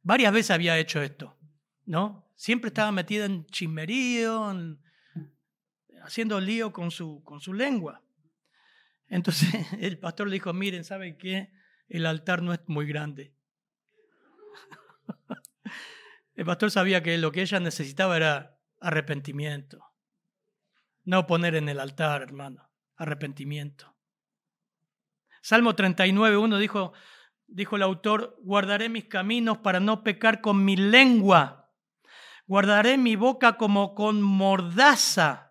Varias 0.01 0.33
veces 0.33 0.51
había 0.51 0.77
hecho 0.77 1.01
esto, 1.01 1.38
¿no? 1.85 2.29
Siempre 2.35 2.69
estaba 2.69 2.91
metida 2.91 3.25
en 3.25 3.45
chismerío, 3.47 4.53
haciendo 6.03 6.39
lío 6.39 6.71
con 6.71 6.91
su, 6.91 7.23
con 7.23 7.39
su 7.39 7.53
lengua. 7.53 8.01
Entonces 9.10 9.49
el 9.80 9.99
pastor 9.99 10.28
le 10.28 10.34
dijo, 10.34 10.53
miren, 10.53 10.84
¿saben 10.84 11.18
qué? 11.18 11.51
El 11.88 12.05
altar 12.05 12.41
no 12.41 12.53
es 12.53 12.60
muy 12.68 12.86
grande. 12.86 13.34
El 16.36 16.45
pastor 16.45 16.70
sabía 16.70 17.01
que 17.01 17.18
lo 17.18 17.32
que 17.32 17.41
ella 17.41 17.60
necesitaba 17.60 18.16
era 18.16 18.60
arrepentimiento. 18.80 19.84
No 21.03 21.26
poner 21.26 21.55
en 21.55 21.68
el 21.68 21.80
altar, 21.80 22.22
hermano, 22.22 22.70
arrepentimiento. 22.95 23.95
Salmo 25.41 25.76
39, 25.76 26.38
1 26.38 26.58
dijo, 26.58 26.93
dijo 27.47 27.76
el 27.78 27.82
autor, 27.82 28.38
guardaré 28.43 28.89
mis 28.89 29.05
caminos 29.05 29.60
para 29.60 29.80
no 29.80 30.03
pecar 30.03 30.41
con 30.41 30.64
mi 30.64 30.76
lengua. 30.76 31.72
Guardaré 32.45 32.97
mi 32.97 33.16
boca 33.16 33.58
como 33.58 33.95
con 33.95 34.22
mordaza 34.22 35.47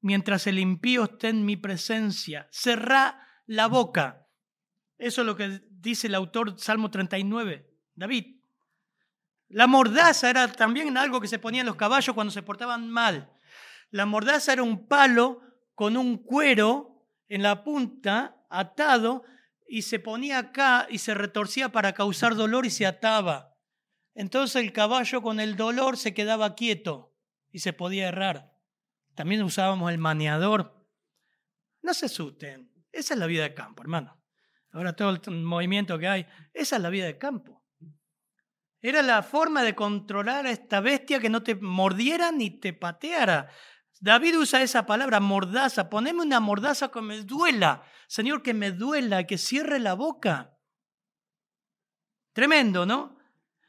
mientras 0.00 0.46
el 0.46 0.58
impío 0.58 1.04
esté 1.04 1.28
en 1.28 1.44
mi 1.44 1.56
presencia. 1.56 2.48
Cerrá 2.50 3.26
la 3.46 3.66
boca. 3.66 4.26
Eso 4.98 5.22
es 5.22 5.26
lo 5.26 5.36
que 5.36 5.62
dice 5.70 6.06
el 6.06 6.14
autor 6.14 6.58
Salmo 6.58 6.90
39, 6.90 7.68
David. 7.94 8.36
La 9.48 9.66
mordaza 9.66 10.30
era 10.30 10.52
también 10.52 10.96
algo 10.96 11.20
que 11.20 11.26
se 11.26 11.38
ponía 11.38 11.62
en 11.62 11.66
los 11.66 11.76
caballos 11.76 12.14
cuando 12.14 12.30
se 12.30 12.42
portaban 12.42 12.88
mal. 12.88 13.32
La 13.90 14.06
mordaza 14.06 14.52
era 14.52 14.62
un 14.62 14.86
palo 14.86 15.40
con 15.74 15.96
un 15.96 16.18
cuero 16.18 17.04
en 17.28 17.42
la 17.42 17.64
punta 17.64 18.36
atado 18.48 19.24
y 19.68 19.82
se 19.82 19.98
ponía 19.98 20.38
acá 20.38 20.86
y 20.90 20.98
se 20.98 21.14
retorcía 21.14 21.70
para 21.70 21.92
causar 21.94 22.34
dolor 22.34 22.66
y 22.66 22.70
se 22.70 22.86
ataba. 22.86 23.56
Entonces 24.14 24.62
el 24.62 24.72
caballo 24.72 25.22
con 25.22 25.40
el 25.40 25.56
dolor 25.56 25.96
se 25.96 26.14
quedaba 26.14 26.54
quieto 26.54 27.14
y 27.50 27.60
se 27.60 27.72
podía 27.72 28.08
errar. 28.08 28.49
También 29.20 29.42
usábamos 29.42 29.92
el 29.92 29.98
maniador. 29.98 30.82
No 31.82 31.92
se 31.92 32.06
asusten, 32.06 32.72
esa 32.90 33.12
es 33.12 33.20
la 33.20 33.26
vida 33.26 33.42
de 33.42 33.52
campo, 33.52 33.82
hermano. 33.82 34.18
Ahora 34.70 34.96
todo 34.96 35.10
el 35.10 35.42
movimiento 35.42 35.98
que 35.98 36.08
hay, 36.08 36.26
esa 36.54 36.76
es 36.76 36.82
la 36.82 36.88
vida 36.88 37.04
de 37.04 37.18
campo. 37.18 37.62
Era 38.80 39.02
la 39.02 39.22
forma 39.22 39.62
de 39.62 39.74
controlar 39.74 40.46
a 40.46 40.50
esta 40.50 40.80
bestia 40.80 41.20
que 41.20 41.28
no 41.28 41.42
te 41.42 41.54
mordiera 41.54 42.32
ni 42.32 42.48
te 42.48 42.72
pateara. 42.72 43.50
David 44.00 44.38
usa 44.38 44.62
esa 44.62 44.86
palabra 44.86 45.20
mordaza. 45.20 45.90
Poneme 45.90 46.22
una 46.22 46.40
mordaza 46.40 46.90
que 46.90 47.02
me 47.02 47.20
duela. 47.20 47.82
Señor, 48.08 48.42
que 48.42 48.54
me 48.54 48.70
duela, 48.72 49.26
que 49.26 49.36
cierre 49.36 49.80
la 49.80 49.92
boca. 49.92 50.56
Tremendo, 52.32 52.86
¿no? 52.86 53.18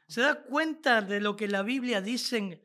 ¿Se 0.08 0.22
da 0.22 0.44
cuenta 0.44 1.02
de 1.02 1.20
lo 1.20 1.36
que 1.36 1.46
la 1.46 1.62
Biblia 1.62 2.00
dice 2.00 2.61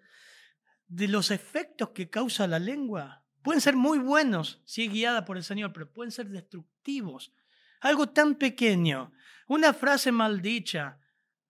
de 0.87 1.07
los 1.07 1.31
efectos 1.31 1.89
que 1.89 2.09
causa 2.09 2.47
la 2.47 2.59
lengua? 2.59 3.23
Pueden 3.41 3.61
ser 3.61 3.75
muy 3.75 3.99
buenos 3.99 4.61
si 4.65 4.85
es 4.85 4.91
guiada 4.91 5.25
por 5.25 5.37
el 5.37 5.43
Señor, 5.43 5.73
pero 5.73 5.91
pueden 5.91 6.11
ser 6.11 6.29
destructivos. 6.29 7.33
Algo 7.81 8.09
tan 8.09 8.35
pequeño, 8.35 9.11
una 9.47 9.73
frase 9.73 10.11
maldicha, 10.11 10.99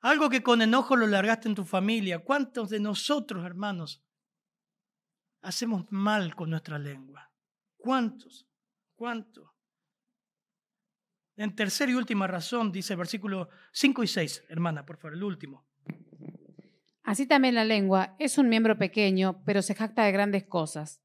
algo 0.02 0.30
que 0.30 0.44
con 0.44 0.62
enojo 0.62 0.96
lo 0.96 1.08
largaste 1.08 1.48
en 1.48 1.56
tu 1.56 1.66
familia. 1.66 2.20
¿Cuántos 2.20 2.70
de 2.70 2.80
nosotros, 2.80 3.46
hermanos, 3.46 4.04
hacemos 5.42 5.86
mal 5.90 6.36
con 6.36 6.50
nuestra 6.50 6.78
lengua? 6.78 7.32
¿Cuántos? 7.78 8.48
¿Cuántos? 8.96 9.50
En 11.36 11.56
tercera 11.56 11.92
y 11.92 11.96
última 11.96 12.26
razón, 12.26 12.72
dice 12.72 12.96
versículo 12.96 13.50
5 13.72 14.04
y 14.04 14.08
6, 14.08 14.44
hermana, 14.50 14.86
por 14.86 14.98
favor, 14.98 15.14
el 15.14 15.24
último. 15.24 15.68
Así 17.08 17.26
también 17.26 17.56
la 17.56 17.64
lengua 17.64 18.18
es 18.20 18.38
un 18.38 18.50
miembro 18.50 18.78
pequeño, 18.78 19.42
pero 19.46 19.62
se 19.62 19.74
jacta 19.74 20.04
de 20.04 20.12
grandes 20.12 20.44
cosas. 20.44 21.02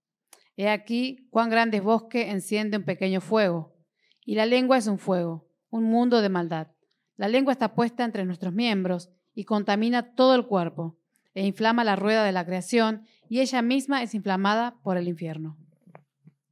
He 0.57 0.69
aquí 0.69 1.29
cuán 1.31 1.49
grande 1.49 1.79
bosque 1.79 2.33
enciende 2.33 2.79
un 2.79 2.83
pequeño 2.83 3.21
fuego. 3.21 3.77
Y 4.25 4.35
la 4.35 4.45
lengua 4.45 4.79
es 4.79 4.89
un 4.89 4.99
fuego, 4.99 5.49
un 5.71 5.85
mundo 5.85 6.21
de 6.21 6.29
maldad. 6.29 6.73
La 7.17 7.29
lengua 7.29 7.53
está 7.53 7.77
puesta 7.77 8.03
entre 8.03 8.25
nuestros 8.25 8.53
miembros 8.53 9.13
y 9.33 9.45
contamina 9.45 10.17
todo 10.17 10.35
el 10.35 10.45
cuerpo, 10.45 10.99
e 11.35 11.47
inflama 11.47 11.85
la 11.85 11.95
rueda 11.95 12.25
de 12.25 12.33
la 12.33 12.45
creación, 12.45 13.07
y 13.29 13.39
ella 13.39 13.63
misma 13.63 14.03
es 14.03 14.13
inflamada 14.13 14.81
por 14.83 14.97
el 14.97 15.07
infierno. 15.07 15.57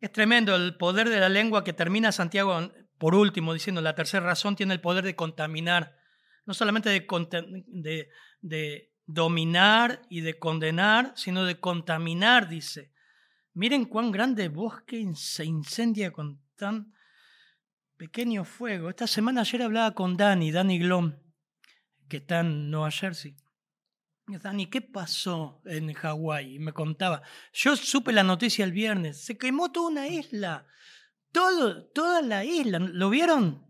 Es 0.00 0.12
tremendo 0.12 0.54
el 0.54 0.76
poder 0.76 1.08
de 1.08 1.18
la 1.18 1.28
lengua 1.28 1.64
que 1.64 1.72
termina 1.72 2.12
Santiago 2.12 2.70
por 2.98 3.16
último 3.16 3.52
diciendo, 3.52 3.80
la 3.80 3.96
tercera 3.96 4.24
razón 4.24 4.54
tiene 4.54 4.74
el 4.74 4.80
poder 4.80 5.02
de 5.02 5.16
contaminar, 5.16 5.96
no 6.46 6.54
solamente 6.54 6.88
de, 6.88 8.08
de 8.42 8.89
dominar 9.14 10.02
y 10.08 10.20
de 10.20 10.38
condenar, 10.38 11.12
sino 11.16 11.44
de 11.44 11.58
contaminar, 11.58 12.48
dice. 12.48 12.92
Miren 13.54 13.84
cuán 13.84 14.10
grande 14.10 14.48
bosque 14.48 15.04
se 15.14 15.44
incendia 15.44 16.12
con 16.12 16.40
tan 16.56 16.94
pequeño 17.96 18.44
fuego. 18.44 18.88
Esta 18.88 19.06
semana 19.06 19.42
ayer 19.42 19.62
hablaba 19.62 19.94
con 19.94 20.16
Dani, 20.16 20.50
Dani 20.50 20.78
Glom, 20.78 21.14
que 22.08 22.18
está 22.18 22.40
en 22.40 22.70
Nueva 22.70 22.90
Jersey. 22.90 23.36
Dani, 24.38 24.66
¿qué 24.66 24.80
pasó 24.80 25.60
en 25.64 25.92
Hawái? 25.92 26.58
Me 26.58 26.72
contaba. 26.72 27.22
Yo 27.52 27.76
supe 27.76 28.12
la 28.12 28.22
noticia 28.22 28.64
el 28.64 28.72
viernes. 28.72 29.24
Se 29.24 29.36
quemó 29.36 29.72
toda 29.72 29.90
una 29.90 30.08
isla. 30.08 30.66
Todo, 31.32 31.86
toda 31.86 32.22
la 32.22 32.44
isla. 32.44 32.78
¿Lo 32.78 33.10
vieron? 33.10 33.66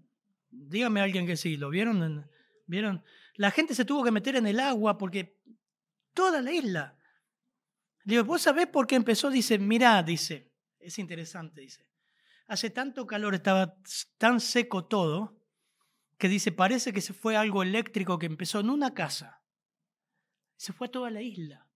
Dígame 0.51 1.01
a 1.01 1.05
alguien 1.05 1.27
que 1.27 1.37
sí. 1.37 1.57
¿Lo 1.57 1.71
vieron? 1.71 2.29
¿Vieron? 2.67 3.03
La 3.41 3.51
gente 3.51 3.75
se 3.75 3.87
tuvo 3.87 4.05
que 4.05 4.11
meter 4.11 4.37
en 4.37 4.47
el 4.47 4.61
agua 4.61 4.99
porque 4.99 5.41
toda 6.13 6.43
la 6.43 6.53
isla. 6.53 6.99
digo, 8.05 8.23
¿vos 8.23 8.43
sabés 8.43 8.67
por 8.67 8.87
qué 8.87 8.97
empezó? 8.97 9.31
Dice, 9.31 9.59
mirá, 9.59 10.03
dice. 10.03 10.53
Es 10.79 10.99
interesante, 10.99 11.63
dice. 11.63 11.89
Hace 12.49 12.69
tanto 12.69 13.07
calor, 13.07 13.35
estaba 13.35 13.79
tan 14.19 14.41
seco 14.41 14.85
todo, 14.85 15.41
que 16.19 16.29
dice, 16.29 16.53
parece 16.53 16.93
que 16.93 17.01
se 17.01 17.15
fue 17.15 17.35
algo 17.35 17.63
eléctrico 17.63 18.19
que 18.19 18.27
empezó 18.27 18.61
en 18.61 18.69
una 18.69 18.93
casa. 18.93 19.43
Se 20.57 20.75
fue 20.75 20.89
a 20.89 20.91
toda 20.91 21.11
la 21.11 21.23
isla. 21.23 21.67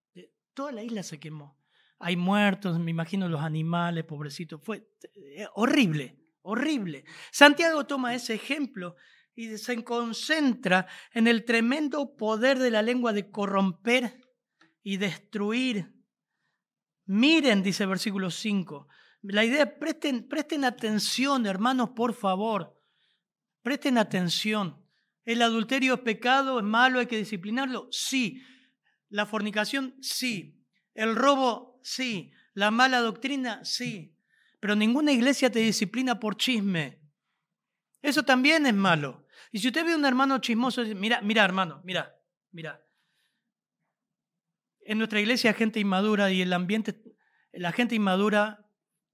Toda 0.53 0.71
la 0.71 0.83
isla 0.83 1.03
se 1.03 1.19
quemó. 1.19 1.59
Hay 1.99 2.17
muertos, 2.17 2.79
me 2.79 2.91
imagino 2.91 3.27
los 3.27 3.41
animales, 3.41 4.05
pobrecitos. 4.05 4.63
Fue 4.63 4.87
eh, 5.15 5.47
horrible, 5.55 6.21
horrible. 6.43 7.07
Santiago 7.33 7.87
toma 7.87 8.15
ese 8.15 8.35
ejemplo 8.35 8.97
y 9.35 9.57
se 9.59 9.83
concentra 9.83 10.87
en 11.13 11.27
el 11.27 11.45
tremendo 11.45 12.17
poder 12.17 12.59
de 12.59 12.71
la 12.71 12.83
lengua 12.83 13.13
de 13.13 13.31
corromper 13.31 14.21
y 14.83 14.97
destruir. 14.97 15.93
Miren, 17.07 17.63
dice 17.63 17.87
versículo 17.87 18.31
5. 18.31 18.89
La 19.23 19.45
idea, 19.45 19.79
presten, 19.79 20.29
presten 20.29 20.65
atención, 20.65 21.47
hermanos, 21.47 21.91
por 21.97 22.15
favor. 22.15 22.81
Presten 23.63 23.99
atención. 23.99 24.85
¿El 25.25 25.43
adulterio 25.43 25.95
es 25.95 26.01
pecado? 26.01 26.59
¿Es 26.59 26.65
malo? 26.65 26.99
¿Hay 26.99 27.07
que 27.07 27.17
disciplinarlo? 27.17 27.89
Sí. 27.91 28.43
¿La 29.09 29.27
fornicación? 29.27 29.97
Sí. 30.03 30.63
¿El 30.93 31.17
robo? 31.17 31.81
Sí. 31.83 32.33
¿La 32.53 32.71
mala 32.71 33.01
doctrina? 33.01 33.65
Sí. 33.65 34.15
Pero 34.61 34.77
ninguna 34.77 35.13
iglesia 35.13 35.51
te 35.51 35.61
disciplina 35.61 36.21
por 36.21 36.37
chisme. 36.37 37.01
Eso 38.03 38.23
también 38.23 38.67
es 38.67 38.75
malo. 38.75 39.24
Y 39.55 39.61
si 39.61 39.69
usted 39.69 39.85
ve 39.85 39.93
a 39.93 39.97
un 39.97 40.05
hermano 40.05 40.39
chismoso, 40.39 40.83
mira, 40.97 41.21
mira, 41.21 41.45
hermano, 41.45 41.81
mira, 41.85 42.21
mira. 42.51 42.85
En 44.81 44.99
nuestra 44.99 45.21
iglesia 45.21 45.51
hay 45.51 45.57
gente 45.57 45.79
inmadura 45.79 46.33
y 46.33 46.43
el 46.43 46.53
ambiente, 46.53 47.01
la 47.53 47.71
gente 47.71 47.95
inmadura 47.95 48.69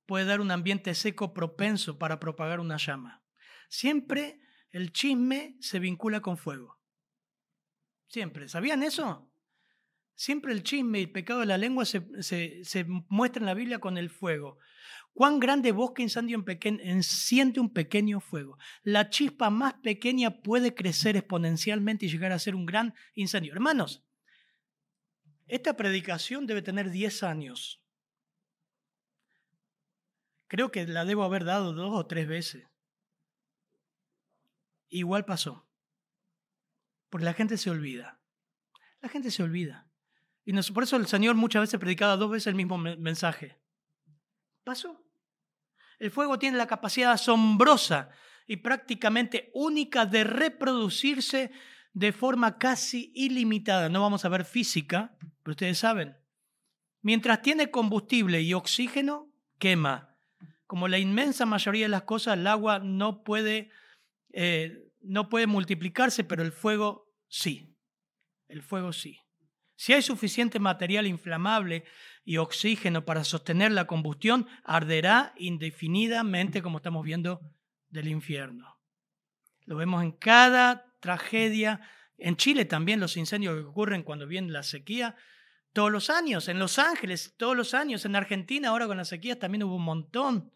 puede 0.06 0.24
dar 0.24 0.40
un 0.40 0.50
ambiente 0.50 0.94
seco 0.94 1.34
propenso 1.34 1.98
para 1.98 2.18
propagar 2.18 2.58
una 2.58 2.78
llama. 2.78 3.22
Siempre 3.68 4.40
el 4.70 4.94
chisme 4.94 5.58
se 5.60 5.78
vincula 5.78 6.22
con 6.22 6.38
fuego. 6.38 6.80
Siempre. 8.08 8.48
¿Sabían 8.48 8.82
eso? 8.82 9.30
Siempre 10.14 10.54
el 10.54 10.62
chisme 10.62 11.00
y 11.00 11.02
el 11.02 11.12
pecado 11.12 11.40
de 11.40 11.46
la 11.46 11.58
lengua 11.58 11.84
se, 11.84 12.02
se, 12.22 12.86
muestra 13.10 13.40
en 13.40 13.46
la 13.46 13.52
Biblia 13.52 13.78
con 13.78 13.98
el 13.98 14.08
fuego. 14.08 14.56
Cuán 15.20 15.38
grande 15.38 15.70
bosque 15.72 16.00
incendio 16.00 16.42
enciende 16.46 17.60
un 17.60 17.68
pequeño 17.68 18.20
fuego. 18.20 18.56
La 18.82 19.10
chispa 19.10 19.50
más 19.50 19.74
pequeña 19.74 20.40
puede 20.40 20.74
crecer 20.74 21.14
exponencialmente 21.14 22.06
y 22.06 22.08
llegar 22.08 22.32
a 22.32 22.38
ser 22.38 22.54
un 22.54 22.64
gran 22.64 22.94
incendio. 23.14 23.52
Hermanos, 23.52 24.02
esta 25.46 25.76
predicación 25.76 26.46
debe 26.46 26.62
tener 26.62 26.90
10 26.90 27.22
años. 27.22 27.82
Creo 30.46 30.70
que 30.70 30.86
la 30.86 31.04
debo 31.04 31.22
haber 31.22 31.44
dado 31.44 31.74
dos 31.74 31.94
o 31.94 32.06
tres 32.06 32.26
veces. 32.26 32.66
Igual 34.88 35.26
pasó. 35.26 35.68
Porque 37.10 37.26
la 37.26 37.34
gente 37.34 37.58
se 37.58 37.68
olvida. 37.68 38.18
La 39.02 39.10
gente 39.10 39.30
se 39.30 39.42
olvida. 39.42 39.86
Y 40.46 40.54
por 40.72 40.84
eso 40.84 40.96
el 40.96 41.06
Señor 41.06 41.34
muchas 41.34 41.60
veces 41.60 41.78
predicaba 41.78 42.16
dos 42.16 42.30
veces 42.30 42.46
el 42.46 42.54
mismo 42.54 42.78
mensaje. 42.78 43.60
Pasó. 44.64 45.09
El 46.00 46.10
fuego 46.10 46.38
tiene 46.38 46.56
la 46.56 46.66
capacidad 46.66 47.12
asombrosa 47.12 48.08
y 48.46 48.56
prácticamente 48.56 49.50
única 49.54 50.06
de 50.06 50.24
reproducirse 50.24 51.52
de 51.92 52.12
forma 52.12 52.58
casi 52.58 53.12
ilimitada. 53.14 53.90
No 53.90 54.00
vamos 54.00 54.24
a 54.24 54.30
ver 54.30 54.46
física, 54.46 55.14
pero 55.42 55.52
ustedes 55.52 55.78
saben. 55.78 56.16
Mientras 57.02 57.42
tiene 57.42 57.70
combustible 57.70 58.40
y 58.40 58.54
oxígeno, 58.54 59.30
quema. 59.58 60.16
Como 60.66 60.88
la 60.88 60.98
inmensa 60.98 61.44
mayoría 61.44 61.84
de 61.84 61.90
las 61.90 62.02
cosas, 62.02 62.38
el 62.38 62.46
agua 62.46 62.78
no 62.78 63.22
puede, 63.22 63.70
eh, 64.32 64.78
no 65.02 65.28
puede 65.28 65.46
multiplicarse, 65.46 66.24
pero 66.24 66.42
el 66.42 66.52
fuego 66.52 67.12
sí. 67.28 67.76
El 68.48 68.62
fuego 68.62 68.94
sí. 68.94 69.18
Si 69.76 69.92
hay 69.92 70.02
suficiente 70.02 70.58
material 70.58 71.06
inflamable 71.06 71.84
y 72.24 72.36
oxígeno 72.36 73.04
para 73.04 73.24
sostener 73.24 73.72
la 73.72 73.86
combustión, 73.86 74.46
arderá 74.64 75.34
indefinidamente, 75.36 76.62
como 76.62 76.78
estamos 76.78 77.04
viendo, 77.04 77.40
del 77.88 78.08
infierno. 78.08 78.78
Lo 79.64 79.76
vemos 79.76 80.02
en 80.02 80.12
cada 80.12 80.94
tragedia. 81.00 81.80
En 82.18 82.36
Chile 82.36 82.64
también 82.64 83.00
los 83.00 83.16
incendios 83.16 83.54
que 83.54 83.62
ocurren 83.62 84.02
cuando 84.02 84.26
viene 84.26 84.50
la 84.50 84.62
sequía, 84.62 85.16
todos 85.72 85.90
los 85.90 86.10
años. 86.10 86.48
En 86.48 86.58
Los 86.58 86.78
Ángeles, 86.78 87.34
todos 87.36 87.56
los 87.56 87.74
años. 87.74 88.04
En 88.04 88.16
Argentina, 88.16 88.68
ahora 88.68 88.86
con 88.86 88.96
la 88.96 89.04
sequía, 89.04 89.38
también 89.38 89.62
hubo 89.62 89.76
un 89.76 89.84
montón. 89.84 90.52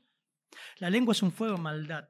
La 0.78 0.90
lengua 0.90 1.12
es 1.12 1.22
un 1.22 1.32
fuego 1.32 1.56
de 1.56 1.62
maldad. 1.62 2.08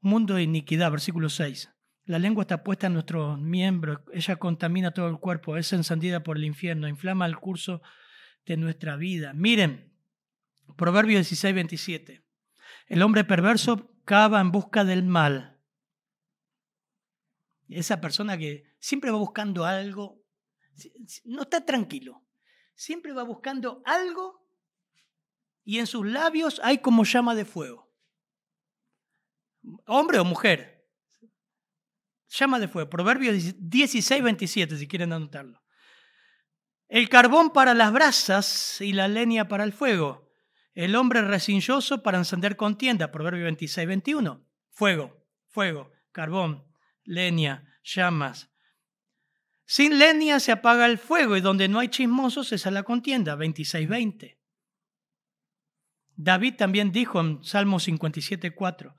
Mundo 0.00 0.34
de 0.34 0.42
iniquidad, 0.42 0.90
versículo 0.90 1.28
6. 1.28 1.70
La 2.04 2.20
lengua 2.20 2.42
está 2.42 2.62
puesta 2.62 2.86
en 2.86 2.92
nuestros 2.92 3.36
miembros, 3.36 3.98
ella 4.12 4.36
contamina 4.36 4.92
todo 4.92 5.08
el 5.08 5.18
cuerpo, 5.18 5.56
es 5.56 5.72
encendida 5.72 6.22
por 6.22 6.36
el 6.36 6.44
infierno, 6.44 6.86
inflama 6.86 7.26
el 7.26 7.36
curso 7.36 7.82
de 8.46 8.56
nuestra 8.56 8.96
vida. 8.96 9.32
Miren, 9.34 9.92
Proverbio 10.76 11.18
16, 11.18 11.54
27. 11.54 12.24
El 12.86 13.02
hombre 13.02 13.24
perverso 13.24 13.92
cava 14.04 14.40
en 14.40 14.52
busca 14.52 14.84
del 14.84 15.02
mal, 15.02 15.56
esa 17.68 18.00
persona 18.00 18.38
que 18.38 18.76
siempre 18.78 19.10
va 19.10 19.18
buscando 19.18 19.64
algo, 19.64 20.22
no 21.24 21.42
está 21.42 21.64
tranquilo, 21.64 22.24
siempre 22.74 23.12
va 23.12 23.24
buscando 23.24 23.82
algo 23.84 24.48
y 25.64 25.78
en 25.80 25.86
sus 25.86 26.06
labios 26.06 26.60
hay 26.62 26.78
como 26.78 27.04
llama 27.04 27.34
de 27.34 27.44
fuego. 27.44 27.92
Hombre 29.86 30.20
o 30.20 30.24
mujer. 30.24 30.88
Llama 32.28 32.60
de 32.60 32.68
fuego. 32.68 32.88
Proverbios 32.88 33.54
16, 33.58 34.22
27, 34.22 34.76
si 34.76 34.86
quieren 34.86 35.12
anotarlo. 35.12 35.60
El 36.88 37.08
carbón 37.08 37.52
para 37.52 37.74
las 37.74 37.92
brasas 37.92 38.80
y 38.80 38.92
la 38.92 39.08
leña 39.08 39.48
para 39.48 39.64
el 39.64 39.72
fuego. 39.72 40.30
El 40.74 40.94
hombre 40.94 41.22
resilloso 41.22 42.02
para 42.02 42.18
encender 42.18 42.56
contienda, 42.56 43.10
Proverbio 43.10 43.44
26, 43.44 43.88
21. 43.88 44.46
Fuego, 44.70 45.26
fuego, 45.48 45.90
carbón, 46.12 46.64
leña, 47.04 47.66
llamas. 47.82 48.50
Sin 49.64 49.98
leña 49.98 50.38
se 50.38 50.52
apaga 50.52 50.86
el 50.86 50.98
fuego 50.98 51.36
y 51.36 51.40
donde 51.40 51.66
no 51.66 51.80
hay 51.80 51.88
chismosos 51.88 52.52
es 52.52 52.66
la 52.66 52.84
contienda, 52.84 53.34
26, 53.34 53.88
20. 53.88 54.38
David 56.14 56.54
también 56.56 56.92
dijo 56.92 57.20
en 57.20 57.42
Salmo 57.42 57.80
57, 57.80 58.54
4, 58.54 58.96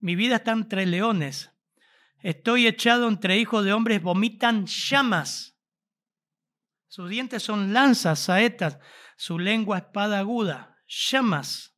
mi 0.00 0.16
vida 0.16 0.36
está 0.36 0.50
entre 0.52 0.86
leones, 0.86 1.52
estoy 2.18 2.66
echado 2.66 3.08
entre 3.08 3.38
hijos 3.38 3.64
de 3.64 3.72
hombres, 3.72 4.02
vomitan 4.02 4.66
llamas. 4.66 5.51
Sus 6.92 7.08
dientes 7.08 7.42
son 7.42 7.72
lanzas, 7.72 8.18
saetas, 8.18 8.78
su 9.16 9.38
lengua 9.38 9.78
espada 9.78 10.18
aguda, 10.18 10.76
llamas. 10.86 11.74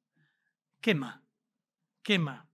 Quema, 0.80 1.22
quema. 2.02 2.50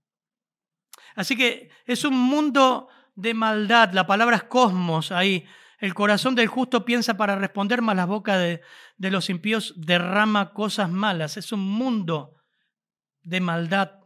Así 1.14 1.38
que 1.38 1.70
es 1.86 2.04
un 2.04 2.12
mundo 2.12 2.88
de 3.14 3.32
maldad, 3.32 3.94
la 3.94 4.06
palabra 4.06 4.36
es 4.36 4.42
cosmos 4.42 5.10
ahí. 5.10 5.46
El 5.78 5.94
corazón 5.94 6.34
del 6.34 6.48
justo 6.48 6.84
piensa 6.84 7.16
para 7.16 7.34
responder, 7.34 7.80
mas 7.80 7.96
la 7.96 8.04
boca 8.04 8.36
de, 8.36 8.60
de 8.98 9.10
los 9.10 9.30
impíos 9.30 9.72
derrama 9.78 10.52
cosas 10.52 10.90
malas. 10.90 11.38
Es 11.38 11.52
un 11.52 11.60
mundo 11.60 12.34
de 13.22 13.40
maldad. 13.40 14.00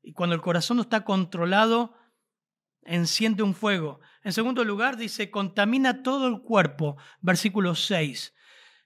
Y 0.00 0.12
cuando 0.12 0.36
el 0.36 0.42
corazón 0.42 0.76
no 0.76 0.84
está 0.84 1.04
controlado, 1.04 1.96
enciende 2.86 3.42
un 3.42 3.54
fuego. 3.54 4.00
En 4.22 4.32
segundo 4.32 4.64
lugar, 4.64 4.96
dice, 4.96 5.30
contamina 5.30 6.02
todo 6.02 6.26
el 6.26 6.42
cuerpo, 6.42 6.96
versículo 7.20 7.74
6. 7.74 8.34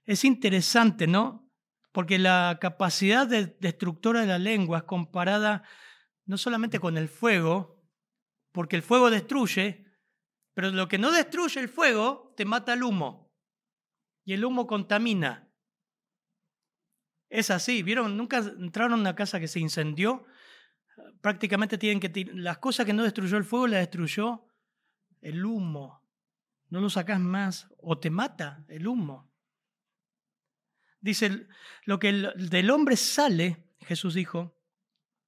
Es 0.04 0.24
interesante, 0.24 1.06
¿no? 1.06 1.48
Porque 1.92 2.18
la 2.18 2.58
capacidad 2.60 3.26
destructora 3.26 4.20
de 4.20 4.26
la 4.26 4.38
lengua 4.38 4.78
es 4.78 4.84
comparada 4.84 5.62
no 6.26 6.38
solamente 6.38 6.78
con 6.78 6.96
el 6.96 7.08
fuego, 7.08 7.82
porque 8.52 8.76
el 8.76 8.82
fuego 8.82 9.10
destruye, 9.10 9.86
pero 10.54 10.70
lo 10.70 10.88
que 10.88 10.98
no 10.98 11.10
destruye 11.10 11.60
el 11.60 11.68
fuego 11.68 12.34
te 12.36 12.44
mata 12.44 12.74
el 12.74 12.82
humo. 12.82 13.30
Y 14.24 14.34
el 14.34 14.44
humo 14.44 14.66
contamina. 14.66 15.48
Es 17.28 17.50
así, 17.50 17.82
¿vieron? 17.82 18.16
Nunca 18.16 18.38
entraron 18.38 18.92
a 18.92 18.96
una 19.00 19.14
casa 19.14 19.40
que 19.40 19.48
se 19.48 19.60
incendió. 19.60 20.26
Prácticamente 21.20 21.78
tienen 21.78 22.00
que 22.00 22.30
las 22.34 22.58
cosas 22.58 22.86
que 22.86 22.92
no 22.92 23.04
destruyó 23.04 23.36
el 23.36 23.44
fuego 23.44 23.66
las 23.66 23.80
destruyó 23.80 24.46
el 25.20 25.44
humo. 25.44 26.02
No 26.68 26.80
lo 26.80 26.88
sacas 26.88 27.20
más 27.20 27.68
o 27.78 27.98
te 27.98 28.10
mata 28.10 28.64
el 28.68 28.86
humo. 28.86 29.30
Dice, 31.00 31.46
lo 31.84 31.98
que 31.98 32.12
del 32.12 32.70
hombre 32.70 32.96
sale, 32.96 33.64
Jesús 33.80 34.14
dijo, 34.14 34.56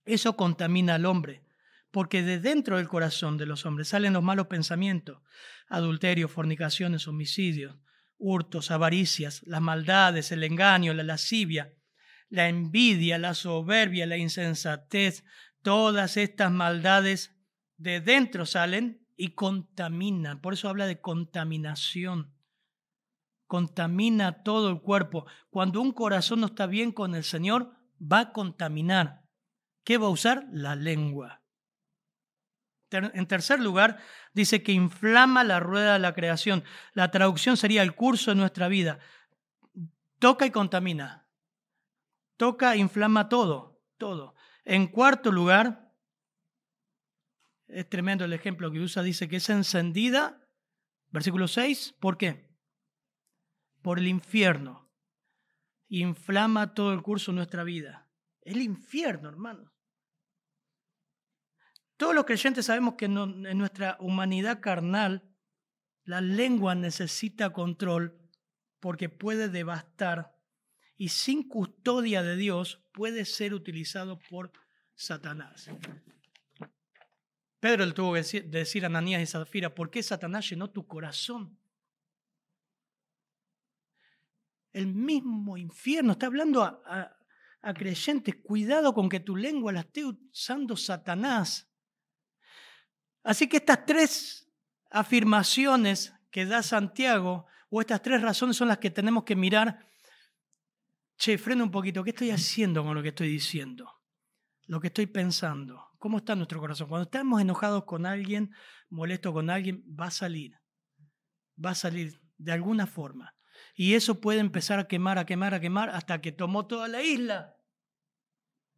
eso 0.04 0.36
contamina 0.36 0.94
al 0.94 1.06
hombre 1.06 1.44
porque 1.92 2.22
de 2.22 2.40
dentro 2.40 2.78
del 2.78 2.88
corazón 2.88 3.36
de 3.36 3.46
los 3.46 3.64
hombres 3.66 3.88
salen 3.88 4.14
los 4.14 4.22
malos 4.22 4.48
pensamientos, 4.48 5.20
adulterio, 5.68 6.26
fornicaciones, 6.26 7.06
homicidios, 7.06 7.76
hurtos, 8.16 8.70
avaricias, 8.70 9.42
las 9.44 9.60
maldades, 9.60 10.32
el 10.32 10.42
engaño, 10.42 10.94
la 10.94 11.02
lascivia, 11.02 11.74
la 12.30 12.48
envidia, 12.48 13.18
la 13.18 13.34
soberbia, 13.34 14.06
la 14.06 14.16
insensatez, 14.16 15.24
todas 15.62 16.16
estas 16.16 16.50
maldades 16.50 17.34
de 17.76 18.00
dentro 18.00 18.46
salen 18.46 19.06
y 19.16 19.30
contaminan. 19.30 20.40
Por 20.40 20.54
eso 20.54 20.68
habla 20.68 20.86
de 20.86 21.00
contaminación. 21.00 22.34
Contamina 23.46 24.42
todo 24.42 24.70
el 24.70 24.80
cuerpo. 24.80 25.26
Cuando 25.50 25.80
un 25.80 25.92
corazón 25.92 26.40
no 26.40 26.46
está 26.46 26.66
bien 26.66 26.92
con 26.92 27.14
el 27.14 27.24
Señor, 27.24 27.74
va 28.00 28.20
a 28.20 28.32
contaminar. 28.32 29.22
¿Qué 29.84 29.98
va 29.98 30.06
a 30.06 30.10
usar? 30.10 30.46
La 30.52 30.74
lengua. 30.74 31.42
En 32.90 33.26
tercer 33.26 33.60
lugar, 33.60 33.98
dice 34.34 34.62
que 34.62 34.72
inflama 34.72 35.44
la 35.44 35.60
rueda 35.60 35.94
de 35.94 35.98
la 35.98 36.14
creación. 36.14 36.62
La 36.92 37.10
traducción 37.10 37.56
sería 37.56 37.82
el 37.82 37.94
curso 37.94 38.30
de 38.30 38.36
nuestra 38.36 38.68
vida. 38.68 38.98
Toca 40.18 40.46
y 40.46 40.50
contamina. 40.50 41.26
Toca, 42.36 42.76
inflama 42.76 43.28
todo, 43.28 43.80
todo. 43.98 44.34
En 44.64 44.86
cuarto 44.86 45.32
lugar, 45.32 45.92
es 47.66 47.88
tremendo 47.88 48.24
el 48.24 48.32
ejemplo 48.32 48.70
que 48.70 48.80
usa, 48.80 49.02
dice 49.02 49.28
que 49.28 49.36
es 49.36 49.48
encendida, 49.50 50.46
versículo 51.10 51.48
6, 51.48 51.96
¿por 52.00 52.16
qué? 52.16 52.54
Por 53.80 53.98
el 53.98 54.06
infierno. 54.08 54.90
Inflama 55.88 56.74
todo 56.74 56.92
el 56.92 57.02
curso 57.02 57.32
de 57.32 57.36
nuestra 57.36 57.64
vida. 57.64 58.08
El 58.42 58.62
infierno, 58.62 59.28
hermanos. 59.28 59.72
Todos 61.96 62.14
los 62.14 62.24
creyentes 62.24 62.66
sabemos 62.66 62.94
que 62.94 63.04
en 63.04 63.58
nuestra 63.58 63.96
humanidad 64.00 64.60
carnal 64.60 65.32
la 66.04 66.20
lengua 66.20 66.74
necesita 66.74 67.52
control 67.52 68.18
porque 68.80 69.08
puede 69.08 69.48
devastar 69.48 70.36
y 70.96 71.08
sin 71.08 71.48
custodia 71.48 72.22
de 72.22 72.36
Dios 72.36 72.82
puede 72.92 73.24
ser 73.24 73.54
utilizado 73.54 74.18
por 74.18 74.52
Satanás. 74.94 75.70
Pedro 77.60 77.86
le 77.86 77.92
tuvo 77.92 78.14
que 78.14 78.22
decir, 78.42 78.84
a 78.84 78.86
Ananías 78.86 79.22
y 79.22 79.26
Zafira, 79.26 79.74
¿por 79.74 79.90
qué 79.90 80.02
Satanás 80.02 80.48
llenó 80.50 80.70
tu 80.70 80.86
corazón? 80.86 81.56
El 84.72 84.86
mismo 84.86 85.56
infierno 85.56 86.12
está 86.12 86.26
hablando 86.26 86.62
a, 86.62 87.16
a 87.60 87.74
creyentes, 87.74 88.34
cuidado 88.42 88.92
con 88.92 89.08
que 89.08 89.20
tu 89.20 89.36
lengua 89.36 89.72
la 89.72 89.80
esté 89.80 90.04
usando 90.04 90.76
Satanás. 90.76 91.68
Así 93.22 93.48
que 93.48 93.58
estas 93.58 93.86
tres 93.86 94.50
afirmaciones 94.90 96.12
que 96.30 96.46
da 96.46 96.62
Santiago, 96.62 97.46
o 97.70 97.80
estas 97.80 98.02
tres 98.02 98.20
razones 98.20 98.56
son 98.56 98.68
las 98.68 98.78
que 98.78 98.90
tenemos 98.90 99.24
que 99.24 99.36
mirar. 99.36 99.88
Che, 101.16 101.38
frena 101.38 101.62
un 101.62 101.70
poquito, 101.70 102.02
¿qué 102.02 102.10
estoy 102.10 102.30
haciendo 102.30 102.84
con 102.84 102.94
lo 102.94 103.02
que 103.02 103.10
estoy 103.10 103.28
diciendo? 103.28 103.90
Lo 104.66 104.80
que 104.80 104.88
estoy 104.88 105.06
pensando. 105.06 105.90
¿Cómo 105.98 106.18
está 106.18 106.34
nuestro 106.34 106.60
corazón? 106.60 106.88
Cuando 106.88 107.04
estamos 107.04 107.40
enojados 107.40 107.84
con 107.84 108.06
alguien, 108.06 108.52
molestos 108.88 109.32
con 109.32 109.50
alguien, 109.50 109.84
va 109.88 110.06
a 110.06 110.10
salir. 110.10 110.58
Va 111.64 111.70
a 111.70 111.74
salir 111.74 112.20
de 112.38 112.52
alguna 112.52 112.86
forma. 112.86 113.36
Y 113.74 113.94
eso 113.94 114.20
puede 114.20 114.40
empezar 114.40 114.78
a 114.78 114.88
quemar, 114.88 115.18
a 115.18 115.26
quemar, 115.26 115.54
a 115.54 115.60
quemar, 115.60 115.90
hasta 115.90 116.20
que 116.20 116.32
tomó 116.32 116.66
toda 116.66 116.88
la 116.88 117.02
isla 117.02 117.56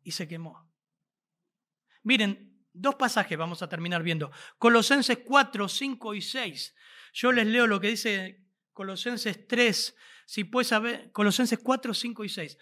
y 0.03 0.11
se 0.11 0.29
quemó. 0.29 0.71
Miren, 2.03 2.55
Dos 2.77 2.97
pasajes 2.97 3.39
vamos 3.39 3.63
a 3.63 3.69
terminar 3.69 4.03
viendo. 4.03 4.33
Colosenses 4.59 5.19
4, 5.25 5.69
5 5.69 6.15
y 6.15 6.21
6. 6.21 6.75
Yo 7.13 7.31
les 7.31 7.47
leo 7.47 7.69
lo 7.69 7.81
que 7.81 7.87
dice 7.87 8.45
Colosenses 8.73 9.47
3, 9.47 9.97
si 10.27 10.45
puedes 10.45 10.73
haber, 10.73 11.11
Colosenses 11.13 11.59
4, 11.63 11.95
5 11.95 12.25
y 12.25 12.29
6. 12.29 12.59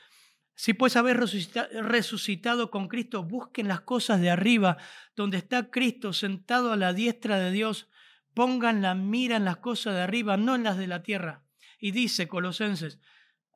Si 0.55 0.75
puedes 0.75 0.97
haber 0.97 1.19
resucitado 1.19 2.71
con 2.71 2.89
Cristo, 2.89 3.25
busquen 3.25 3.69
las 3.69 3.81
cosas 3.81 4.21
de 4.21 4.31
arriba, 4.31 4.77
donde 5.17 5.39
está 5.39 5.71
Cristo 5.71 6.13
sentado 6.13 6.73
a 6.73 6.77
la 6.77 6.93
diestra 6.93 7.39
de 7.39 7.51
Dios. 7.51 7.89
Pongan 8.35 8.83
la 8.83 8.95
mira 8.95 9.37
en 9.37 9.45
las 9.45 9.59
cosas 9.59 9.95
de 9.95 10.03
arriba, 10.03 10.37
no 10.37 10.55
en 10.55 10.65
las 10.65 10.77
de 10.77 10.87
la 10.87 11.03
tierra. 11.03 11.45
Y 11.79 11.93
dice 11.93 12.29
Colosenses, 12.29 13.01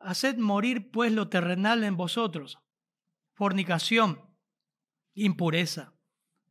haced 0.00 0.36
morir 0.38 0.90
pues 0.90 1.12
lo 1.12 1.28
terrenal 1.28 1.84
en 1.84 1.96
vosotros, 1.96 2.58
fornicación, 3.34 4.20
impureza 5.14 5.96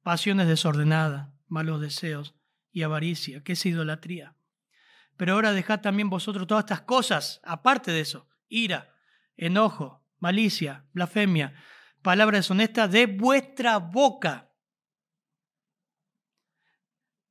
pasiones 0.05 0.47
desordenadas, 0.47 1.29
malos 1.47 1.81
deseos 1.81 2.35
y 2.71 2.83
avaricia, 2.83 3.41
que 3.43 3.53
es 3.53 3.65
idolatría. 3.65 4.35
Pero 5.18 5.34
ahora 5.34 5.53
dejad 5.53 5.82
también 5.82 6.09
vosotros 6.09 6.47
todas 6.47 6.63
estas 6.63 6.82
cosas, 6.82 7.39
aparte 7.43 7.91
de 7.91 8.01
eso, 8.01 8.28
ira, 8.47 8.93
enojo, 9.38 10.03
malicia, 10.20 10.86
blasfemia, 10.93 11.53
palabra 12.01 12.38
deshonesta 12.38 12.88
de 12.88 13.05
vuestra 13.07 13.78
boca. 13.78 14.51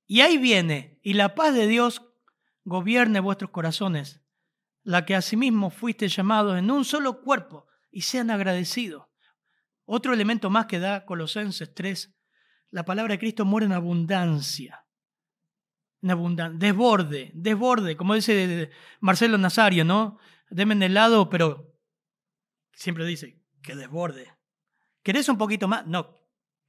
Y 0.06 0.20
ahí 0.20 0.38
viene, 0.38 0.98
y 1.02 1.14
la 1.14 1.34
paz 1.34 1.54
de 1.54 1.66
Dios 1.66 2.02
gobierne 2.64 3.20
vuestros 3.20 3.50
corazones, 3.50 4.22
la 4.82 5.04
que 5.06 5.14
asimismo 5.14 5.70
fuiste 5.70 6.08
llamados 6.08 6.58
en 6.58 6.70
un 6.70 6.84
solo 6.84 7.20
cuerpo, 7.22 7.66
y 7.90 8.02
sean 8.02 8.30
agradecidos. 8.30 9.06
Otro 9.84 10.12
elemento 10.12 10.50
más 10.50 10.66
que 10.66 10.78
da 10.78 11.04
Colosenses 11.04 11.74
3, 11.74 12.14
la 12.70 12.84
palabra 12.84 13.12
de 13.12 13.18
Cristo 13.18 13.44
muere 13.44 13.66
en 13.66 13.72
abundancia. 13.72 14.83
En 16.04 16.10
abundancia, 16.10 16.58
desborde, 16.58 17.30
desborde, 17.32 17.96
como 17.96 18.14
dice 18.14 18.70
Marcelo 19.00 19.38
Nazario, 19.38 19.86
¿no? 19.86 20.18
Deme 20.50 20.74
en 20.74 20.82
helado, 20.82 21.30
pero 21.30 21.78
siempre 22.74 23.06
dice 23.06 23.40
que 23.62 23.74
desborde. 23.74 24.30
¿Querés 25.02 25.30
un 25.30 25.38
poquito 25.38 25.66
más? 25.66 25.86
No, 25.86 26.14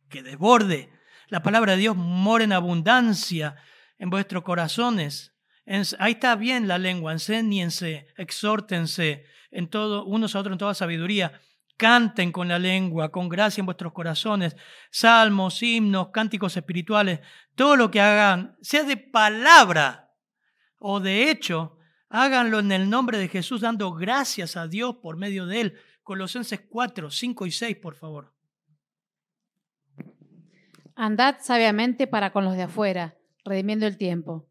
que 0.08 0.24
desborde. 0.24 0.90
La 1.28 1.44
palabra 1.44 1.74
de 1.74 1.80
Dios 1.80 1.98
mora 1.98 2.46
en 2.46 2.54
abundancia 2.54 3.58
en 3.98 4.10
vuestros 4.10 4.44
corazones. 4.44 5.36
ahí 6.00 6.14
está 6.14 6.38
bien 6.38 6.70
la 6.70 6.78
lengua, 6.78 7.12
enséñense, 7.12 8.08
exhórtense 8.16 9.26
en 9.52 9.68
todo, 9.70 10.06
unos 10.06 10.34
a 10.34 10.40
otros 10.40 10.54
en 10.54 10.60
toda 10.60 10.74
sabiduría. 10.74 11.42
Canten 11.78 12.32
con 12.32 12.48
la 12.48 12.60
lengua, 12.60 13.12
con 13.12 13.28
gracia 13.28 13.62
en 13.62 13.66
vuestros 13.66 13.92
corazones, 13.92 14.56
salmos, 14.92 15.62
himnos, 15.62 16.10
cánticos 16.10 16.56
espirituales, 16.56 17.20
todo 17.56 17.76
lo 17.76 17.92
que 17.92 18.00
hagan, 18.00 18.56
sea 18.62 18.84
de 18.84 18.98
palabra 18.98 20.06
o 20.88 21.00
de 21.00 21.32
hecho, 21.32 21.80
háganlo 22.10 22.60
en 22.60 22.72
el 22.72 22.92
nombre 22.92 23.18
de 23.18 23.28
Jesús, 23.28 23.62
dando 23.62 23.92
gracias 23.94 24.56
a 24.56 24.68
Dios 24.68 24.98
por 25.02 25.18
medio 25.18 25.48
de 25.48 25.62
él. 25.62 25.80
Colosenses 26.04 26.62
4, 26.70 27.10
5 27.10 27.46
y 27.48 27.52
6, 27.52 27.78
por 27.78 27.96
favor. 27.96 28.32
Andad 30.96 31.38
sabiamente 31.42 32.06
para 32.06 32.32
con 32.32 32.46
los 32.46 32.56
de 32.56 32.62
afuera, 32.62 33.16
redimiendo 33.44 33.88
el 33.88 33.98
tiempo. 33.98 34.48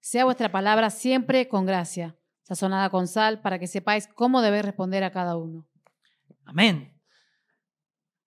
Sea 0.00 0.26
vuestra 0.26 0.52
palabra 0.52 0.90
siempre 0.90 1.48
con 1.48 1.64
gracia, 1.64 2.16
sazonada 2.42 2.90
con 2.90 3.08
sal, 3.08 3.40
para 3.40 3.58
que 3.58 3.66
sepáis 3.66 4.08
cómo 4.08 4.42
debéis 4.42 4.66
responder 4.66 5.04
a 5.04 5.10
cada 5.10 5.38
uno. 5.38 5.66
Amén. 6.48 6.98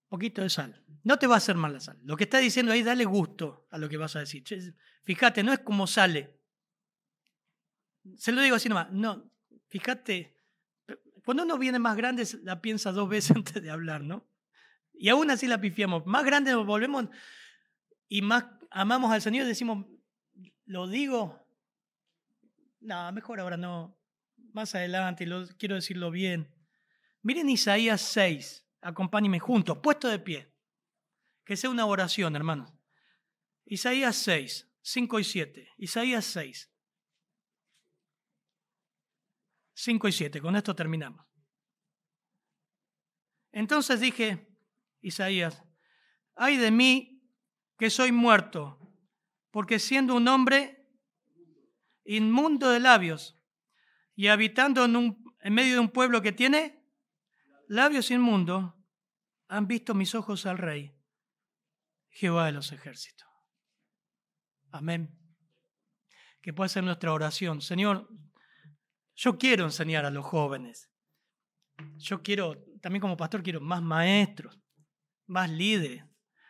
Un 0.04 0.10
poquito 0.10 0.44
de 0.44 0.50
sal. 0.50 0.80
No 1.04 1.18
te 1.18 1.26
va 1.26 1.34
a 1.34 1.38
hacer 1.38 1.56
mal 1.56 1.74
la 1.74 1.80
sal. 1.80 1.98
Lo 2.04 2.16
que 2.16 2.26
está 2.26 2.38
diciendo 2.38 2.72
ahí, 2.72 2.84
dale 2.84 3.04
gusto 3.04 3.68
a 3.72 3.80
lo 3.80 3.90
que 3.90 3.98
vas 3.98 4.16
a 4.16 4.20
decir. 4.20 4.44
Fíjate, 5.04 5.42
no 5.42 5.52
es 5.52 5.60
como 5.60 5.88
sale. 5.88 6.40
Se 8.16 8.32
lo 8.32 8.42
digo 8.42 8.56
así 8.56 8.70
nomás. 8.70 8.92
No, 8.92 9.32
fíjate. 9.70 10.38
Cuando 11.26 11.44
uno 11.44 11.58
viene 11.58 11.80
más 11.80 11.98
grande, 11.98 12.28
la 12.44 12.62
piensa 12.62 12.92
dos 12.92 13.10
veces 13.10 13.32
antes 13.36 13.62
de 13.62 13.72
hablar, 13.72 14.04
¿no? 14.04 14.28
Y 14.94 15.10
aún 15.10 15.32
así 15.32 15.48
la 15.48 15.60
pifiamos. 15.60 16.06
Más 16.06 16.24
grande 16.24 16.52
nos 16.52 16.68
volvemos 16.68 17.08
y 18.08 18.22
más 18.22 18.46
amamos 18.70 19.12
al 19.12 19.22
Señor, 19.24 19.48
decimos, 19.48 19.88
¿lo 20.66 20.88
digo? 20.88 21.44
No, 22.82 23.12
mejor 23.14 23.40
ahora 23.40 23.58
no. 23.58 23.98
Más 24.54 24.76
adelante, 24.76 25.26
lo, 25.26 25.48
quiero 25.58 25.74
decirlo 25.74 26.12
bien. 26.12 26.61
Miren 27.24 27.50
Isaías 27.50 28.02
6, 28.02 28.68
acompáñenme 28.82 29.40
juntos, 29.40 29.78
puesto 29.82 30.08
de 30.08 30.20
pie. 30.20 30.52
Que 31.46 31.56
sea 31.56 31.70
una 31.70 31.86
oración, 31.86 32.36
hermanos. 32.36 32.74
Isaías 33.66 34.16
6, 34.18 34.72
5 34.82 35.20
y 35.20 35.24
7. 35.24 35.70
Isaías 35.78 36.26
6. 36.26 36.72
5 39.74 40.08
y 40.08 40.12
7, 40.12 40.42
con 40.42 40.56
esto 40.56 40.76
terminamos. 40.76 41.26
Entonces 43.52 44.00
dije, 44.00 44.48
Isaías, 45.02 45.64
ay 46.36 46.58
de 46.58 46.72
mí 46.72 47.24
que 47.78 47.90
soy 47.90 48.12
muerto, 48.12 48.80
porque 49.52 49.80
siendo 49.80 50.16
un 50.16 50.28
hombre 50.28 50.88
inmundo 52.06 52.70
de 52.70 52.80
labios 52.80 53.38
y 54.16 54.28
habitando 54.28 54.86
en, 54.86 54.96
un, 54.96 55.36
en 55.40 55.54
medio 55.54 55.74
de 55.74 55.80
un 55.80 55.90
pueblo 55.90 56.22
que 56.22 56.32
tiene 56.32 56.81
labios 57.72 58.12
inmundos, 58.12 58.74
han 59.48 59.66
visto 59.66 59.94
mis 59.94 60.14
ojos 60.14 60.46
al 60.46 60.58
Rey, 60.58 60.94
Jehová 62.10 62.48
de 62.48 62.52
los 62.52 62.72
ejércitos. 62.74 63.28
Amén. 64.72 65.18
Que 66.42 66.52
pueda 66.52 66.68
ser 66.68 66.84
nuestra 66.84 67.14
oración. 67.14 67.62
Señor, 67.62 68.10
yo 69.16 69.38
quiero 69.38 69.64
enseñar 69.64 70.06
a 70.06 70.12
los 70.12 70.26
jóvenes. 70.26 70.90
Yo 71.98 72.22
quiero, 72.22 72.62
también 72.82 73.02
como 73.02 73.16
pastor, 73.16 73.42
quiero 73.42 73.62
más 73.62 73.82
maestros, 73.82 74.60
más 75.28 75.50
líderes. 75.50 76.04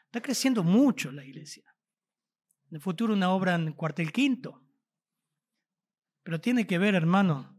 Está 0.06 0.22
creciendo 0.22 0.64
mucho 0.64 1.12
la 1.12 1.24
iglesia. 1.24 1.72
En 2.70 2.78
el 2.78 2.82
futuro 2.82 3.14
una 3.14 3.32
obra 3.32 3.54
en 3.54 3.74
cuartel 3.74 4.12
quinto. 4.12 4.66
Pero 6.24 6.42
tiene 6.42 6.66
que 6.66 6.80
ver, 6.80 6.96
hermano, 6.96 7.51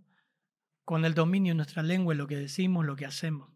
con 0.85 1.05
el 1.05 1.15
dominio 1.15 1.53
de 1.53 1.57
nuestra 1.57 1.83
lengua 1.83 2.15
y 2.15 2.17
lo 2.17 2.27
que 2.27 2.37
decimos, 2.37 2.85
lo 2.85 2.97
que 2.97 3.07
hacemos. 3.07 3.51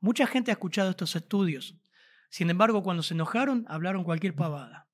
Mucha 0.00 0.26
gente 0.26 0.50
ha 0.50 0.54
escuchado 0.54 0.90
estos 0.90 1.14
estudios. 1.16 1.76
Sin 2.30 2.50
embargo, 2.50 2.82
cuando 2.82 3.02
se 3.02 3.14
enojaron, 3.14 3.64
hablaron 3.68 4.04
cualquier 4.04 4.34
pavada. 4.34 4.88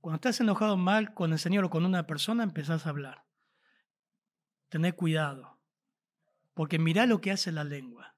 Cuando 0.00 0.16
estás 0.16 0.40
enojado 0.40 0.76
mal 0.76 1.14
con 1.14 1.32
el 1.32 1.38
Señor 1.38 1.64
o 1.64 1.70
con 1.70 1.84
una 1.84 2.06
persona, 2.06 2.42
empezás 2.42 2.86
a 2.86 2.90
hablar. 2.90 3.24
Tened 4.68 4.94
cuidado, 4.94 5.60
porque 6.54 6.78
mirá 6.78 7.06
lo 7.06 7.20
que 7.20 7.30
hace 7.30 7.52
la 7.52 7.62
lengua. 7.62 8.16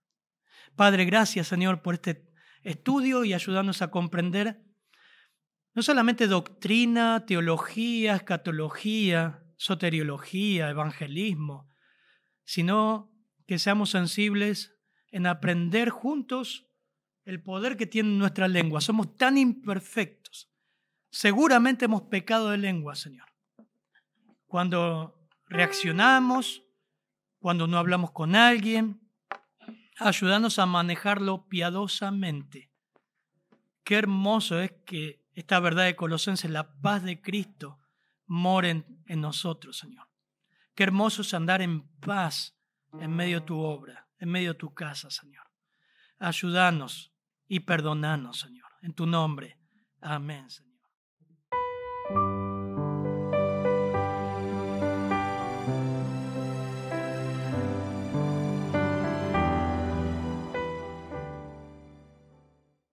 Padre, 0.77 1.05
gracias 1.05 1.49
Señor 1.49 1.83
por 1.83 1.95
este 1.95 2.31
estudio 2.63 3.25
y 3.25 3.35
ayudarnos 3.35 3.83
a 3.83 3.91
comprender 3.91 4.65
no 5.75 5.83
solamente 5.83 6.29
doctrina, 6.29 7.27
teología, 7.27 8.15
escatología, 8.15 9.43
soteriología, 9.57 10.71
evangelismo, 10.71 11.69
sino 12.45 13.11
que 13.47 13.59
seamos 13.59 13.91
sensibles 13.91 14.75
en 15.11 15.27
aprender 15.27 15.91
juntos 15.91 16.67
el 17.25 17.43
poder 17.43 17.77
que 17.77 17.87
tiene 17.87 18.11
nuestra 18.11 18.49
lengua. 18.49 18.81
Somos 18.81 19.17
tan 19.17 19.39
imperfectos. 19.39 20.51
Seguramente 21.11 21.87
hemos 21.87 22.03
pecado 22.03 22.51
de 22.51 22.59
lengua, 22.59 22.95
Señor. 22.95 23.29
Cuando 24.47 25.29
reaccionamos, 25.47 26.63
cuando 27.39 27.67
no 27.67 27.79
hablamos 27.79 28.11
con 28.11 28.35
alguien, 28.35 29.01
ayudándonos 29.99 30.59
a 30.59 30.67
manejarlo 30.67 31.49
piadosamente. 31.49 32.73
Qué 33.85 33.97
hermoso 33.97 34.61
es 34.61 34.73
que 34.85 35.25
esta 35.35 35.61
verdad 35.61 35.85
de 35.85 35.97
Colosenses, 35.97 36.51
la 36.51 36.81
paz 36.81 37.03
de 37.03 37.21
Cristo, 37.21 37.79
more 38.27 38.85
en 39.07 39.21
nosotros, 39.21 39.79
Señor. 39.79 40.14
Qué 40.75 40.83
hermoso 40.83 41.23
es 41.23 41.35
andar 41.35 41.63
en 41.63 41.89
paz 42.01 42.57
en 43.01 43.15
medio 43.15 43.41
de 43.41 43.47
tu 43.47 43.59
obra 43.59 44.05
en 44.25 44.31
medio 44.31 44.55
de 44.55 44.59
tu 44.59 44.73
casa, 44.73 45.11
Señor. 45.11 45.45
Ayúdanos 46.19 47.13
y 47.47 47.61
perdonanos, 47.61 48.41
Señor. 48.41 48.71
En 48.83 48.95
tu 48.95 49.07
nombre. 49.07 49.59
Amén, 50.01 50.49
Señor. 50.51 50.75